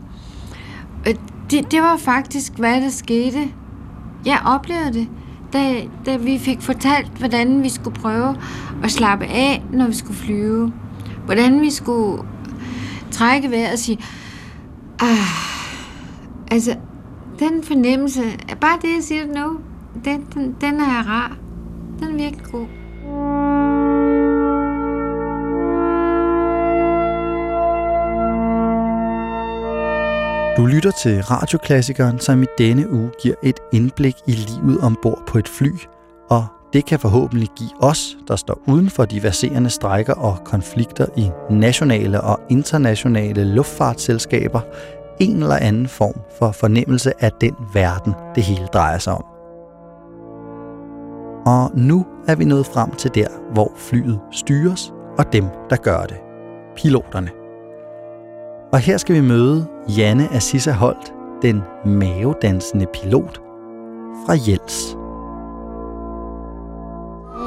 Øh, 1.07 1.15
det, 1.51 1.71
det 1.71 1.81
var 1.81 1.97
faktisk, 1.97 2.53
hvad 2.53 2.81
der 2.81 2.89
skete. 2.89 3.49
Jeg 4.25 4.41
oplevede 4.45 4.93
det, 4.93 5.07
da, 5.53 5.81
da 6.05 6.17
vi 6.17 6.37
fik 6.39 6.61
fortalt, 6.61 7.11
hvordan 7.17 7.63
vi 7.63 7.69
skulle 7.69 7.99
prøve 7.99 8.35
at 8.83 8.91
slappe 8.91 9.25
af, 9.25 9.63
når 9.73 9.87
vi 9.87 9.93
skulle 9.93 10.17
flyve. 10.17 10.73
Hvordan 11.25 11.61
vi 11.61 11.69
skulle 11.69 12.23
trække 13.11 13.51
vejret 13.51 13.73
og 13.73 13.79
sige, 13.79 13.97
ah, 14.99 15.17
altså, 16.51 16.75
den 17.39 17.63
fornemmelse, 17.63 18.21
bare 18.61 18.77
det, 18.81 18.95
jeg 18.95 19.03
siger 19.03 19.25
nu, 19.25 19.59
den, 20.05 20.25
den, 20.33 20.55
den 20.61 20.79
er 20.79 21.07
rar. 21.09 21.37
Den 21.99 22.07
er 22.07 22.17
virkelig 22.17 22.45
god. 22.51 22.80
Du 30.57 30.65
lytter 30.65 30.91
til 30.91 31.23
radioklassikeren, 31.23 32.19
som 32.19 32.43
i 32.43 32.45
denne 32.57 32.91
uge 32.91 33.11
giver 33.21 33.35
et 33.43 33.59
indblik 33.73 34.15
i 34.27 34.31
livet 34.31 34.79
ombord 34.83 35.23
på 35.27 35.37
et 35.37 35.47
fly, 35.47 35.71
og 36.29 36.45
det 36.73 36.85
kan 36.85 36.99
forhåbentlig 36.99 37.49
give 37.57 37.69
os, 37.79 38.17
der 38.27 38.35
står 38.35 38.59
uden 38.67 38.89
for 38.89 39.05
de 39.05 39.23
verserende 39.23 39.69
strækker 39.69 40.13
og 40.13 40.37
konflikter 40.45 41.05
i 41.17 41.31
nationale 41.49 42.21
og 42.21 42.39
internationale 42.49 43.43
luftfartsselskaber, 43.43 44.61
en 45.19 45.41
eller 45.41 45.55
anden 45.55 45.87
form 45.87 46.21
for 46.39 46.51
fornemmelse 46.51 47.23
af 47.23 47.31
den 47.41 47.55
verden, 47.73 48.13
det 48.35 48.43
hele 48.43 48.65
drejer 48.65 48.97
sig 48.97 49.13
om. 49.13 49.25
Og 51.45 51.71
nu 51.79 52.05
er 52.27 52.35
vi 52.35 52.45
nået 52.45 52.65
frem 52.65 52.91
til 52.91 53.11
der, 53.15 53.27
hvor 53.53 53.71
flyet 53.75 54.19
styres, 54.31 54.93
og 55.17 55.33
dem, 55.33 55.45
der 55.69 55.75
gør 55.75 56.01
det. 56.01 56.17
Piloterne. 56.75 57.40
Og 58.73 58.79
her 58.79 58.97
skal 58.97 59.15
vi 59.15 59.21
møde 59.21 59.67
Janne 59.97 60.33
Assisa 60.33 60.71
Holt, 60.71 61.13
den 61.41 61.61
mavedansende 61.85 62.85
pilot 62.93 63.37
fra 64.25 64.33
Jels. 64.47 64.97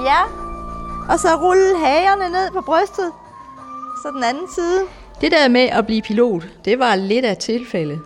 Ja, 0.04 0.22
og 1.12 1.18
så 1.18 1.28
rulle 1.42 1.78
hagerne 1.84 2.32
ned 2.32 2.50
på 2.52 2.60
brystet. 2.60 3.12
Så 4.02 4.10
den 4.14 4.24
anden 4.24 4.48
side. 4.54 4.80
Det 5.20 5.32
der 5.32 5.48
med 5.48 5.60
at 5.60 5.86
blive 5.86 6.02
pilot, 6.02 6.48
det 6.64 6.78
var 6.78 6.96
lidt 6.96 7.24
af 7.24 7.36
tilfælde. 7.36 7.98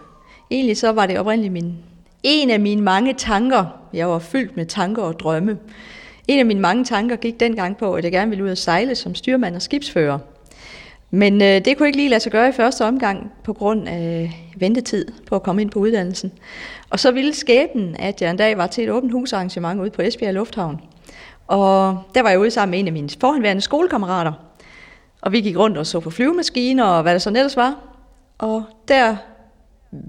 Egentlig 0.50 0.76
så 0.76 0.92
var 0.92 1.06
det 1.06 1.18
oprindeligt 1.18 1.52
min 1.52 1.74
en 2.22 2.50
af 2.50 2.60
mine 2.60 2.82
mange 2.82 3.14
tanker, 3.14 3.64
jeg 3.92 4.08
var 4.08 4.18
fyldt 4.18 4.56
med 4.56 4.66
tanker 4.66 5.02
og 5.02 5.20
drømme, 5.20 5.58
en 6.28 6.38
af 6.38 6.46
mine 6.46 6.60
mange 6.60 6.84
tanker 6.84 7.16
gik 7.16 7.40
dengang 7.40 7.76
på, 7.76 7.94
at 7.94 8.04
jeg 8.04 8.12
gerne 8.12 8.30
ville 8.30 8.44
ud 8.44 8.50
og 8.50 8.58
sejle 8.58 8.94
som 8.94 9.14
styrmand 9.14 9.56
og 9.56 9.62
skibsfører. 9.62 10.18
Men 11.11 11.42
øh, 11.42 11.64
det 11.64 11.76
kunne 11.76 11.88
ikke 11.88 11.98
lige 11.98 12.09
lade 12.09 12.20
sig 12.20 12.32
gøre 12.32 12.48
i 12.48 12.52
første 12.52 12.84
omgang 12.84 13.32
på 13.44 13.52
grund 13.52 13.88
af 13.88 14.44
ventetid 14.56 15.06
på 15.26 15.34
at 15.34 15.42
komme 15.42 15.62
ind 15.62 15.70
på 15.70 15.78
uddannelsen. 15.78 16.32
Og 16.90 17.00
så 17.00 17.11
ville 17.11 17.34
skæbnen, 17.34 17.96
at 17.98 18.22
jeg 18.22 18.30
en 18.30 18.36
dag 18.36 18.59
var 18.59 18.66
til 18.66 18.84
et 18.84 18.90
åbent 18.90 19.12
husarrangement 19.12 19.80
ude 19.80 19.90
på 19.90 20.02
Esbjerg 20.02 20.34
Lufthavn. 20.34 20.80
Og 21.46 22.02
der 22.14 22.22
var 22.22 22.30
jeg 22.30 22.40
ude 22.40 22.50
sammen 22.50 22.70
med 22.70 22.78
en 22.78 22.86
af 22.86 22.92
mine 22.92 23.09
forhenværende 23.20 23.62
skolekammerater. 23.62 24.32
Og 25.20 25.32
vi 25.32 25.40
gik 25.40 25.56
rundt 25.56 25.78
og 25.78 25.86
så 25.86 26.00
på 26.00 26.11
flyvemaskiner 26.11 26.84
og 26.84 27.02
hvad 27.02 27.12
der 27.12 27.18
så 27.18 27.30
ellers 27.30 27.56
var. 27.56 27.76
Og 28.38 28.64
der 28.88 29.16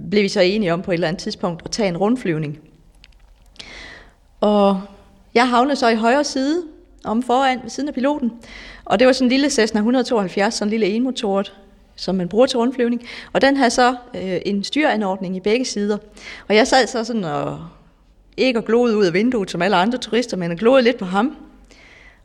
blev 0.10 0.24
vi 0.24 0.28
så 0.28 0.42
enige 0.42 0.74
om 0.74 0.82
på 0.82 0.92
et 0.92 0.94
eller 0.94 1.08
andet 1.08 1.22
tidspunkt 1.22 1.62
at 1.66 1.72
tage 1.72 1.90
en 1.90 1.98
rundflyvning. 1.98 2.60
Og 4.42 4.82
jeg 5.34 5.50
havnede 5.50 5.76
så 5.76 5.88
i 5.88 5.96
højre 5.96 6.24
side, 6.24 6.64
om 7.06 7.24
foran, 7.24 7.60
ved 7.64 7.70
siden 7.70 7.90
af 7.90 7.96
piloten. 7.96 8.32
Og 8.90 9.00
det 9.00 9.08
var 9.08 9.14
sådan 9.14 9.26
en 9.26 9.30
lille 9.30 9.50
Cessna 9.50 9.80
172, 9.80 10.54
sådan 10.54 10.68
en 10.68 10.70
lille 10.80 10.96
enmotoret, 10.96 11.54
som 11.96 12.16
man 12.16 12.30
bruger 12.30 12.46
til 12.46 12.58
rundflyvning. 12.58 13.04
Og 13.34 13.42
den 13.42 13.58
havde 13.58 13.70
så 13.70 13.96
øh, 14.16 14.42
en 14.46 14.64
styranordning 14.64 15.36
i 15.36 15.40
begge 15.40 15.66
sider. 15.66 15.98
Og 16.48 16.56
jeg 16.56 16.68
sad 16.68 16.88
så 16.88 17.04
sådan 17.04 17.24
og 17.24 17.60
ikke 18.38 18.60
og 18.60 18.66
gloede 18.66 18.98
ud 18.98 19.06
af 19.06 19.14
vinduet, 19.14 19.52
som 19.52 19.62
alle 19.62 19.76
andre 19.76 19.98
turister, 19.98 20.38
men 20.38 20.50
jeg 20.50 20.58
gloede 20.58 20.82
lidt 20.82 20.98
på 20.98 21.06
ham. 21.06 21.36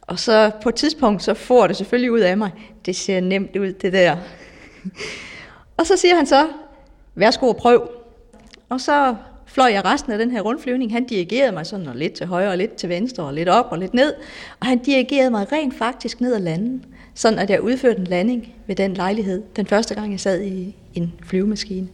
Og 0.01 0.19
så 0.19 0.51
på 0.63 0.69
et 0.69 0.75
tidspunkt, 0.75 1.23
så 1.23 1.35
får 1.35 1.67
det 1.67 1.77
selvfølgelig 1.77 2.13
ud 2.13 2.21
af 2.21 2.37
mig. 2.37 2.51
Det 2.87 2.97
ser 2.97 3.21
nemt 3.21 3.57
ud, 3.57 3.73
det 3.73 3.93
der. 3.93 4.17
og 5.79 5.87
så 5.87 5.97
siger 5.97 6.17
han 6.17 6.27
så, 6.27 6.49
værsgo 7.15 7.49
og 7.49 7.57
prøv. 7.57 7.89
Og 8.69 8.81
så 8.81 9.15
fløj 9.55 9.71
jeg 9.73 9.85
resten 9.85 10.13
af 10.13 10.19
den 10.19 10.31
her 10.31 10.41
rundflyvning. 10.41 10.93
Han 10.93 11.05
dirigerede 11.05 11.53
mig 11.53 11.67
sådan 11.67 11.87
og 11.87 11.97
lidt 11.97 12.13
til 12.13 12.27
højre 12.27 12.51
og 12.51 12.59
lidt 12.59 12.75
til 12.75 12.89
venstre 12.89 13.25
og 13.25 13.35
lidt 13.35 13.49
op 13.49 13.67
og 13.71 13.79
lidt 13.79 13.95
ned. 13.95 14.15
Og 14.61 14.67
han 14.67 14.79
dirigerede 14.79 15.31
mig 15.31 15.53
rent 15.53 15.79
faktisk 15.79 16.21
ned 16.21 16.35
ad 16.35 16.41
landen, 16.41 16.85
sådan 17.15 17.39
at 17.39 17.51
jeg 17.51 17.61
udførte 17.61 17.99
en 17.99 18.07
landing 18.07 18.53
ved 18.67 18.77
den 18.77 18.95
lejlighed, 18.95 19.43
den 19.57 19.67
første 19.67 19.95
gang 19.95 20.13
jeg 20.13 20.21
sad 20.21 20.43
i 20.43 20.77
en 20.95 21.13
flyvemaskine. 21.27 21.89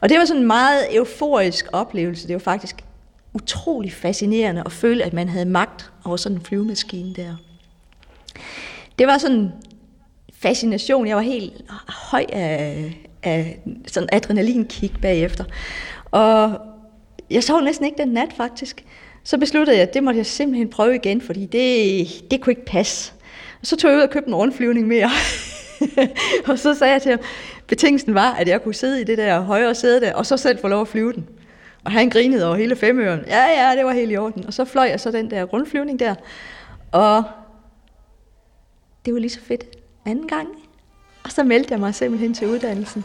Og 0.00 0.08
det 0.08 0.18
var 0.18 0.24
sådan 0.24 0.42
en 0.42 0.46
meget 0.46 0.96
euforisk 0.96 1.66
oplevelse. 1.72 2.28
Det 2.28 2.34
var 2.34 2.40
faktisk 2.40 2.84
utrolig 3.34 3.92
fascinerende 3.92 4.62
at 4.66 4.72
føle, 4.72 5.04
at 5.04 5.12
man 5.12 5.28
havde 5.28 5.46
magt 5.46 5.90
over 6.04 6.16
sådan 6.16 6.38
en 6.38 6.44
flyvemaskine 6.44 7.14
der. 7.14 7.36
Det 8.98 9.06
var 9.06 9.18
sådan 9.18 9.52
fascination. 10.32 11.06
Jeg 11.06 11.16
var 11.16 11.22
helt 11.22 11.52
høj 11.88 12.26
af, 12.32 12.94
af 13.22 13.60
sådan 13.86 14.08
adrenalinkick 14.12 15.00
bagefter. 15.00 15.44
Og 16.10 16.58
jeg 17.30 17.44
sov 17.44 17.60
næsten 17.60 17.86
ikke 17.86 18.02
den 18.02 18.08
nat 18.08 18.32
faktisk. 18.36 18.84
Så 19.24 19.38
besluttede 19.38 19.76
jeg, 19.76 19.88
at 19.88 19.94
det 19.94 20.04
måtte 20.04 20.18
jeg 20.18 20.26
simpelthen 20.26 20.68
prøve 20.68 20.94
igen, 20.94 21.20
fordi 21.20 21.46
det, 21.46 22.30
det 22.30 22.40
kunne 22.40 22.52
ikke 22.52 22.64
passe. 22.64 23.12
Og 23.60 23.66
så 23.66 23.76
tog 23.76 23.90
jeg 23.90 23.98
ud 23.98 24.02
og 24.02 24.10
købte 24.10 24.28
en 24.28 24.34
rundflyvning 24.34 24.86
mere. 24.86 25.10
og 26.48 26.58
så 26.58 26.74
sagde 26.74 26.92
jeg 26.92 27.02
til 27.02 27.10
ham, 27.10 27.20
betingelsen 27.66 28.14
var, 28.14 28.32
at 28.32 28.48
jeg 28.48 28.62
kunne 28.62 28.74
sidde 28.74 29.00
i 29.00 29.04
det 29.04 29.18
der 29.18 29.40
højre 29.40 29.74
sæde 29.74 30.00
der, 30.00 30.14
og 30.14 30.26
så 30.26 30.36
selv 30.36 30.58
få 30.60 30.68
lov 30.68 30.80
at 30.80 30.88
flyve 30.88 31.12
den. 31.12 31.28
Og 31.84 31.92
han 31.92 32.10
grinede 32.10 32.46
over 32.46 32.56
hele 32.56 32.76
femøren. 32.76 33.20
Ja, 33.26 33.44
ja, 33.46 33.76
det 33.76 33.84
var 33.84 33.92
helt 33.92 34.12
i 34.12 34.16
orden. 34.16 34.46
Og 34.46 34.54
så 34.54 34.64
fløj 34.64 34.84
jeg 34.84 35.00
så 35.00 35.10
den 35.10 35.30
der 35.30 35.44
rundflyvning 35.44 36.00
der. 36.00 36.14
Og 36.92 37.24
det 39.04 39.14
var 39.14 39.20
lige 39.20 39.30
så 39.30 39.40
fedt 39.40 39.64
anden 40.06 40.28
gang. 40.28 40.48
Og 41.24 41.32
så 41.32 41.42
meldte 41.42 41.72
jeg 41.72 41.80
mig 41.80 41.94
simpelthen 41.94 42.34
til 42.34 42.48
uddannelsen. 42.48 43.04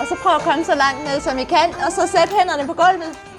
Og 0.00 0.06
så 0.06 0.14
prøv 0.22 0.34
at 0.34 0.42
komme 0.42 0.64
så 0.64 0.74
langt 0.74 1.04
ned, 1.04 1.20
som 1.20 1.38
I 1.38 1.44
kan, 1.44 1.68
og 1.86 1.92
så 1.92 2.06
sæt 2.06 2.28
hænderne 2.28 2.66
på 2.66 2.72
gulvet. 2.72 3.31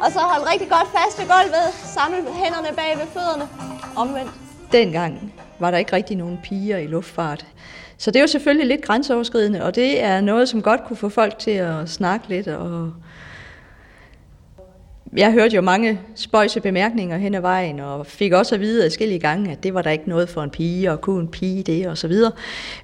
Og 0.00 0.12
så 0.12 0.18
hold 0.18 0.52
rigtig 0.52 0.68
godt 0.68 0.88
fast 0.96 1.18
ved 1.18 1.26
gulvet. 1.26 1.66
Samle 1.74 2.16
hænderne 2.16 2.76
bag 2.76 2.98
ved 2.98 3.06
fødderne. 3.06 3.48
Omvendt. 3.96 4.30
Dengang 4.72 5.32
var 5.58 5.70
der 5.70 5.78
ikke 5.78 5.92
rigtig 5.92 6.16
nogen 6.16 6.40
piger 6.42 6.78
i 6.78 6.86
luftfart. 6.86 7.46
Så 7.98 8.10
det 8.10 8.16
er 8.16 8.20
jo 8.20 8.26
selvfølgelig 8.26 8.66
lidt 8.66 8.82
grænseoverskridende, 8.82 9.64
og 9.64 9.74
det 9.74 10.02
er 10.02 10.20
noget, 10.20 10.48
som 10.48 10.62
godt 10.62 10.84
kunne 10.84 10.96
få 10.96 11.08
folk 11.08 11.38
til 11.38 11.50
at 11.50 11.88
snakke 11.88 12.28
lidt 12.28 12.48
og 12.48 12.92
jeg 15.16 15.32
hørte 15.32 15.56
jo 15.56 15.62
mange 15.62 16.00
spøjse 16.14 16.60
bemærkninger 16.60 17.18
hen 17.18 17.34
ad 17.34 17.40
vejen, 17.40 17.80
og 17.80 18.06
fik 18.06 18.32
også 18.32 18.54
at 18.54 18.60
vide 18.60 18.84
adskillige 18.84 19.18
gange, 19.18 19.52
at 19.52 19.62
det 19.62 19.74
var 19.74 19.82
der 19.82 19.90
ikke 19.90 20.08
noget 20.08 20.28
for 20.28 20.42
en 20.42 20.50
pige, 20.50 20.92
og 20.92 21.00
kunne 21.00 21.20
en 21.20 21.28
pige 21.28 21.62
det, 21.62 21.86
og 21.86 21.98
så 21.98 22.08
videre. 22.08 22.32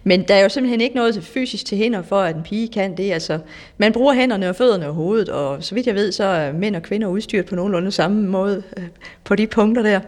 Men 0.04 0.22
der 0.28 0.34
er 0.34 0.42
jo 0.42 0.48
simpelthen 0.48 0.80
ikke 0.80 0.96
noget 0.96 1.24
fysisk 1.24 1.66
til 1.66 1.78
hænder 1.78 2.02
for, 2.02 2.20
at 2.20 2.36
en 2.36 2.42
pige 2.42 2.68
kan 2.68 2.96
det. 2.96 3.12
Altså, 3.12 3.38
man 3.78 3.92
bruger 3.92 4.14
hænderne 4.14 4.48
og 4.48 4.56
fødderne 4.56 4.88
og 4.88 4.94
hovedet, 4.94 5.28
og 5.28 5.64
så 5.64 5.74
vidt 5.74 5.86
jeg 5.86 5.94
ved, 5.94 6.12
så 6.12 6.24
er 6.24 6.52
mænd 6.52 6.76
og 6.76 6.82
kvinder 6.82 7.08
udstyret 7.08 7.46
på 7.46 7.54
nogenlunde 7.54 7.90
samme 7.90 8.28
måde 8.28 8.62
øh, 8.76 8.84
på 9.24 9.34
de 9.34 9.46
punkter 9.46 9.82
der. 9.82 10.00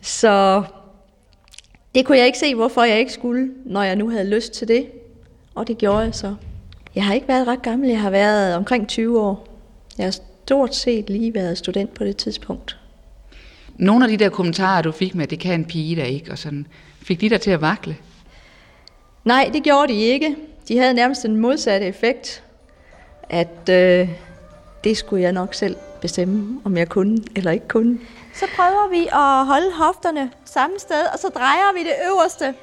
Så 0.00 0.62
det 1.94 2.06
kunne 2.06 2.18
jeg 2.18 2.26
ikke 2.26 2.38
se, 2.38 2.54
hvorfor 2.54 2.82
jeg 2.82 2.98
ikke 2.98 3.12
skulle, 3.12 3.50
når 3.64 3.82
jeg 3.82 3.96
nu 3.96 4.10
havde 4.10 4.30
lyst 4.30 4.52
til 4.52 4.68
det. 4.68 4.86
Og 5.54 5.68
det 5.68 5.78
gjorde 5.78 5.98
jeg 5.98 6.14
så. 6.14 6.34
Jeg 6.94 7.04
har 7.04 7.14
ikke 7.14 7.28
været 7.28 7.46
ret 7.46 7.62
gammel, 7.62 7.88
jeg 7.88 8.00
har 8.00 8.10
været 8.10 8.54
omkring 8.54 8.88
20 8.88 9.20
år. 9.20 9.48
Jeg 9.98 10.12
stort 10.44 10.74
set 10.74 11.10
lige 11.10 11.34
været 11.34 11.58
student 11.58 11.94
på 11.94 12.04
det 12.04 12.16
tidspunkt. 12.16 12.78
Nogle 13.76 14.04
af 14.04 14.10
de 14.10 14.24
der 14.24 14.28
kommentarer, 14.30 14.82
du 14.82 14.92
fik 14.92 15.14
med, 15.14 15.26
det 15.26 15.38
kan 15.38 15.60
en 15.60 15.64
pige 15.64 15.96
der 15.96 16.04
ikke, 16.04 16.30
og 16.30 16.38
sådan, 16.38 16.66
fik 17.02 17.20
de 17.20 17.28
dig 17.28 17.40
til 17.40 17.50
at 17.50 17.60
vakle? 17.60 17.96
Nej, 19.24 19.50
det 19.52 19.62
gjorde 19.62 19.92
de 19.92 20.00
ikke. 20.00 20.36
De 20.68 20.78
havde 20.78 20.94
nærmest 20.94 21.24
en 21.24 21.36
modsatte 21.36 21.86
effekt, 21.86 22.42
at 23.28 23.68
øh, 23.70 24.08
det 24.84 24.96
skulle 24.96 25.22
jeg 25.22 25.32
nok 25.32 25.54
selv 25.54 25.76
bestemme, 26.00 26.60
om 26.64 26.76
jeg 26.76 26.88
kunne 26.88 27.18
eller 27.36 27.50
ikke 27.50 27.68
kunne. 27.68 27.98
Så 28.34 28.44
prøver 28.56 28.90
vi 28.90 29.06
at 29.06 29.46
holde 29.46 29.72
hofterne 29.72 30.30
samme 30.44 30.78
sted, 30.78 31.02
og 31.12 31.18
så 31.18 31.28
drejer 31.28 31.74
vi 31.74 31.80
det 31.80 31.94
øverste. 32.10 32.54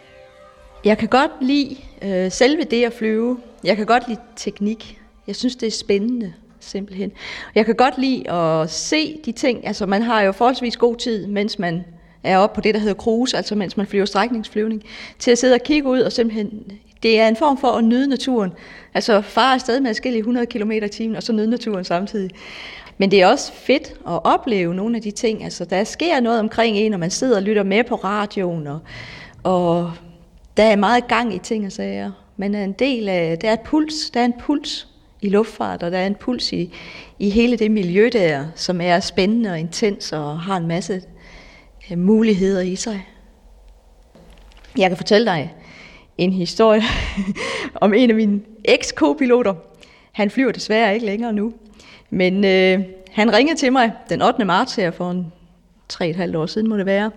Jeg 0.85 0.97
kan 0.97 1.07
godt 1.07 1.31
lide 1.41 1.77
øh, 2.01 2.31
selve 2.31 2.63
det 2.63 2.83
at 2.85 2.93
flyve. 2.93 3.39
Jeg 3.63 3.77
kan 3.77 3.85
godt 3.85 4.07
lide 4.07 4.21
teknik. 4.35 5.01
Jeg 5.27 5.35
synes, 5.35 5.55
det 5.55 5.67
er 5.67 5.71
spændende 5.71 6.33
simpelthen. 6.61 7.11
Jeg 7.55 7.65
kan 7.65 7.75
godt 7.75 7.97
lide 7.97 8.31
at 8.31 8.69
se 8.69 9.19
de 9.25 9.31
ting, 9.31 9.67
altså 9.67 9.85
man 9.85 10.01
har 10.01 10.21
jo 10.21 10.31
forholdsvis 10.31 10.77
god 10.77 10.95
tid, 10.95 11.27
mens 11.27 11.59
man 11.59 11.85
er 12.23 12.37
oppe 12.37 12.55
på 12.55 12.61
det, 12.61 12.73
der 12.73 12.79
hedder 12.79 12.95
cruise, 12.95 13.37
altså 13.37 13.55
mens 13.55 13.77
man 13.77 13.87
flyver 13.87 14.05
strækningsflyvning, 14.05 14.83
til 15.19 15.31
at 15.31 15.37
sidde 15.37 15.53
og 15.53 15.63
kigge 15.63 15.89
ud 15.89 15.99
og 15.99 16.11
simpelthen, 16.11 16.63
det 17.03 17.19
er 17.19 17.27
en 17.27 17.35
form 17.35 17.57
for 17.57 17.67
at 17.67 17.83
nyde 17.83 18.07
naturen. 18.07 18.51
Altså 18.93 19.21
fare 19.21 19.53
afsted 19.53 19.79
med 19.79 19.89
forskellige 19.89 20.19
100 20.19 20.45
km 20.45 20.71
i 20.71 20.89
timen, 20.89 21.15
og 21.15 21.23
så 21.23 21.33
nyde 21.33 21.49
naturen 21.49 21.83
samtidig. 21.83 22.31
Men 22.97 23.11
det 23.11 23.21
er 23.21 23.27
også 23.27 23.53
fedt 23.53 23.89
at 23.89 24.25
opleve 24.25 24.75
nogle 24.75 24.95
af 24.95 25.01
de 25.01 25.11
ting. 25.11 25.43
Altså, 25.43 25.65
der 25.65 25.83
sker 25.83 26.19
noget 26.19 26.39
omkring 26.39 26.77
en, 26.77 26.91
når 26.91 26.97
man 26.97 27.11
sidder 27.11 27.35
og 27.35 27.41
lytter 27.41 27.63
med 27.63 27.83
på 27.83 27.95
radioen, 27.95 28.67
og, 28.67 28.79
og 29.43 29.91
der 30.57 30.63
er 30.63 30.75
meget 30.75 31.07
gang 31.07 31.35
i 31.35 31.39
ting 31.39 31.65
og 31.65 31.71
sager. 31.71 32.11
Man 32.37 32.55
er 32.55 32.63
en 32.63 32.71
del 32.71 33.09
af, 33.09 33.37
der 33.41 33.49
er 33.49 33.53
et 33.53 33.59
puls, 33.59 34.09
der 34.09 34.19
er 34.19 34.25
en 34.25 34.33
puls 34.39 34.87
i 35.21 35.29
luftfart, 35.29 35.83
og 35.83 35.91
der 35.91 35.97
er 35.97 36.07
en 36.07 36.15
puls 36.15 36.53
i, 36.53 36.73
i 37.19 37.29
hele 37.29 37.57
det 37.57 37.71
miljø 37.71 38.09
der, 38.13 38.45
som 38.55 38.81
er 38.81 38.99
spændende 38.99 39.51
og 39.51 39.59
intens 39.59 40.13
og 40.13 40.39
har 40.39 40.57
en 40.57 40.67
masse 40.67 41.01
øh, 41.91 41.97
muligheder 41.97 42.61
i 42.61 42.75
sig. 42.75 43.07
Jeg 44.77 44.89
kan 44.89 44.97
fortælle 44.97 45.25
dig 45.25 45.53
en 46.17 46.33
historie 46.33 46.81
om 47.81 47.93
en 47.93 48.09
af 48.09 48.15
mine 48.15 48.41
eks-co-piloter. 48.65 49.53
Han 50.11 50.29
flyver 50.29 50.51
desværre 50.51 50.93
ikke 50.93 51.05
længere 51.05 51.33
nu, 51.33 51.53
men 52.09 52.45
øh, 52.45 52.79
han 53.11 53.33
ringede 53.33 53.59
til 53.59 53.71
mig 53.71 53.91
den 54.09 54.21
8. 54.21 54.45
marts 54.45 54.75
her 54.75 54.91
for 54.91 55.11
en 55.11 55.33
3,5 55.93 56.37
år 56.37 56.45
siden 56.45 56.69
må 56.69 56.77
det 56.77 56.85
være. 56.85 57.11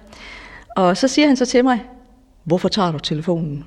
Og 0.76 0.96
så 0.96 1.08
siger 1.08 1.26
han 1.28 1.36
så 1.36 1.46
til 1.46 1.64
mig, 1.64 1.80
hvorfor 2.44 2.68
tager 2.68 2.92
du 2.92 2.98
telefonen? 2.98 3.64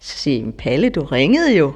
Så 0.00 0.18
siger 0.18 0.44
jeg, 0.44 0.54
Palle, 0.54 0.90
du 0.90 1.04
ringede 1.04 1.56
jo. 1.56 1.72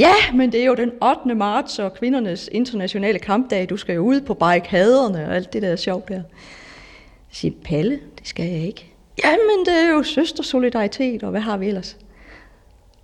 Ja, 0.00 0.14
men 0.34 0.52
det 0.52 0.60
er 0.60 0.64
jo 0.64 0.74
den 0.74 0.90
8. 1.02 1.34
marts 1.34 1.78
og 1.78 1.94
kvindernes 1.94 2.48
internationale 2.52 3.18
kampdag. 3.18 3.70
Du 3.70 3.76
skal 3.76 3.94
jo 3.94 4.02
ud 4.02 4.20
på 4.20 4.34
barrikaderne 4.34 5.26
og 5.28 5.36
alt 5.36 5.52
det 5.52 5.62
der 5.62 5.76
sjov 5.76 6.04
der. 6.08 6.14
Jeg 6.14 6.22
siger, 7.30 7.54
Palle, 7.64 8.00
det 8.18 8.28
skal 8.28 8.46
jeg 8.46 8.66
ikke. 8.66 8.92
Jamen, 9.24 9.64
det 9.66 9.74
er 9.74 9.90
jo 9.90 10.02
søstersolidaritet, 10.02 11.22
og 11.22 11.30
hvad 11.30 11.40
har 11.40 11.56
vi 11.56 11.68
ellers? 11.68 11.96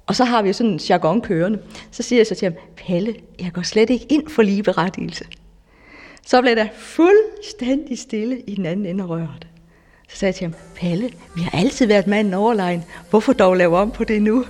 Og 0.07 0.17
så 0.17 0.25
har 0.25 0.43
vi 0.43 0.49
jo 0.49 0.53
sådan 0.53 0.73
en 0.73 0.81
jargon 0.91 1.21
kørende. 1.21 1.59
Så 1.91 2.03
siger 2.03 2.19
jeg 2.19 2.27
så 2.27 2.35
til 2.35 2.47
ham, 2.47 2.55
Palle, 2.77 3.15
jeg 3.41 3.51
går 3.53 3.63
slet 3.63 3.91
ikke 3.91 4.07
ind 4.09 4.29
for 4.29 4.43
ligeberettigelse. 4.43 5.25
Så 6.27 6.41
blev 6.41 6.57
der 6.57 6.67
fuldstændig 6.75 7.99
stille 7.99 8.41
i 8.41 8.55
den 8.55 8.67
anden 8.67 8.87
ende 8.87 9.05
af 9.05 9.09
røret. 9.09 9.47
Så 10.09 10.17
sagde 10.17 10.29
jeg 10.29 10.35
til 10.35 10.45
ham, 10.45 10.55
Palle, 10.77 11.11
vi 11.35 11.41
har 11.41 11.59
altid 11.59 11.87
været 11.87 12.07
manden 12.07 12.35
overlegen. 12.35 12.85
Hvorfor 13.11 13.33
dog 13.33 13.55
lave 13.55 13.77
om 13.77 13.91
på 13.91 14.05
det 14.05 14.23
nu? 14.23 14.45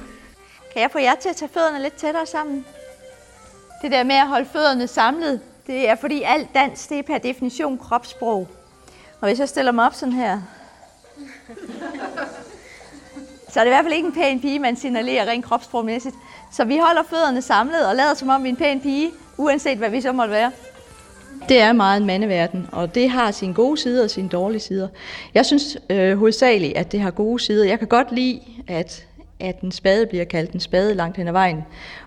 Kan 0.77 0.83
jeg 0.83 0.91
få 0.91 0.99
jer 0.99 1.14
til 1.14 1.29
at 1.29 1.37
tage 1.37 1.49
fødderne 1.49 1.83
lidt 1.83 1.95
tættere 1.95 2.27
sammen? 2.27 2.66
Det 3.83 3.93
der 3.93 4.05
med 4.05 4.14
at 4.14 4.27
holde 4.27 4.47
fødderne 4.53 4.87
samlet, 4.87 5.41
det 5.66 5.89
er 5.89 5.95
fordi 5.95 6.22
alt 6.22 6.49
dans, 6.55 6.87
det 6.87 6.99
er 6.99 7.03
per 7.03 7.18
definition 7.18 7.79
kropssprog. 7.79 8.49
Og 9.20 9.29
hvis 9.29 9.39
jeg 9.39 9.49
stiller 9.49 9.72
mig 9.72 9.87
op 9.87 9.95
sådan 9.95 10.14
her, 10.14 10.41
så 13.49 13.61
er 13.61 13.64
det 13.64 13.70
i 13.70 13.74
hvert 13.74 13.85
fald 13.85 13.95
ikke 13.95 14.07
en 14.07 14.14
pæn 14.14 14.41
pige, 14.41 14.59
man 14.59 14.77
signalerer 14.77 15.27
rent 15.27 15.45
kropssprogmæssigt. 15.45 16.14
Så 16.53 16.64
vi 16.64 16.79
holder 16.79 17.03
fødderne 17.03 17.43
samlet 17.43 17.87
og 17.87 17.97
lader 17.97 18.14
som 18.14 18.29
om 18.29 18.45
vi 18.45 18.49
er 18.49 18.53
en 18.53 18.57
pæn 18.57 18.81
pige, 18.81 19.11
uanset 19.37 19.79
hvad 19.79 19.91
vi 19.91 20.01
så 20.01 20.12
måtte 20.12 20.33
være. 20.33 20.53
Det 21.49 21.61
er 21.61 21.72
meget 21.72 22.01
en 22.01 22.07
mandeverden, 22.07 22.68
og 22.72 22.95
det 22.95 23.11
har 23.11 23.31
sine 23.31 23.55
gode 23.55 23.77
sider 23.77 24.05
og 24.05 24.11
sine 24.11 24.29
dårlige 24.29 24.61
sider. 24.61 24.89
Jeg 25.35 25.47
synes 25.47 25.79
øh, 25.91 26.18
hovedsageligt, 26.18 26.77
at 26.77 26.93
det 26.93 27.01
har 27.01 27.11
gode 27.11 27.41
sider. 27.41 27.64
Jeg 27.64 27.79
kan 27.79 27.89
godt 27.89 28.12
lide, 28.12 28.41
at, 28.68 29.07
at 29.41 29.61
en 29.61 29.72
spade 29.72 30.07
bliver 30.07 30.24
kaldt 30.24 30.51
en 30.51 30.61
spade 30.61 30.95
langt 30.95 31.16
hen 31.16 31.28
ad 31.28 31.32
vejen, 31.32 31.64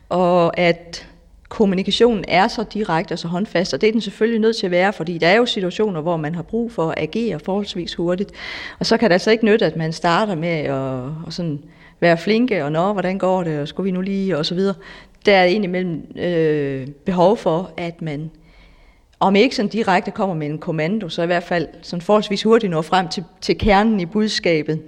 og 0.10 0.60
at 0.60 1.08
kommunikationen 1.50 2.26
er 2.28 2.48
så 2.48 2.64
direkte 2.74 3.14
og 3.14 3.20
så 3.20 3.28
håndfast, 3.28 3.74
og 3.74 3.82
det 3.82 3.88
er 3.88 3.92
den 3.92 4.02
selvfølgelig 4.02 4.40
nødt 4.40 4.58
til 4.58 4.68
at 4.68 4.72
være, 4.72 4.94
fordi 4.94 5.18
der 5.18 5.28
er 5.28 5.36
jo 5.38 5.46
situationer, 5.46 6.02
hvor 6.02 6.18
man 6.18 6.36
har 6.36 6.42
brug 6.42 6.72
for 6.72 6.90
at 6.90 6.96
agere 6.98 7.40
forholdsvis 7.40 7.96
hurtigt, 7.96 8.32
og 8.80 8.86
så 8.86 8.98
kan 8.98 9.10
det 9.10 9.14
altså 9.14 9.32
ikke 9.32 9.46
nytte, 9.46 9.66
at 9.66 9.76
man 9.76 9.94
starter 9.94 10.36
med 10.36 10.50
at, 10.50 10.74
og 11.26 11.34
sådan 11.34 11.60
være 12.00 12.18
flinke, 12.18 12.64
og 12.64 12.72
nå, 12.72 12.94
hvordan 12.94 13.18
går 13.18 13.44
det, 13.44 13.60
og 13.60 13.68
skulle 13.68 13.86
vi 13.86 13.92
nu 13.92 14.02
lige, 14.02 14.38
og 14.38 14.46
så 14.46 14.56
videre. 14.56 14.76
Der 15.26 15.36
er 15.36 15.44
indimellem 15.44 16.18
øh, 16.18 16.88
behov 16.88 17.38
for, 17.38 17.72
at 17.78 18.02
man 18.02 18.32
om 19.20 19.36
ikke 19.36 19.56
sådan 19.56 19.70
direkte 19.70 20.12
kommer 20.12 20.36
med 20.36 20.48
en 20.48 20.58
kommando, 20.58 21.10
så 21.10 21.24
i 21.24 21.26
hvert 21.26 21.44
fald 21.44 21.68
sådan 21.82 22.02
forholdsvis 22.02 22.44
hurtigt 22.44 22.72
når 22.72 22.82
frem 22.82 23.08
til, 23.08 23.24
til 23.42 23.58
kernen 23.58 24.00
i 24.00 24.06
budskabet. 24.06 24.82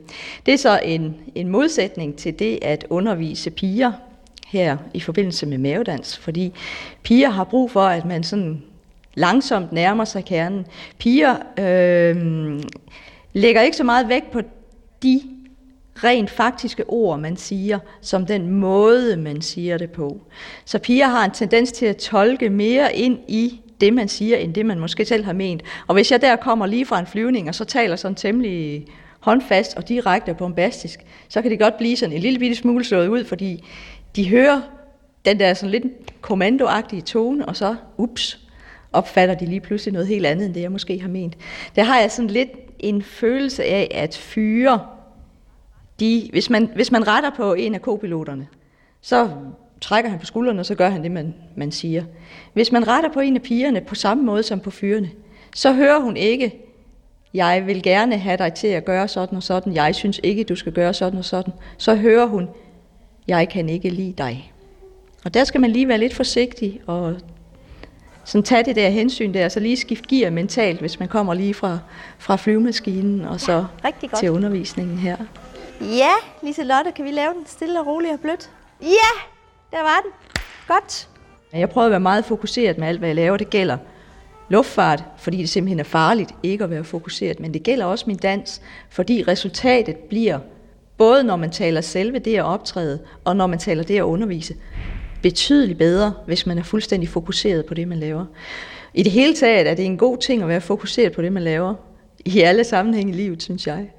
Det 0.45 0.53
er 0.53 0.57
så 0.57 0.79
en, 0.83 1.15
en 1.35 1.47
modsætning 1.47 2.15
til 2.15 2.39
det 2.39 2.59
at 2.61 2.85
undervise 2.89 3.49
piger 3.49 3.91
her 4.47 4.77
i 4.93 4.99
forbindelse 4.99 5.45
med 5.45 5.57
mavedans, 5.57 6.17
fordi 6.17 6.53
piger 7.03 7.29
har 7.29 7.43
brug 7.43 7.71
for, 7.71 7.81
at 7.81 8.05
man 8.05 8.23
sådan 8.23 8.61
langsomt 9.13 9.71
nærmer 9.71 10.05
sig 10.05 10.25
kernen. 10.25 10.65
Piger 10.97 11.35
øh, 11.59 12.59
lægger 13.33 13.61
ikke 13.61 13.77
så 13.77 13.83
meget 13.83 14.09
vægt 14.09 14.31
på 14.31 14.41
de 15.03 15.21
rent 15.95 16.29
faktiske 16.29 16.83
ord, 16.87 17.19
man 17.19 17.37
siger, 17.37 17.79
som 18.01 18.25
den 18.25 18.49
måde, 18.49 19.17
man 19.17 19.41
siger 19.41 19.77
det 19.77 19.91
på. 19.91 20.21
Så 20.65 20.79
piger 20.79 21.07
har 21.07 21.25
en 21.25 21.31
tendens 21.31 21.71
til 21.71 21.85
at 21.85 21.97
tolke 21.97 22.49
mere 22.49 22.95
ind 22.95 23.19
i 23.27 23.60
det, 23.81 23.93
man 23.93 24.07
siger, 24.07 24.37
end 24.37 24.53
det, 24.53 24.65
man 24.65 24.79
måske 24.79 25.05
selv 25.05 25.25
har 25.25 25.33
ment. 25.33 25.63
Og 25.87 25.93
hvis 25.93 26.11
jeg 26.11 26.21
der 26.21 26.35
kommer 26.35 26.65
lige 26.65 26.85
fra 26.85 26.99
en 26.99 27.07
flyvning, 27.07 27.47
og 27.49 27.55
så 27.55 27.65
taler 27.65 27.95
sådan 27.95 28.15
temmelig 28.15 28.85
håndfast 29.19 29.77
og 29.77 29.89
direkte 29.89 30.29
og 30.29 30.37
bombastisk, 30.37 30.99
så 31.29 31.41
kan 31.41 31.51
det 31.51 31.59
godt 31.59 31.77
blive 31.77 31.97
sådan 31.97 32.15
en 32.15 32.21
lille 32.21 32.39
bitte 32.39 32.55
smule 32.55 32.83
slået 32.83 33.07
ud, 33.07 33.23
fordi 33.23 33.63
de 34.15 34.29
hører 34.29 34.61
den 35.25 35.39
der 35.39 35.53
sådan 35.53 35.71
lidt 35.71 36.21
kommandoagtige 36.21 37.01
tone, 37.01 37.45
og 37.45 37.55
så, 37.55 37.75
ups, 37.97 38.39
opfatter 38.93 39.35
de 39.35 39.45
lige 39.45 39.59
pludselig 39.59 39.93
noget 39.93 40.07
helt 40.07 40.25
andet, 40.25 40.45
end 40.45 40.53
det 40.53 40.61
jeg 40.61 40.71
måske 40.71 41.01
har 41.01 41.09
ment. 41.09 41.37
Der 41.75 41.83
har 41.83 41.99
jeg 41.99 42.11
sådan 42.11 42.29
lidt 42.29 42.49
en 42.79 43.01
følelse 43.01 43.63
af, 43.63 43.87
at 43.91 44.17
fyre, 44.17 44.79
de, 45.99 46.29
hvis, 46.31 46.49
man, 46.49 46.69
hvis 46.75 46.91
man 46.91 47.07
retter 47.07 47.29
på 47.37 47.53
en 47.53 47.75
af 47.75 47.81
kopiloterne, 47.81 48.47
så 49.01 49.29
trækker 49.81 50.09
han 50.09 50.19
på 50.19 50.25
skuldrene, 50.25 50.59
og 50.59 50.65
så 50.65 50.75
gør 50.75 50.89
han 50.89 51.03
det, 51.03 51.11
man, 51.11 51.33
man 51.55 51.71
siger. 51.71 52.03
Hvis 52.53 52.71
man 52.71 52.87
retter 52.87 53.09
på 53.09 53.19
en 53.19 53.35
af 53.35 53.41
pigerne 53.41 53.81
på 53.81 53.95
samme 53.95 54.23
måde 54.23 54.43
som 54.43 54.59
på 54.59 54.71
fyrene, 54.71 55.09
så 55.55 55.73
hører 55.73 55.99
hun 55.99 56.17
ikke, 56.17 56.55
jeg 57.33 57.67
vil 57.67 57.83
gerne 57.83 58.17
have 58.17 58.37
dig 58.37 58.53
til 58.53 58.67
at 58.67 58.85
gøre 58.85 59.07
sådan 59.07 59.35
og 59.35 59.43
sådan, 59.43 59.73
jeg 59.73 59.95
synes 59.95 60.19
ikke, 60.23 60.43
du 60.43 60.55
skal 60.55 60.73
gøre 60.73 60.93
sådan 60.93 61.19
og 61.19 61.25
sådan. 61.25 61.53
Så 61.77 61.95
hører 61.95 62.25
hun, 62.25 62.49
jeg 63.27 63.49
kan 63.49 63.69
ikke 63.69 63.89
lide 63.89 64.13
dig. 64.17 64.53
Og 65.25 65.33
der 65.33 65.43
skal 65.43 65.61
man 65.61 65.71
lige 65.71 65.87
være 65.87 65.97
lidt 65.97 66.13
forsigtig 66.13 66.81
og 66.87 67.15
sådan 68.23 68.43
tage 68.43 68.63
det 68.63 68.75
der 68.75 68.89
hensyn 68.89 69.33
der, 69.33 69.49
så 69.49 69.59
lige 69.59 69.77
skifte 69.77 70.07
gear 70.09 70.29
mentalt, 70.29 70.79
hvis 70.79 70.99
man 70.99 71.07
kommer 71.07 71.33
lige 71.33 71.53
fra, 71.53 71.79
fra 72.17 72.35
flyvemaskinen 72.35 73.25
og 73.25 73.41
så 73.41 73.65
ja, 73.83 74.07
til 74.17 74.31
undervisningen 74.31 74.97
her. 74.97 75.17
Ja, 75.81 76.11
Lise 76.43 76.63
Lotte, 76.63 76.91
kan 76.91 77.05
vi 77.05 77.11
lave 77.11 77.33
den 77.33 77.45
stille 77.45 77.79
og 77.79 77.87
roligt 77.87 78.13
og 78.13 78.19
blødt? 78.19 78.49
Ja, 78.81 79.21
der 79.71 79.81
var 79.81 80.01
den. 80.03 80.11
Godt. 80.67 81.07
Jeg 81.53 81.69
prøver 81.69 81.85
at 81.85 81.91
være 81.91 81.99
meget 81.99 82.25
fokuseret 82.25 82.77
med 82.77 82.87
alt, 82.87 82.99
hvad 82.99 83.09
jeg 83.09 83.15
laver. 83.15 83.37
Det 83.37 83.49
gælder 83.49 83.77
luftfart, 84.49 85.03
fordi 85.17 85.37
det 85.37 85.49
simpelthen 85.49 85.79
er 85.79 85.83
farligt 85.83 86.31
ikke 86.43 86.63
at 86.63 86.69
være 86.69 86.83
fokuseret, 86.83 87.39
men 87.39 87.53
det 87.53 87.63
gælder 87.63 87.85
også 87.85 88.05
min 88.07 88.17
dans, 88.17 88.61
fordi 88.89 89.23
resultatet 89.27 89.95
bliver, 89.95 90.39
både 90.97 91.23
når 91.23 91.35
man 91.35 91.51
taler 91.51 91.81
selve 91.81 92.19
det 92.19 92.37
at 92.37 92.43
optræde, 92.43 92.99
og 93.25 93.35
når 93.35 93.47
man 93.47 93.59
taler 93.59 93.83
det 93.83 93.97
at 93.97 94.01
undervise, 94.01 94.55
betydeligt 95.21 95.77
bedre, 95.77 96.13
hvis 96.25 96.45
man 96.45 96.57
er 96.57 96.63
fuldstændig 96.63 97.09
fokuseret 97.09 97.65
på 97.65 97.73
det, 97.73 97.87
man 97.87 97.97
laver. 97.97 98.25
I 98.93 99.03
det 99.03 99.11
hele 99.11 99.35
taget 99.35 99.67
er 99.67 99.73
det 99.73 99.85
en 99.85 99.97
god 99.97 100.17
ting 100.17 100.41
at 100.41 100.47
være 100.47 100.61
fokuseret 100.61 101.11
på 101.11 101.21
det, 101.21 101.31
man 101.31 101.43
laver. 101.43 101.75
I 102.25 102.41
alle 102.41 102.63
sammenhænge 102.63 103.13
i 103.13 103.15
livet, 103.15 103.43
synes 103.43 103.67
jeg. 103.67 103.91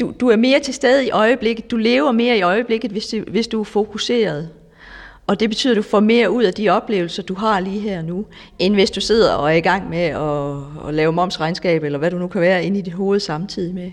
Du, 0.00 0.12
du 0.20 0.28
er 0.28 0.36
mere 0.36 0.60
til 0.60 0.74
stede 0.74 1.06
i 1.06 1.10
øjeblikket, 1.10 1.70
du 1.70 1.76
lever 1.76 2.12
mere 2.12 2.38
i 2.38 2.42
øjeblikket, 2.42 2.90
hvis 2.90 3.06
du, 3.06 3.20
hvis 3.28 3.48
du 3.48 3.60
er 3.60 3.64
fokuseret. 3.64 4.50
Og 5.32 5.40
det 5.40 5.50
betyder, 5.50 5.72
at 5.72 5.76
du 5.76 5.82
får 5.82 6.00
mere 6.00 6.30
ud 6.30 6.42
af 6.42 6.54
de 6.54 6.68
oplevelser, 6.68 7.22
du 7.22 7.34
har 7.34 7.60
lige 7.60 7.80
her 7.80 8.02
nu, 8.02 8.26
end 8.58 8.74
hvis 8.74 8.90
du 8.90 9.00
sidder 9.00 9.34
og 9.34 9.50
er 9.52 9.56
i 9.56 9.60
gang 9.60 9.88
med 9.90 9.98
at, 9.98 10.88
at 10.88 10.94
lave 10.94 11.12
momsregnskab, 11.12 11.84
eller 11.84 11.98
hvad 11.98 12.10
du 12.10 12.18
nu 12.18 12.28
kan 12.28 12.40
være 12.40 12.64
inde 12.64 12.78
i 12.78 12.82
dit 12.82 12.92
hoved 12.92 13.20
samtidig 13.20 13.74
med. 13.74 13.90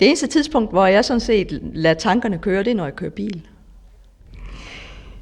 Det 0.00 0.06
eneste 0.06 0.26
tidspunkt, 0.26 0.70
hvor 0.70 0.86
jeg 0.86 1.04
sådan 1.04 1.20
set 1.20 1.60
lader 1.74 1.94
tankerne 1.94 2.38
køre, 2.38 2.62
det 2.62 2.70
er, 2.70 2.74
når 2.74 2.84
jeg 2.84 2.96
kører 2.96 3.10
bil. 3.10 3.46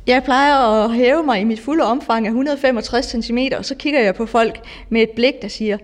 Jeg 0.07 0.23
plejer 0.25 0.85
at 0.85 0.95
hæve 0.95 1.23
mig 1.23 1.41
i 1.41 1.45
mit 1.45 1.61
fulde 1.61 1.85
omfang 1.85 2.27
af 2.27 2.31
165 2.31 3.07
cm, 3.07 3.39
og 3.59 3.65
så 3.65 3.75
kigger 3.75 4.01
jeg 4.01 4.15
på 4.15 4.27
folk 4.27 4.61
med 4.89 5.03
et 5.03 5.11
blik, 5.11 5.35
der 5.43 5.49
siger, 5.49 5.79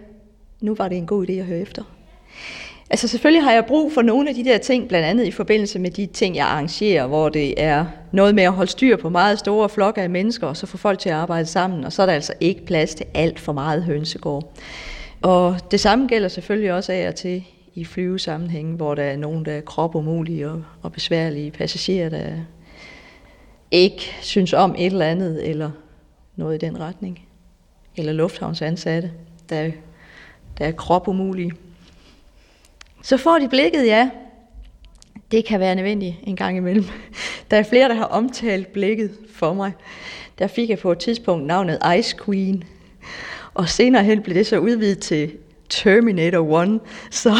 nu 0.60 0.74
var 0.74 0.88
det 0.88 0.98
en 0.98 1.06
god 1.06 1.28
idé 1.28 1.32
at 1.32 1.44
høre 1.44 1.60
efter. 1.60 1.82
Altså 2.90 3.08
selvfølgelig 3.08 3.44
har 3.44 3.52
jeg 3.52 3.64
brug 3.66 3.92
for 3.92 4.02
nogle 4.02 4.28
af 4.28 4.34
de 4.34 4.44
der 4.44 4.58
ting, 4.58 4.88
blandt 4.88 5.06
andet 5.06 5.24
i 5.24 5.30
forbindelse 5.30 5.78
med 5.78 5.90
de 5.90 6.06
ting, 6.06 6.36
jeg 6.36 6.46
arrangerer, 6.46 7.06
hvor 7.06 7.28
det 7.28 7.62
er 7.62 7.86
noget 8.12 8.34
med 8.34 8.42
at 8.42 8.52
holde 8.52 8.70
styr 8.70 8.96
på 8.96 9.08
meget 9.08 9.38
store 9.38 9.68
flokke 9.68 10.02
af 10.02 10.10
mennesker, 10.10 10.46
og 10.46 10.56
så 10.56 10.66
få 10.66 10.76
folk 10.76 10.98
til 10.98 11.08
at 11.08 11.14
arbejde 11.14 11.46
sammen, 11.46 11.84
og 11.84 11.92
så 11.92 12.02
er 12.02 12.06
der 12.06 12.12
altså 12.12 12.32
ikke 12.40 12.66
plads 12.66 12.94
til 12.94 13.06
alt 13.14 13.40
for 13.40 13.52
meget 13.52 13.84
hønsegård. 13.84 14.52
Og 15.22 15.56
det 15.70 15.80
samme 15.80 16.06
gælder 16.06 16.28
selvfølgelig 16.28 16.72
også 16.72 16.92
af 16.92 17.08
og 17.08 17.14
til 17.14 17.44
i 17.74 17.84
flyvesammenhænge, 17.84 18.76
hvor 18.76 18.94
der 18.94 19.02
er 19.02 19.16
nogen, 19.16 19.44
der 19.44 19.52
er 19.52 19.60
kropumulige 19.60 20.50
og, 20.50 20.62
og 20.82 20.92
besværlige 20.92 21.50
passagerer, 21.50 22.08
der 22.08 22.32
ikke 23.70 24.16
synes 24.22 24.52
om 24.52 24.74
et 24.78 24.86
eller 24.86 25.06
andet, 25.06 25.50
eller 25.50 25.70
noget 26.36 26.62
i 26.62 26.66
den 26.66 26.80
retning. 26.80 27.26
Eller 27.96 28.12
lufthavnsansatte, 28.12 29.12
der, 29.48 29.70
der 30.58 30.64
er 30.64 30.72
kropumulige. 30.72 31.52
Så 33.04 33.16
får 33.16 33.38
de 33.38 33.48
blikket, 33.48 33.86
ja. 33.86 34.10
Det 35.30 35.44
kan 35.44 35.60
være 35.60 35.74
nødvendigt 35.74 36.14
en 36.22 36.36
gang 36.36 36.56
imellem. 36.56 36.84
Der 37.50 37.56
er 37.56 37.62
flere, 37.62 37.88
der 37.88 37.94
har 37.94 38.04
omtalt 38.04 38.72
blikket 38.72 39.10
for 39.34 39.54
mig. 39.54 39.72
Der 40.38 40.46
fik 40.46 40.70
jeg 40.70 40.78
på 40.78 40.92
et 40.92 40.98
tidspunkt 40.98 41.46
navnet 41.46 41.78
Ice 41.98 42.16
Queen. 42.24 42.64
Og 43.54 43.68
senere 43.68 44.04
hen 44.04 44.22
blev 44.22 44.36
det 44.36 44.46
så 44.46 44.58
udvidet 44.58 44.98
til 44.98 45.32
Terminator 45.68 46.62
1. 46.62 46.80
Så 47.10 47.34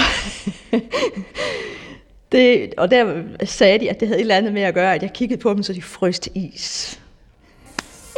det, 2.33 2.75
og 2.77 2.91
der 2.91 3.23
sagde 3.45 3.79
de, 3.79 3.91
at 3.91 4.01
det 4.01 4.09
havde 4.09 4.19
et 4.19 4.23
eller 4.23 4.37
andet 4.37 4.53
med 4.53 4.63
at 4.63 4.75
gøre, 4.75 4.95
at 4.95 5.03
jeg 5.03 5.13
kiggede 5.13 5.41
på 5.41 5.55
dem, 5.55 5.63
så 5.63 5.73
de 5.73 5.83
frøs 5.83 6.19
til 6.19 6.33
is. 6.35 7.01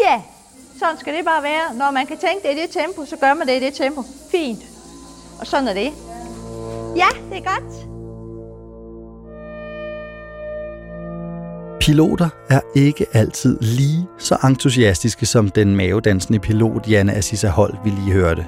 Ja, 0.05 0.23
sådan 0.79 0.99
skal 0.99 1.17
det 1.17 1.25
bare 1.25 1.43
være. 1.43 1.75
Når 1.75 1.91
man 1.91 2.07
kan 2.07 2.17
tænke 2.19 2.49
det 2.49 2.59
i 2.59 2.63
det 2.63 2.71
tempo, 2.71 3.05
så 3.05 3.17
gør 3.17 3.35
man 3.35 3.47
det 3.47 3.63
i 3.63 3.65
det 3.65 3.75
tempo. 3.75 4.03
Fint. 4.31 4.61
Og 5.41 5.47
sådan 5.47 5.69
er 5.69 5.75
det. 5.75 5.93
Ja, 6.97 7.09
det 7.31 7.39
er 7.39 7.55
godt. 7.55 7.89
Piloter 11.81 12.29
er 12.51 12.61
ikke 12.75 13.07
altid 13.13 13.59
lige 13.61 14.07
så 14.19 14.37
entusiastiske 14.45 15.27
som 15.27 15.49
den 15.49 15.77
mavedansende 15.77 16.39
pilot 16.39 16.89
Janne 16.91 17.15
Assisa 17.15 17.49
Holt, 17.49 17.79
vi 17.85 17.91
lige 17.91 18.13
hørte. 18.13 18.47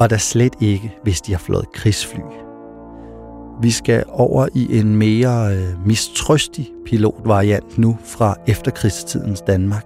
Og 0.00 0.10
der 0.10 0.16
slet 0.16 0.52
ikke, 0.60 0.94
hvis 1.02 1.20
de 1.20 1.32
har 1.32 1.38
flået 1.38 1.72
krigsfly. 1.72 2.20
Vi 3.62 3.70
skal 3.70 4.04
over 4.08 4.48
i 4.54 4.78
en 4.78 4.96
mere 4.96 5.56
øh, 5.56 5.86
mistrøstig 5.86 6.70
pilotvariant 6.86 7.78
nu 7.78 7.98
fra 8.04 8.36
efterkrigstidens 8.46 9.40
Danmark. 9.40 9.84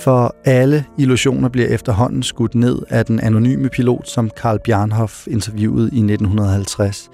For 0.00 0.34
alle 0.44 0.84
illusioner 0.98 1.48
bliver 1.48 1.68
efterhånden 1.68 2.22
skudt 2.22 2.54
ned 2.54 2.78
af 2.88 3.06
den 3.06 3.20
anonyme 3.20 3.68
pilot, 3.68 4.08
som 4.08 4.30
Karl 4.30 4.58
Bjarnhoff 4.58 5.26
interviewede 5.26 5.90
i 5.92 5.98
1950. 5.98 7.10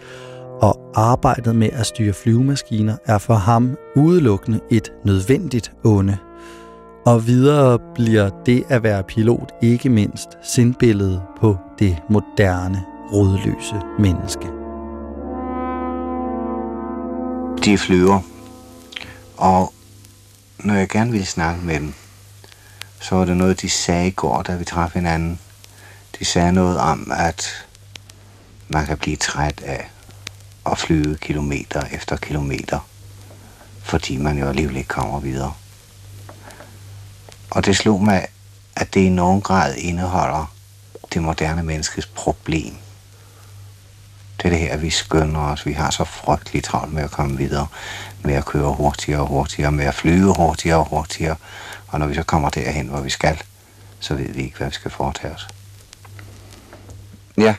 Og 0.60 0.90
arbejdet 0.94 1.56
med 1.56 1.68
at 1.72 1.86
styre 1.86 2.12
flyvemaskiner 2.12 2.96
er 3.06 3.18
for 3.18 3.34
ham 3.34 3.76
udelukkende 3.96 4.60
et 4.70 4.92
nødvendigt 5.04 5.72
onde. 5.84 6.18
Og 7.06 7.26
videre 7.26 7.78
bliver 7.94 8.30
det 8.46 8.64
at 8.68 8.82
være 8.82 9.02
pilot 9.02 9.52
ikke 9.62 9.88
mindst 9.88 10.28
sindbilledet 10.42 11.22
på 11.40 11.56
det 11.78 11.96
moderne, 12.10 12.82
rodløse 13.12 13.74
menneske. 13.98 14.46
De 17.64 17.78
flyver, 17.78 18.20
og 19.36 19.72
når 20.64 20.74
jeg 20.74 20.88
gerne 20.88 21.12
vil 21.12 21.26
snakke 21.26 21.66
med 21.66 21.74
dem, 21.74 21.94
så 23.02 23.14
var 23.14 23.24
det 23.24 23.36
noget, 23.36 23.60
de 23.60 23.70
sagde 23.70 24.06
i 24.06 24.10
går, 24.10 24.42
da 24.42 24.54
vi 24.56 24.64
traf 24.64 24.92
hinanden. 24.94 25.40
De 26.18 26.24
sagde 26.24 26.52
noget 26.52 26.78
om, 26.78 27.12
at 27.14 27.66
man 28.68 28.86
kan 28.86 28.98
blive 28.98 29.16
træt 29.16 29.60
af 29.62 29.90
at 30.66 30.78
flyve 30.78 31.16
kilometer 31.16 31.82
efter 31.92 32.16
kilometer, 32.16 32.78
fordi 33.82 34.16
man 34.16 34.38
jo 34.38 34.48
alligevel 34.48 34.76
ikke 34.76 34.88
kommer 34.88 35.20
videre. 35.20 35.54
Og 37.50 37.66
det 37.66 37.76
slog 37.76 38.02
mig, 38.02 38.26
at 38.76 38.94
det 38.94 39.00
i 39.00 39.08
nogen 39.08 39.40
grad 39.40 39.74
indeholder 39.74 40.54
det 41.14 41.22
moderne 41.22 41.62
menneskes 41.62 42.06
problem. 42.06 42.74
Det 44.36 44.44
er 44.44 44.50
det 44.50 44.58
her, 44.58 44.76
vi 44.76 44.90
skynder 44.90 45.40
os. 45.40 45.66
Vi 45.66 45.72
har 45.72 45.90
så 45.90 46.04
frygteligt 46.04 46.64
travlt 46.64 46.92
med 46.92 47.02
at 47.02 47.10
komme 47.10 47.36
videre, 47.36 47.66
med 48.22 48.34
at 48.34 48.44
køre 48.44 48.72
hurtigere 48.72 49.20
og 49.20 49.26
hurtigere, 49.26 49.72
med 49.72 49.84
at 49.84 49.94
flyve 49.94 50.34
hurtigere 50.36 50.78
og 50.78 50.88
hurtigere. 50.88 51.36
Og 51.92 51.98
når 51.98 52.06
vi 52.06 52.14
så 52.14 52.22
kommer 52.22 52.50
derhen, 52.50 52.88
hvor 52.88 53.00
vi 53.00 53.10
skal, 53.10 53.42
så 54.00 54.14
ved 54.14 54.32
vi 54.32 54.42
ikke, 54.42 54.56
hvad 54.56 54.68
vi 54.68 54.74
skal 54.74 54.90
foretage 54.90 55.34
os. 55.34 55.48
Ja. 57.36 57.54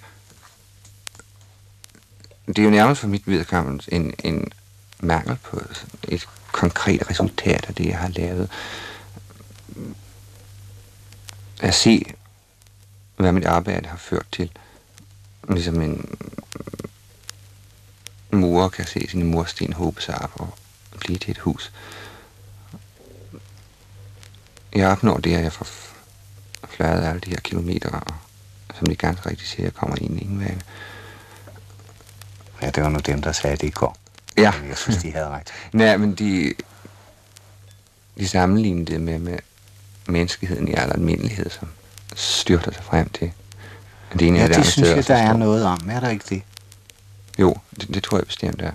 Det 2.47 2.59
er 2.59 2.63
jo 2.63 2.69
nærmest 2.69 3.01
for 3.01 3.07
mit 3.07 3.27
vedkommende 3.27 3.83
en, 3.95 4.13
en 4.23 4.51
mangel 4.99 5.35
på 5.35 5.61
et 6.07 6.27
konkret 6.51 7.09
resultat 7.09 7.65
af 7.67 7.75
det, 7.75 7.85
jeg 7.85 7.97
har 7.97 8.07
lavet. 8.07 8.49
At 11.61 11.73
se, 11.73 12.05
hvad 13.15 13.31
mit 13.31 13.45
arbejde 13.45 13.89
har 13.89 13.97
ført 13.97 14.25
til. 14.31 14.51
Ligesom 15.49 15.81
en 15.81 16.17
mor 18.31 18.69
kan 18.69 18.87
se 18.87 19.07
sine 19.09 19.23
mursten 19.23 19.73
håbe 19.73 20.01
sig 20.01 20.21
op 20.21 20.31
og 20.35 20.57
blive 20.99 21.17
til 21.17 21.31
et 21.31 21.37
hus. 21.37 21.71
Jeg 24.75 24.87
opnår 24.87 25.17
det, 25.17 25.35
at 25.35 25.43
jeg 25.43 25.53
får 25.53 25.67
fløjet 26.69 27.05
alle 27.05 27.19
de 27.19 27.29
her 27.29 27.39
kilometer, 27.39 27.89
og 27.89 28.13
som 28.79 28.87
de 28.87 28.95
ganske 28.95 29.29
rigtigt 29.29 29.49
siger, 29.49 29.65
jeg 29.65 29.73
kommer 29.73 29.95
ind 30.01 30.17
i 30.19 30.21
ingen. 30.21 30.61
Ja, 32.61 32.69
det 32.69 32.83
var 32.83 32.89
nu 32.89 32.99
dem, 32.99 33.21
der 33.21 33.31
sagde 33.31 33.55
det 33.55 33.67
i 33.67 33.69
går. 33.69 33.97
Ja. 34.37 34.53
Jeg 34.67 34.77
synes, 34.77 34.97
de 34.97 35.11
havde 35.11 35.27
ret. 35.27 35.51
Nej, 35.73 35.97
men 35.97 36.15
de, 36.15 36.53
de 38.17 38.27
sammenlignede 38.27 38.91
det 38.91 39.01
med, 39.01 39.19
med 39.19 39.39
menneskeheden 40.07 40.67
i 40.67 40.73
al 40.73 40.91
almindelighed, 40.91 41.49
som 41.49 41.67
styrter 42.15 42.71
sig 42.71 42.83
frem 42.83 43.09
til. 43.09 43.31
Det 44.13 44.27
ene 44.27 44.39
Ja, 44.39 44.47
det, 44.47 44.55
det 44.55 44.65
synes 44.65 44.89
jeg, 44.89 45.07
der 45.07 45.15
er 45.15 45.37
noget 45.37 45.65
om. 45.65 45.89
Er 45.89 45.99
der 45.99 46.09
ikke 46.09 46.25
det? 46.29 46.41
Jo, 47.39 47.55
det, 47.79 47.93
det 47.93 48.03
tror 48.03 48.17
jeg 48.17 48.25
bestemt 48.25 48.61
er. 48.61 48.71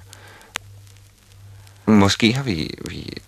Måske 1.87 2.33
har 2.33 2.43
vi, 2.43 2.71
vi 2.89 3.23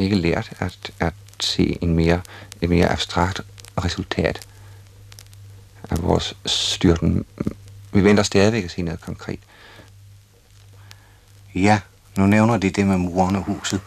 ikke 0.00 0.16
lært 0.16 0.52
at, 0.58 0.90
at 1.00 1.14
se 1.40 1.78
en 1.80 1.94
mere, 1.94 2.20
et 2.60 2.70
mere 2.70 2.88
abstrakt 2.88 3.40
resultat 3.84 4.40
af 5.90 6.02
vores 6.02 6.36
styrten. 6.46 7.24
Vi 7.92 8.04
venter 8.04 8.22
stadigvæk 8.22 8.64
at 8.64 8.70
se 8.70 8.82
noget 8.82 9.00
konkret. 9.00 9.40
Ja, 11.54 11.80
nu 12.16 12.26
nævner 12.26 12.56
de 12.56 12.70
det 12.70 12.86
med 12.86 12.96
muren 12.96 13.36
og 13.36 13.42
huset. 13.42 13.80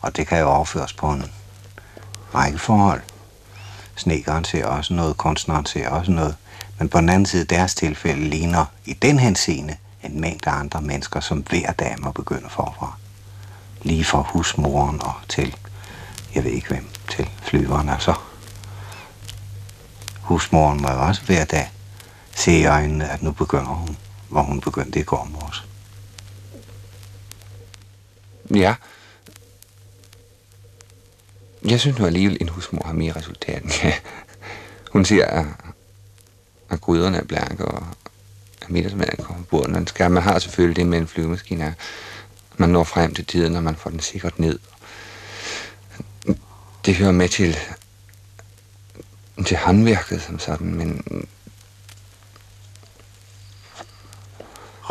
Og 0.00 0.16
det 0.16 0.26
kan 0.26 0.40
jo 0.40 0.48
overføres 0.48 0.92
på 0.92 1.10
en 1.10 1.24
række 2.34 2.58
forhold. 2.58 3.00
Snekeren 3.96 4.44
ser 4.44 4.66
også 4.66 4.94
noget, 4.94 5.16
kunstneren 5.16 5.66
ser 5.66 5.88
også 5.88 6.10
noget. 6.10 6.36
Men 6.78 6.88
på 6.88 6.98
den 6.98 7.08
anden 7.08 7.26
side, 7.26 7.44
deres 7.44 7.74
tilfælde 7.74 8.28
ligner 8.28 8.64
i 8.84 8.92
den 8.92 9.18
henseende 9.18 9.76
en 10.02 10.20
mængde 10.20 10.50
andre 10.50 10.82
mennesker, 10.82 11.20
som 11.20 11.38
hver 11.38 11.72
dag 11.72 11.96
må 11.98 12.12
begynde 12.12 12.48
forfra. 12.50 12.96
Lige 13.82 14.04
fra 14.04 14.20
husmoren 14.20 15.02
og 15.02 15.14
til, 15.28 15.56
jeg 16.34 16.44
ved 16.44 16.50
ikke 16.50 16.68
hvem, 16.68 16.88
til 17.10 17.28
flyveren 17.42 17.90
så. 18.00 18.14
Husmoren 20.20 20.82
må 20.82 20.90
jo 20.90 21.02
også 21.02 21.22
hver 21.22 21.44
dag 21.44 21.70
se 22.36 22.52
i 22.52 22.66
øjnene, 22.66 23.08
at 23.08 23.22
nu 23.22 23.32
begynder 23.32 23.70
hun, 23.70 23.96
hvor 24.28 24.42
hun 24.42 24.60
begyndte 24.60 25.00
i 25.00 25.02
går 25.02 25.28
morges. 25.32 25.64
Ja. 28.54 28.74
Jeg 31.64 31.80
synes 31.80 31.98
nu 31.98 32.06
alligevel, 32.06 32.38
en 32.40 32.48
husmor 32.48 32.82
har 32.86 32.92
mere 32.92 33.16
resultat. 33.16 33.62
end. 33.84 33.92
Hun 34.92 35.04
siger, 35.04 35.26
at, 35.26 35.46
at 36.70 36.80
gryderne 36.80 37.16
er 37.16 37.24
blanke, 37.24 37.64
og 37.64 37.86
at 38.62 38.70
middagsmaden 38.70 39.24
kommer 39.24 39.42
på 39.42 39.48
bordet, 39.50 39.70
når 39.70 39.78
den 39.78 39.86
skal. 39.86 40.10
Man 40.10 40.22
har 40.22 40.38
selvfølgelig 40.38 40.76
det 40.76 40.86
med 40.86 40.98
en 40.98 41.06
flyvemaskine, 41.06 41.74
man 42.56 42.68
når 42.68 42.84
frem 42.84 43.14
til 43.14 43.26
tiden, 43.26 43.52
når 43.52 43.60
man 43.60 43.76
får 43.76 43.90
den 43.90 44.00
sikkert 44.00 44.38
ned. 44.38 44.58
Det 46.84 46.96
hører 46.96 47.12
med 47.12 47.28
til, 47.28 47.56
til 49.46 49.56
håndværket 49.56 50.22
som 50.22 50.38
sådan, 50.38 50.74
men 50.74 51.04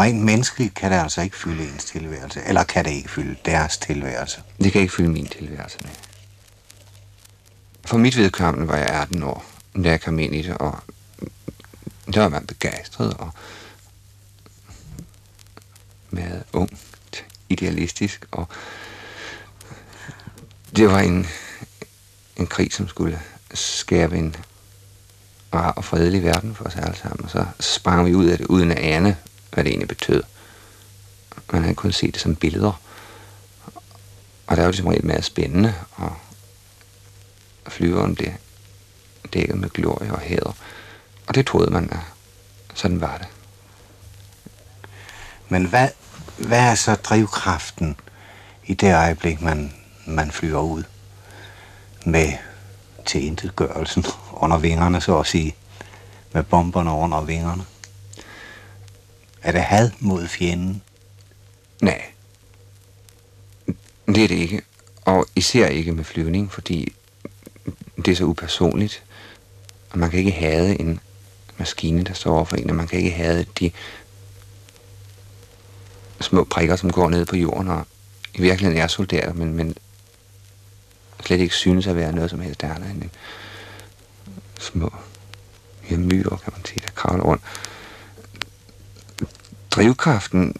Rent 0.01 0.21
menneskeligt 0.21 0.73
kan 0.73 0.91
det 0.91 0.97
altså 0.97 1.21
ikke 1.21 1.37
fylde 1.37 1.63
ens 1.63 1.85
tilværelse, 1.85 2.41
eller 2.47 2.63
kan 2.63 2.85
det 2.85 2.91
ikke 2.91 3.09
fylde 3.09 3.35
deres 3.45 3.77
tilværelse. 3.77 4.41
Det 4.63 4.71
kan 4.71 4.81
ikke 4.81 4.93
fylde 4.93 5.09
min 5.09 5.27
tilværelse 5.27 5.77
med. 5.81 5.91
For 7.85 7.97
mit 7.97 8.17
vedkommende 8.17 8.67
var 8.67 8.77
jeg 8.77 8.87
18 8.87 9.23
år, 9.23 9.45
da 9.83 9.89
jeg 9.89 10.01
kom 10.01 10.19
ind 10.19 10.35
i 10.35 10.41
det, 10.41 10.57
og 10.57 10.79
der 12.13 12.21
var 12.21 12.29
man 12.29 12.45
begejstret 12.45 13.13
og 13.13 13.29
meget 16.09 16.43
ung, 16.53 16.79
idealistisk, 17.51 18.25
og 18.31 18.47
det 20.75 20.87
var 20.87 20.99
en, 20.99 21.27
en 22.37 22.47
krig, 22.47 22.73
som 22.73 22.87
skulle 22.87 23.21
skabe 23.53 24.17
en 24.17 24.35
rar 25.53 25.71
og 25.71 25.85
fredelig 25.85 26.23
verden 26.23 26.55
for 26.55 26.65
os 26.65 26.75
alle 26.75 26.97
sammen, 26.97 27.23
og 27.23 27.29
så 27.29 27.45
sprang 27.59 28.05
vi 28.05 28.15
ud 28.15 28.25
af 28.25 28.37
det, 28.37 28.47
uden 28.47 28.71
at 28.71 28.77
ane, 28.77 29.17
hvad 29.53 29.63
det 29.63 29.69
egentlig 29.69 29.87
betød. 29.87 30.23
Man 31.51 31.61
havde 31.61 31.75
kun 31.75 31.91
set 31.91 32.13
det 32.13 32.21
som 32.21 32.35
billeder, 32.35 32.81
og 34.47 34.57
der 34.57 34.63
var 34.63 34.71
det 34.71 34.77
som 34.77 34.87
regel 34.87 35.05
meget 35.05 35.25
spændende, 35.25 35.73
og 35.91 36.15
flyveren 37.67 38.15
blev 38.15 38.31
dækket 39.33 39.57
med 39.57 39.69
glorie 39.69 40.13
og 40.13 40.19
hæder. 40.19 40.55
Og 41.27 41.35
det 41.35 41.47
troede 41.47 41.71
man, 41.71 41.89
at 41.91 41.99
sådan 42.73 43.01
var 43.01 43.17
det. 43.17 43.27
Men 45.49 45.65
hvad, 45.65 45.89
hvad 46.37 46.59
er 46.59 46.75
så 46.75 46.95
drivkraften 46.95 47.95
i 48.65 48.73
det 48.73 48.95
øjeblik, 48.95 49.41
man, 49.41 49.73
man 50.05 50.31
flyver 50.31 50.61
ud 50.61 50.83
med 52.05 52.33
tilintetgørelsen 53.05 54.05
under 54.43 54.57
vingerne, 54.57 55.01
så 55.01 55.19
at 55.19 55.27
sige, 55.27 55.55
med 56.33 56.43
bomberne 56.43 56.91
under 56.91 57.21
vingerne? 57.21 57.63
Er 59.41 59.51
det 59.51 59.61
had 59.61 59.91
mod 59.99 60.27
fjenden? 60.27 60.81
Nej. 61.81 62.01
Det 64.07 64.23
er 64.23 64.27
det 64.27 64.35
ikke. 64.35 64.61
Og 65.05 65.25
især 65.35 65.67
ikke 65.67 65.91
med 65.91 66.03
flyvning, 66.03 66.51
fordi 66.51 66.93
det 68.05 68.07
er 68.07 68.15
så 68.15 68.23
upersonligt. 68.23 69.03
Og 69.89 69.99
man 69.99 70.09
kan 70.09 70.19
ikke 70.19 70.31
have 70.31 70.79
en 70.79 70.99
maskine, 71.57 72.03
der 72.03 72.13
står 72.13 72.35
over 72.35 72.45
for 72.45 72.55
en, 72.55 72.69
og 72.69 72.75
man 72.75 72.87
kan 72.87 72.99
ikke 72.99 73.11
have 73.11 73.45
de 73.59 73.71
små 76.21 76.43
prikker, 76.43 76.75
som 76.75 76.91
går 76.91 77.09
ned 77.09 77.25
på 77.25 77.35
jorden, 77.35 77.67
og 77.67 77.87
i 78.33 78.41
virkeligheden 78.41 78.81
er 78.81 78.87
soldater, 78.87 79.33
men, 79.33 79.53
men 79.53 79.75
slet 81.25 81.39
ikke 81.39 81.55
synes 81.55 81.87
at 81.87 81.95
være 81.95 82.11
noget 82.11 82.29
som 82.29 82.39
helst 82.39 82.63
andet 82.63 82.89
end 82.89 83.03
en 83.03 83.11
små 84.59 84.93
ja, 85.91 85.97
myrer, 85.97 86.37
kan 86.37 86.53
man 86.55 86.65
sige, 86.65 86.79
der 86.85 86.91
kravler 86.95 87.23
rundt. 87.23 87.43
Drivkraften, 89.71 90.55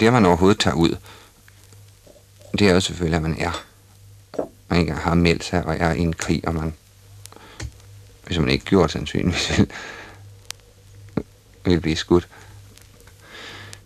det 0.00 0.12
man 0.12 0.26
overhovedet 0.26 0.60
tager 0.60 0.76
ud, 0.76 0.96
det 2.58 2.68
er 2.68 2.74
jo 2.74 2.80
selvfølgelig, 2.80 3.16
at 3.16 3.22
man 3.22 3.40
er. 3.40 3.64
Man 4.68 4.80
ikke 4.80 4.92
har 4.92 5.14
meldt 5.14 5.44
sig 5.44 5.64
og 5.64 5.76
er 5.76 5.92
i 5.92 5.98
en 5.98 6.12
krig, 6.12 6.48
og 6.48 6.54
man, 6.54 6.74
hvis 8.26 8.38
man 8.38 8.48
ikke 8.48 8.64
gjorde 8.64 8.92
sandsynligvis, 8.92 9.58
vil, 9.58 9.70
vil 11.64 11.80
blive 11.80 11.96
skudt. 11.96 12.28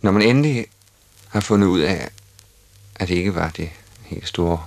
Når 0.02 0.10
man 0.10 0.22
endelig 0.22 0.66
har 1.28 1.40
fundet 1.40 1.66
ud 1.66 1.80
af, 1.80 2.10
at 2.94 3.08
det 3.08 3.14
ikke 3.14 3.34
var 3.34 3.50
det 3.50 3.70
helt 4.04 4.28
store, 4.28 4.64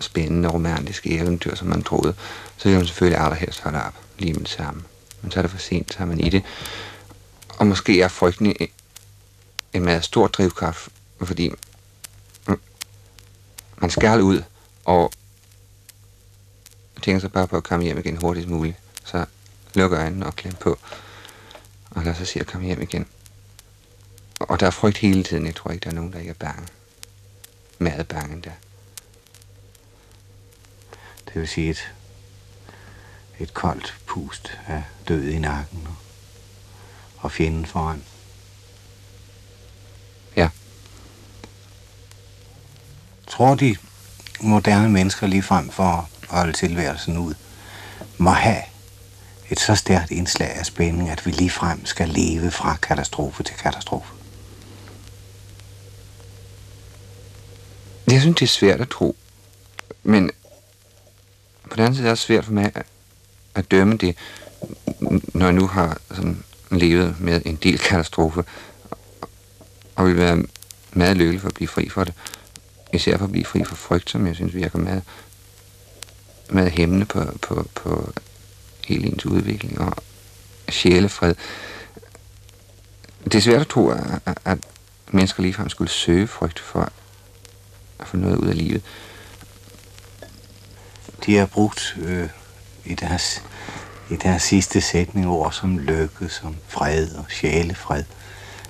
spændende, 0.00 0.48
romantiske 0.48 1.10
eventyr, 1.10 1.54
som 1.54 1.68
man 1.68 1.82
troede, 1.82 2.14
så 2.56 2.68
vil 2.68 2.78
man 2.78 2.86
selvfølgelig 2.86 3.20
allerhelst 3.20 3.60
holde 3.60 3.82
op 3.82 3.94
lige 4.18 4.32
med 4.32 4.40
det 4.40 4.48
samme. 4.48 4.82
Men 5.22 5.30
så 5.30 5.40
er 5.40 5.42
det 5.42 5.50
for 5.50 5.58
sent, 5.58 5.92
så 5.92 5.98
er 5.98 6.04
man 6.06 6.20
i 6.20 6.28
det. 6.28 6.42
Og 7.48 7.66
måske 7.66 8.02
er 8.02 8.08
frygten 8.08 8.56
en- 9.72 9.82
meget 9.84 10.04
stor 10.04 10.26
drivkraft, 10.26 10.88
fordi 11.22 11.52
man 13.76 13.90
skal 13.90 14.22
ud 14.22 14.42
og 14.84 15.12
tænker 17.02 17.20
sig 17.20 17.32
bare 17.32 17.46
på 17.48 17.56
at 17.56 17.64
komme 17.64 17.84
hjem 17.84 17.98
igen 17.98 18.16
hurtigst 18.16 18.48
muligt. 18.48 18.76
Så 19.04 19.24
lukker 19.74 20.00
øjnene 20.00 20.26
og 20.26 20.36
klem 20.36 20.54
på, 20.54 20.78
og 21.90 22.04
lad 22.04 22.14
sig 22.14 22.26
se 22.26 22.40
at 22.40 22.46
komme 22.46 22.66
hjem 22.66 22.82
igen. 22.82 23.06
Og 24.40 24.60
der 24.60 24.66
er 24.66 24.70
frygt 24.70 24.98
hele 24.98 25.24
tiden. 25.24 25.46
Jeg 25.46 25.54
tror 25.54 25.70
ikke, 25.70 25.84
der 25.84 25.90
er 25.90 25.94
nogen, 25.94 26.12
der 26.12 26.18
ikke 26.18 26.30
er 26.30 26.34
bange. 26.34 26.68
Meget 27.78 28.08
bange 28.08 28.34
endda. 28.34 28.52
Det 31.26 31.34
vil 31.34 31.48
sige 31.48 31.70
et, 31.70 31.92
et 33.38 33.54
koldt 33.54 33.98
pust 34.06 34.58
af 34.66 34.82
død 35.08 35.28
i 35.28 35.38
nakken 35.38 35.86
og, 35.86 35.94
og 37.18 37.32
fjenden 37.32 37.66
foran. 37.66 38.04
Ja. 40.36 40.48
Tror 43.26 43.54
de 43.54 43.76
moderne 44.40 44.88
mennesker 44.88 45.26
lige 45.26 45.42
frem 45.42 45.70
for 45.70 45.84
at 45.84 46.04
holde 46.28 46.52
tilværelsen 46.52 47.18
ud, 47.18 47.34
må 48.18 48.30
have 48.30 48.62
et 49.50 49.60
så 49.60 49.74
stærkt 49.74 50.10
indslag 50.10 50.50
af 50.50 50.66
spænding, 50.66 51.10
at 51.10 51.26
vi 51.26 51.30
lige 51.30 51.50
frem 51.50 51.86
skal 51.86 52.08
leve 52.08 52.50
fra 52.50 52.76
katastrofe 52.76 53.42
til 53.42 53.56
katastrofe? 53.56 54.19
Jeg 58.10 58.20
synes, 58.20 58.36
det 58.36 58.42
er 58.42 58.48
svært 58.48 58.80
at 58.80 58.88
tro. 58.88 59.16
Men 60.02 60.30
på 61.70 61.76
den 61.76 61.80
anden 61.80 61.94
side 61.94 62.04
er 62.04 62.06
det 62.06 62.12
også 62.12 62.26
svært 62.26 62.44
for 62.44 62.52
mig 62.52 62.72
at, 62.74 62.86
at 63.54 63.70
dømme 63.70 63.96
det, 63.96 64.16
når 65.34 65.46
jeg 65.46 65.52
nu 65.52 65.66
har 65.66 66.00
sådan 66.10 66.44
levet 66.70 67.20
med 67.20 67.42
en 67.44 67.56
del 67.56 67.78
katastrofe, 67.78 68.44
og 69.96 70.06
vil 70.06 70.16
være 70.16 70.44
meget 70.92 71.16
lykkelig 71.16 71.40
for 71.40 71.48
at 71.48 71.54
blive 71.54 71.68
fri 71.68 71.88
for 71.88 72.04
det. 72.04 72.14
Især 72.92 73.18
for 73.18 73.24
at 73.24 73.32
blive 73.32 73.44
fri 73.44 73.64
for 73.64 73.76
frygt, 73.76 74.10
som 74.10 74.26
jeg 74.26 74.34
synes 74.34 74.54
virker 74.54 74.78
meget, 74.78 75.02
meget 76.48 76.70
hæmmende 76.70 77.06
på, 77.06 77.24
på, 77.42 77.68
på 77.74 78.12
hele 78.86 79.06
ens 79.06 79.26
udvikling 79.26 79.80
og 79.80 79.96
sjælefred. 80.68 81.34
Det 83.24 83.34
er 83.34 83.40
svært 83.40 83.60
at 83.60 83.68
tro, 83.68 83.88
at, 83.88 84.38
at 84.44 84.58
mennesker 85.10 85.42
ligefrem 85.42 85.68
skulle 85.68 85.90
søge 85.90 86.26
frygt 86.26 86.58
for 86.58 86.92
at 88.00 88.08
få 88.08 88.16
noget 88.16 88.36
ud 88.36 88.48
af 88.48 88.58
livet. 88.58 88.82
De 91.26 91.36
har 91.36 91.46
brugt 91.46 91.96
øh, 92.02 92.28
i, 92.84 92.94
deres, 92.94 93.42
i 94.10 94.16
deres 94.16 94.42
sidste 94.42 94.80
sætning 94.80 95.28
ord 95.28 95.52
som 95.52 95.78
lykke, 95.78 96.28
som 96.28 96.56
fred 96.68 97.10
og 97.14 97.24
sjælefred. 97.28 98.04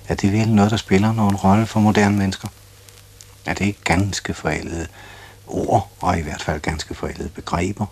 Er 0.07 0.15
det 0.15 0.31
vel 0.31 0.49
noget, 0.49 0.71
der 0.71 0.77
spiller 0.77 1.13
nogen 1.13 1.35
rolle 1.35 1.65
for 1.65 1.79
moderne 1.79 2.17
mennesker? 2.17 2.47
Er 3.45 3.53
det 3.53 3.65
ikke 3.65 3.81
ganske 3.83 4.33
forældede 4.33 4.87
ord, 5.47 5.91
og 5.99 6.19
i 6.19 6.21
hvert 6.21 6.41
fald 6.41 6.61
ganske 6.61 6.95
forældede 6.95 7.29
begreber? 7.29 7.85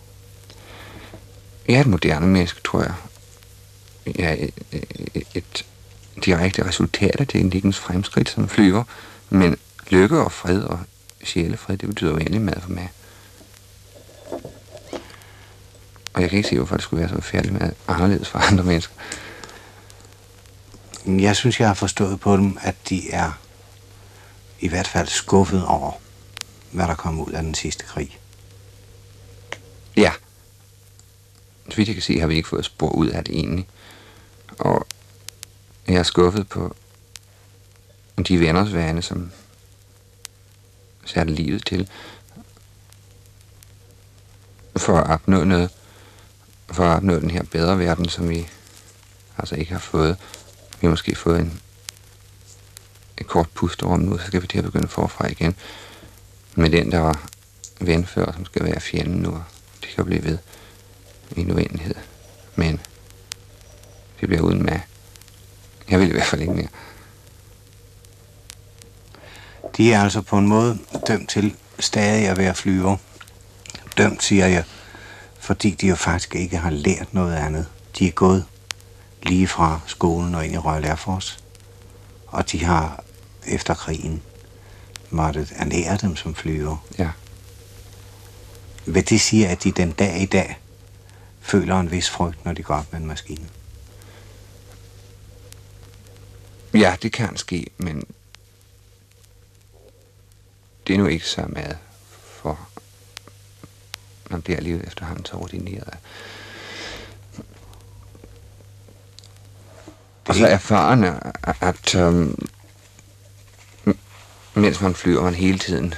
Jeg 1.67 1.75
er 1.75 1.81
et 1.81 1.87
moderne 1.87 2.27
menneske, 2.27 2.61
tror 2.61 2.81
jeg. 2.81 2.93
Er 4.19 4.35
et, 4.39 4.53
et, 5.13 5.27
et 5.33 5.65
direkte 6.25 6.65
resultat 6.65 7.15
af 7.19 7.27
teknikkens 7.27 7.79
fremskridt 7.79 8.29
som 8.29 8.49
flyver, 8.49 8.83
men 9.29 9.57
lykke 9.89 10.19
og 10.19 10.31
fred 10.31 10.61
og 10.61 10.79
sjælefred, 11.23 11.77
det 11.77 11.89
betyder 11.89 12.13
uendelig 12.13 12.41
meget 12.41 12.63
for 12.63 12.69
mig. 12.69 12.91
Og 16.13 16.21
jeg 16.21 16.29
kan 16.29 16.37
ikke 16.37 16.49
se, 16.49 16.55
hvorfor 16.55 16.75
det 16.75 16.83
skulle 16.83 16.99
være 17.01 17.09
så 17.09 17.21
færdigt 17.21 17.53
med 17.53 17.71
anderledes 17.87 18.29
for 18.29 18.39
andre 18.39 18.63
mennesker. 18.63 18.93
Jeg 21.05 21.35
synes, 21.35 21.59
jeg 21.59 21.67
har 21.67 21.73
forstået 21.73 22.19
på 22.19 22.37
dem, 22.37 22.57
at 22.61 22.75
de 22.89 23.11
er 23.11 23.31
i 24.59 24.67
hvert 24.67 24.87
fald 24.87 25.07
skuffet 25.07 25.65
over, 25.65 25.91
hvad 26.71 26.87
der 26.87 26.95
kom 26.95 27.19
ud 27.19 27.31
af 27.31 27.43
den 27.43 27.55
sidste 27.55 27.83
krig. 27.85 28.19
Ja. 29.95 30.11
Så 31.69 31.75
vidt 31.75 31.87
jeg 31.87 31.95
kan 31.95 32.03
se, 32.03 32.19
har 32.19 32.27
vi 32.27 32.35
ikke 32.35 32.49
fået 32.49 32.65
spor 32.65 32.89
ud 32.89 33.07
af 33.07 33.23
det 33.23 33.35
egentlig. 33.35 33.67
Og 34.59 34.87
jeg 35.87 35.95
er 35.95 36.03
skuffet 36.03 36.49
på 36.49 36.75
de 38.27 38.39
venners 38.39 38.73
vane, 38.73 39.01
som 39.01 39.31
satte 41.09 41.33
livet 41.33 41.65
til 41.65 41.89
for 44.77 44.97
at 44.97 45.09
opnå 45.09 45.43
noget, 45.43 45.69
for 46.71 46.83
at 46.83 46.95
opnå 46.95 47.19
den 47.19 47.29
her 47.29 47.43
bedre 47.43 47.79
verden, 47.79 48.09
som 48.09 48.29
vi 48.29 48.47
altså 49.37 49.55
ikke 49.55 49.71
har 49.71 49.79
fået. 49.79 50.17
Vi 50.81 50.87
har 50.87 50.89
måske 50.89 51.15
fået 51.15 51.39
en, 51.39 51.61
et 53.17 53.27
kort 53.27 53.49
pusterum 53.49 53.99
nu, 53.99 54.17
så 54.17 54.27
skal 54.27 54.41
vi 54.41 54.47
til 54.47 54.57
at 54.57 54.63
begynde 54.63 54.87
forfra 54.87 55.27
igen. 55.27 55.55
Med 56.55 56.69
den, 56.69 56.91
der 56.91 56.99
var 56.99 57.29
ven 57.79 58.05
før, 58.05 58.31
som 58.31 58.45
skal 58.45 58.63
være 58.63 58.79
fjenden 58.79 59.19
nu, 59.19 59.43
det 59.81 59.89
kan 59.95 60.05
blive 60.05 60.23
ved 60.23 60.37
i 61.35 61.41
en 61.41 61.51
uendelighed. 61.51 61.95
Men 62.55 62.79
det 64.19 64.27
bliver 64.27 64.41
uden 64.41 64.63
med. 64.63 64.79
Jeg 65.89 65.99
vil 65.99 66.09
i 66.09 66.11
hvert 66.11 66.25
fald 66.25 66.41
ikke 66.41 66.53
mere. 66.53 66.67
De 69.79 69.93
er 69.93 70.01
altså 70.01 70.21
på 70.21 70.37
en 70.37 70.47
måde 70.47 70.77
dømt 71.07 71.29
til 71.29 71.55
stadig 71.79 72.27
at 72.27 72.37
være 72.37 72.55
flyver. 72.55 72.97
Dømt, 73.97 74.23
siger 74.23 74.47
jeg, 74.47 74.63
fordi 75.39 75.71
de 75.71 75.87
jo 75.87 75.95
faktisk 75.95 76.35
ikke 76.35 76.57
har 76.57 76.69
lært 76.69 77.13
noget 77.13 77.35
andet. 77.35 77.67
De 77.99 78.07
er 78.07 78.11
gået 78.11 78.45
lige 79.23 79.47
fra 79.47 79.79
skolen 79.85 80.35
og 80.35 80.45
ind 80.45 80.53
i 80.53 80.57
Royal 80.57 80.85
Air 80.85 80.95
Force. 80.95 81.39
Og 82.27 82.51
de 82.51 82.63
har 82.65 83.03
efter 83.47 83.73
krigen 83.73 84.21
måttet 85.09 85.53
ernære 85.55 85.97
dem 85.97 86.15
som 86.15 86.35
flyver. 86.35 86.77
Ja. 86.97 87.09
Vil 88.85 89.09
det 89.09 89.21
sige, 89.21 89.47
at 89.47 89.63
de 89.63 89.71
den 89.71 89.91
dag 89.91 90.21
i 90.21 90.25
dag 90.25 90.59
føler 91.41 91.79
en 91.79 91.91
vis 91.91 92.09
frygt, 92.09 92.45
når 92.45 92.53
de 92.53 92.63
går 92.63 92.75
op 92.75 92.91
med 92.91 92.99
en 92.99 93.07
maskine? 93.07 93.47
Ja, 96.73 96.95
det 97.01 97.11
kan 97.11 97.37
ske, 97.37 97.67
men 97.77 98.03
det 100.89 100.95
er 100.95 100.99
nu 100.99 101.07
ikke 101.07 101.25
så 101.25 101.45
meget 101.49 101.77
for 102.41 102.69
man 104.29 104.41
bliver 104.41 104.57
alligevel 104.57 104.87
efterhånden 104.87 105.25
så 105.25 105.35
ordineret. 105.35 105.97
Og 110.27 110.35
så 110.35 110.47
erfaren, 110.47 111.03
at, 111.03 111.55
at 111.61 111.95
øhm, 111.95 112.47
mens 114.53 114.81
man 114.81 114.95
flyver, 114.95 115.23
man 115.23 115.35
hele 115.35 115.59
tiden 115.59 115.93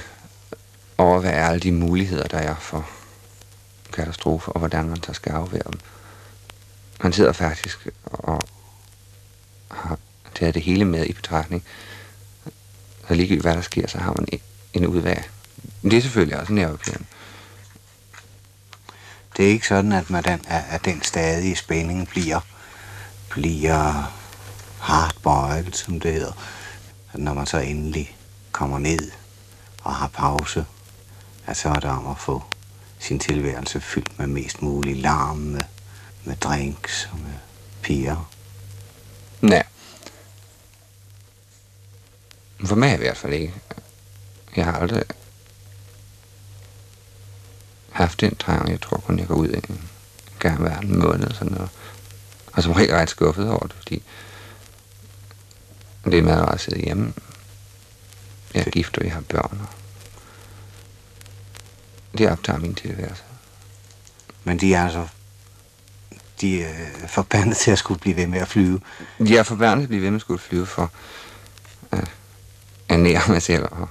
overvejer 0.98 1.48
alle 1.48 1.60
de 1.60 1.72
muligheder, 1.72 2.28
der 2.28 2.38
er 2.38 2.54
for 2.54 2.90
katastrofer, 3.92 4.52
og 4.52 4.58
hvordan 4.58 4.88
man 4.88 5.02
så 5.02 5.12
skal 5.12 5.32
afvære 5.32 5.72
dem. 5.72 5.80
Man 7.02 7.12
sidder 7.12 7.32
faktisk 7.32 7.88
og 8.04 8.40
har 9.70 9.98
taget 10.34 10.54
det 10.54 10.62
hele 10.62 10.84
med 10.84 11.06
i 11.06 11.12
betragtning. 11.12 11.64
Så 13.08 13.14
ligegyldigt 13.14 13.44
hvad 13.44 13.54
der 13.54 13.60
sker, 13.60 13.88
så 13.88 13.98
har 13.98 14.12
man 14.12 14.28
en 14.72 14.86
udvej. 14.86 15.24
Det 15.82 15.92
er 15.92 16.02
selvfølgelig 16.02 16.40
også 16.40 16.52
nervepirrende. 16.52 17.06
Det 19.36 19.44
er 19.44 19.50
ikke 19.50 19.66
sådan, 19.66 19.92
at, 19.92 20.10
man 20.10 20.24
den, 20.24 20.40
at 20.48 20.84
den 20.84 21.02
stadige 21.02 21.56
spænding 21.56 22.08
bliver, 22.08 22.40
bliver 23.30 24.12
hardboiled, 24.80 25.72
som 25.72 26.00
det 26.00 26.12
hedder. 26.12 26.32
Når 27.14 27.34
man 27.34 27.46
så 27.46 27.58
endelig 27.58 28.16
kommer 28.52 28.78
ned 28.78 29.10
og 29.82 29.94
har 29.94 30.08
pause, 30.08 30.64
at 31.46 31.56
så 31.56 31.68
er 31.68 31.74
det 31.74 31.90
om 31.90 32.06
at 32.06 32.18
få 32.18 32.42
sin 32.98 33.18
tilværelse 33.18 33.80
fyldt 33.80 34.18
med 34.18 34.26
mest 34.26 34.62
mulig 34.62 34.96
larm, 34.96 35.36
med, 35.36 35.60
med 36.24 36.36
drinks 36.36 37.08
og 37.12 37.18
med 37.18 37.34
piger. 37.82 38.30
Nej. 39.40 39.66
For 42.64 42.76
mig 42.76 42.94
i 42.94 42.96
hvert 42.96 43.16
fald 43.16 43.32
ikke. 43.32 43.54
Jeg 44.56 44.64
har 44.64 44.72
aldrig 44.72 45.02
haft 47.92 48.20
den 48.20 48.36
trang. 48.36 48.70
Jeg 48.70 48.80
tror 48.80 48.96
kun, 48.96 49.18
jeg 49.18 49.26
går 49.26 49.34
ud 49.34 49.48
en 49.48 49.88
gang 50.38 50.60
hver 50.60 50.78
en 50.78 50.98
måned. 50.98 51.30
Sådan 51.34 51.52
noget. 51.52 51.70
Og 52.52 52.62
som 52.62 52.76
helt 52.76 52.92
ret 52.92 53.10
skuffet 53.10 53.50
over 53.50 53.66
det, 53.66 53.72
fordi 53.72 54.02
det 56.04 56.18
er 56.18 56.22
meget 56.22 56.42
rart 56.42 56.54
at 56.54 56.60
sidde 56.60 56.80
hjemme. 56.80 57.12
Jeg 58.54 58.66
er 58.66 58.70
gift, 58.70 58.98
og 58.98 59.04
jeg 59.04 59.12
har 59.12 59.20
børn. 59.20 59.60
Og 62.12 62.18
det 62.18 62.30
optager 62.30 62.58
min 62.58 62.74
tilværelse. 62.74 63.22
Men 64.44 64.60
de 64.60 64.74
er 64.74 64.84
altså 64.84 65.08
de 66.42 66.62
er 66.62 67.08
forbandet 67.08 67.56
til 67.56 67.70
at 67.70 67.78
skulle 67.78 68.00
blive 68.00 68.16
ved 68.16 68.26
med 68.26 68.38
at 68.38 68.48
flyve. 68.48 68.80
De 69.18 69.36
er 69.36 69.42
forbandet 69.42 69.78
til 69.78 69.82
at 69.82 69.88
blive 69.88 70.02
ved 70.02 70.10
med 70.10 70.16
at 70.16 70.20
skulle 70.20 70.40
flyve 70.40 70.66
for 70.66 70.90
at 71.90 72.10
ernære 72.88 73.22
mig 73.28 73.42
selv 73.42 73.64
og, 73.70 73.88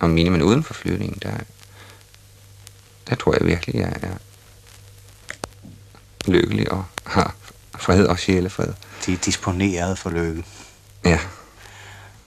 og 0.00 0.10
mine, 0.10 0.30
men 0.30 0.42
uden 0.42 0.62
for 0.62 0.74
flyvningen, 0.74 1.18
der, 1.22 1.32
der 3.08 3.14
tror 3.14 3.34
jeg 3.34 3.46
virkelig, 3.46 3.74
jeg 3.74 3.92
er 4.02 4.16
lykkelig 6.26 6.72
og 6.72 6.84
har 7.06 7.34
fred 7.78 8.06
og 8.06 8.18
sjælefred. 8.18 8.72
De 9.06 9.12
er 9.12 9.16
disponeret 9.16 9.98
for 9.98 10.10
lykke. 10.10 10.44
Ja. 11.04 11.20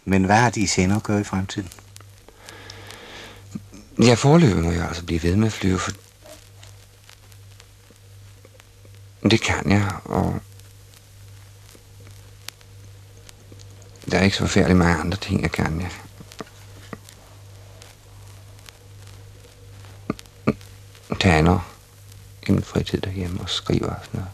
Men 0.06 0.24
hvad 0.24 0.36
har 0.36 0.50
de 0.50 0.62
i 0.62 0.68
sinde 0.68 0.96
at 0.96 1.04
gøre 1.04 1.22
i 1.22 1.24
fremtiden? 1.24 1.70
Ja, 4.00 4.14
forløbet 4.14 4.64
må 4.64 4.72
jeg 4.72 4.88
altså 4.88 5.04
blive 5.04 5.24
ved 5.24 5.36
med 5.36 5.48
at 5.48 5.54
flyve, 5.54 5.80
for 5.80 5.92
det 9.24 9.42
kan 9.42 9.70
jeg, 9.70 9.92
og 10.06 10.40
der 14.12 14.18
er 14.18 14.24
ikke 14.24 14.36
så 14.36 14.44
forfærdeligt 14.44 14.78
mange 14.78 14.96
andre 14.96 15.18
ting, 15.18 15.42
jeg 15.42 15.52
kan. 15.52 15.82
Jeg 15.82 15.92
tegner 21.20 21.60
i 22.48 22.52
min 22.52 22.64
fritid 22.64 23.02
derhjemme 23.02 23.42
og 23.42 23.50
skriver 23.50 23.90
og 23.90 24.06
sådan 24.06 24.20
noget. 24.20 24.32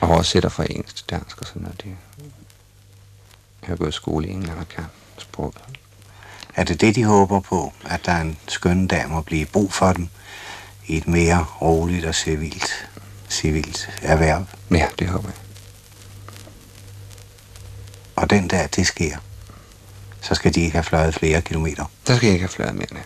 Og 0.00 0.08
oversætter 0.08 0.48
fra 0.48 0.64
engelsk 0.70 0.96
til 0.96 1.06
dansk 1.10 1.40
og 1.40 1.46
sådan 1.46 1.62
noget. 1.62 1.80
Det, 1.82 1.96
jeg 3.62 3.68
har 3.68 3.76
gået 3.76 3.88
i 3.88 3.92
skole 3.92 4.28
i 4.28 4.30
England 4.30 4.58
og 4.58 4.68
kan 4.68 4.84
sproget. 5.18 5.56
Er 6.54 6.64
det 6.64 6.80
det, 6.80 6.94
de 6.94 7.04
håber 7.04 7.40
på? 7.40 7.72
At 7.84 8.06
der 8.06 8.16
en 8.16 8.38
skøn 8.48 8.86
dag 8.86 9.08
må 9.08 9.20
blive 9.20 9.46
brug 9.46 9.72
for 9.72 9.92
dem 9.92 10.08
i 10.86 10.96
et 10.96 11.08
mere 11.08 11.46
roligt 11.60 12.04
og 12.04 12.14
civilt, 12.14 12.88
civilt 13.28 13.90
erhverv? 14.02 14.46
Ja, 14.70 14.86
det 14.98 15.08
håber 15.08 15.28
jeg. 15.28 15.38
Og 18.16 18.30
den 18.30 18.50
der, 18.50 18.66
det 18.66 18.86
sker, 18.86 19.16
så 20.20 20.34
skal 20.34 20.54
de 20.54 20.60
ikke 20.60 20.72
have 20.72 20.84
fløjet 20.84 21.14
flere 21.14 21.40
kilometer. 21.40 21.84
Så 22.04 22.16
skal 22.16 22.26
jeg 22.26 22.34
ikke 22.34 22.42
have 22.42 22.48
fløjet 22.48 22.74
mere, 22.74 22.86
nej. 22.92 23.02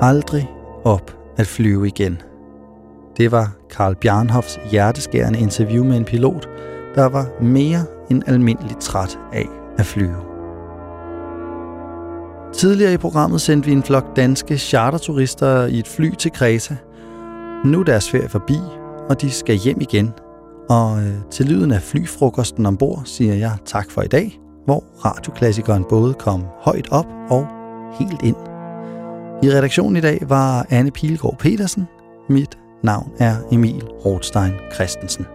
Aldrig 0.00 0.50
op 0.84 1.16
at 1.36 1.46
flyve 1.46 1.86
igen. 1.86 2.22
Det 3.16 3.32
var 3.32 3.52
Karl 3.70 3.94
Bjarnhoffs 3.94 4.60
hjerteskærende 4.70 5.38
interview 5.38 5.84
med 5.84 5.96
en 5.96 6.04
pilot, 6.04 6.48
der 6.94 7.08
var 7.08 7.42
mere 7.42 7.84
end 8.10 8.22
almindeligt 8.26 8.80
træt 8.80 9.18
af 9.32 9.46
at 9.78 9.86
flyve. 9.86 10.31
Tidligere 12.62 12.94
i 12.94 12.96
programmet 12.96 13.40
sendte 13.40 13.66
vi 13.66 13.72
en 13.72 13.82
flok 13.82 14.16
danske 14.16 14.58
charterturister 14.58 15.66
i 15.66 15.78
et 15.78 15.88
fly 15.88 16.14
til 16.14 16.32
Kreta. 16.32 16.76
Nu 17.64 17.80
er 17.80 17.84
deres 17.84 18.10
ferie 18.10 18.28
forbi, 18.28 18.56
og 19.08 19.20
de 19.20 19.30
skal 19.30 19.56
hjem 19.56 19.80
igen. 19.80 20.10
Og 20.68 21.02
øh, 21.02 21.14
til 21.30 21.46
lyden 21.46 21.72
af 21.72 21.82
flyfrokosten 21.82 22.66
ombord 22.66 23.02
siger 23.04 23.34
jeg 23.34 23.56
tak 23.64 23.90
for 23.90 24.02
i 24.02 24.06
dag, 24.06 24.40
hvor 24.64 24.84
radioklassikeren 25.04 25.84
både 25.88 26.14
kom 26.14 26.44
højt 26.60 26.88
op 26.90 27.06
og 27.30 27.46
helt 27.98 28.22
ind. 28.22 28.36
I 29.42 29.50
redaktionen 29.50 29.96
i 29.96 30.00
dag 30.00 30.18
var 30.28 30.66
Anne 30.70 30.90
Pilgaard 30.90 31.38
Petersen. 31.38 31.86
Mit 32.28 32.58
navn 32.82 33.12
er 33.18 33.36
Emil 33.52 33.84
Rothstein 33.84 34.52
Christensen. 34.74 35.26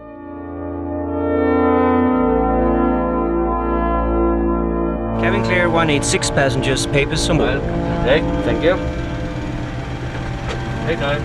Cabin 5.22 5.44
clear 5.44 5.66
186 5.66 6.30
passengers, 6.30 6.86
papers 6.86 7.28
board. 7.28 7.60
Okay, 8.02 8.20
thank 8.44 8.64
you. 8.64 8.76
Hey, 10.86 10.96
guys. 10.96 11.22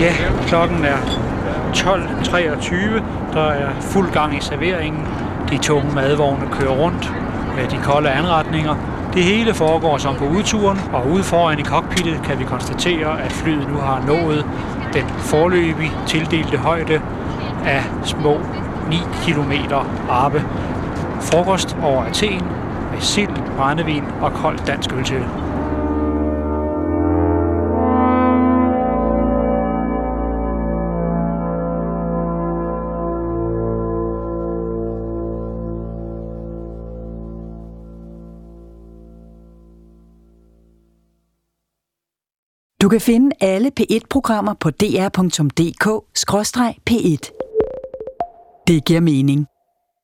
Ja, 0.00 0.12
klokken 0.46 0.84
er 0.84 0.96
12.23. 1.74 3.02
Der 3.34 3.48
er 3.48 3.70
fuld 3.80 4.12
gang 4.12 4.36
i 4.36 4.40
serveringen. 4.40 5.06
De 5.50 5.58
tunge 5.58 5.94
madvogne 5.94 6.46
kører 6.52 6.74
rundt 6.74 7.12
med 7.56 7.68
de 7.68 7.76
kolde 7.84 8.10
anretninger. 8.10 8.74
Det 9.14 9.24
hele 9.24 9.54
foregår 9.54 9.98
som 9.98 10.14
på 10.14 10.24
udturen, 10.24 10.80
og 10.92 11.08
ude 11.08 11.22
foran 11.22 11.58
i 11.58 11.64
cockpittet 11.64 12.20
kan 12.24 12.38
vi 12.38 12.44
konstatere, 12.44 13.22
at 13.22 13.32
flyet 13.32 13.68
nu 13.68 13.78
har 13.78 14.02
nået 14.06 14.46
den 14.92 15.04
forløbig 15.18 15.92
tildelte 16.06 16.56
højde 16.56 17.00
af 17.66 17.82
små 18.04 18.40
9 18.90 18.96
km 19.26 19.52
arbe. 20.10 20.44
Frokost 21.20 21.76
over 21.82 22.02
Athen 22.02 22.44
med 22.92 23.00
sild, 23.00 23.56
brændevin 23.56 24.04
og 24.20 24.32
kold 24.32 24.58
dansk 24.66 24.92
øl 24.92 25.04
til. 25.04 25.24
Du 42.82 42.88
kan 42.88 43.00
finde 43.00 43.36
alle 43.40 43.70
P1-programmer 43.80 44.54
på 44.54 44.70
dr.dk-p1. 44.70 45.04
Det 48.66 48.84
giver 48.84 49.00
mening. 49.00 49.46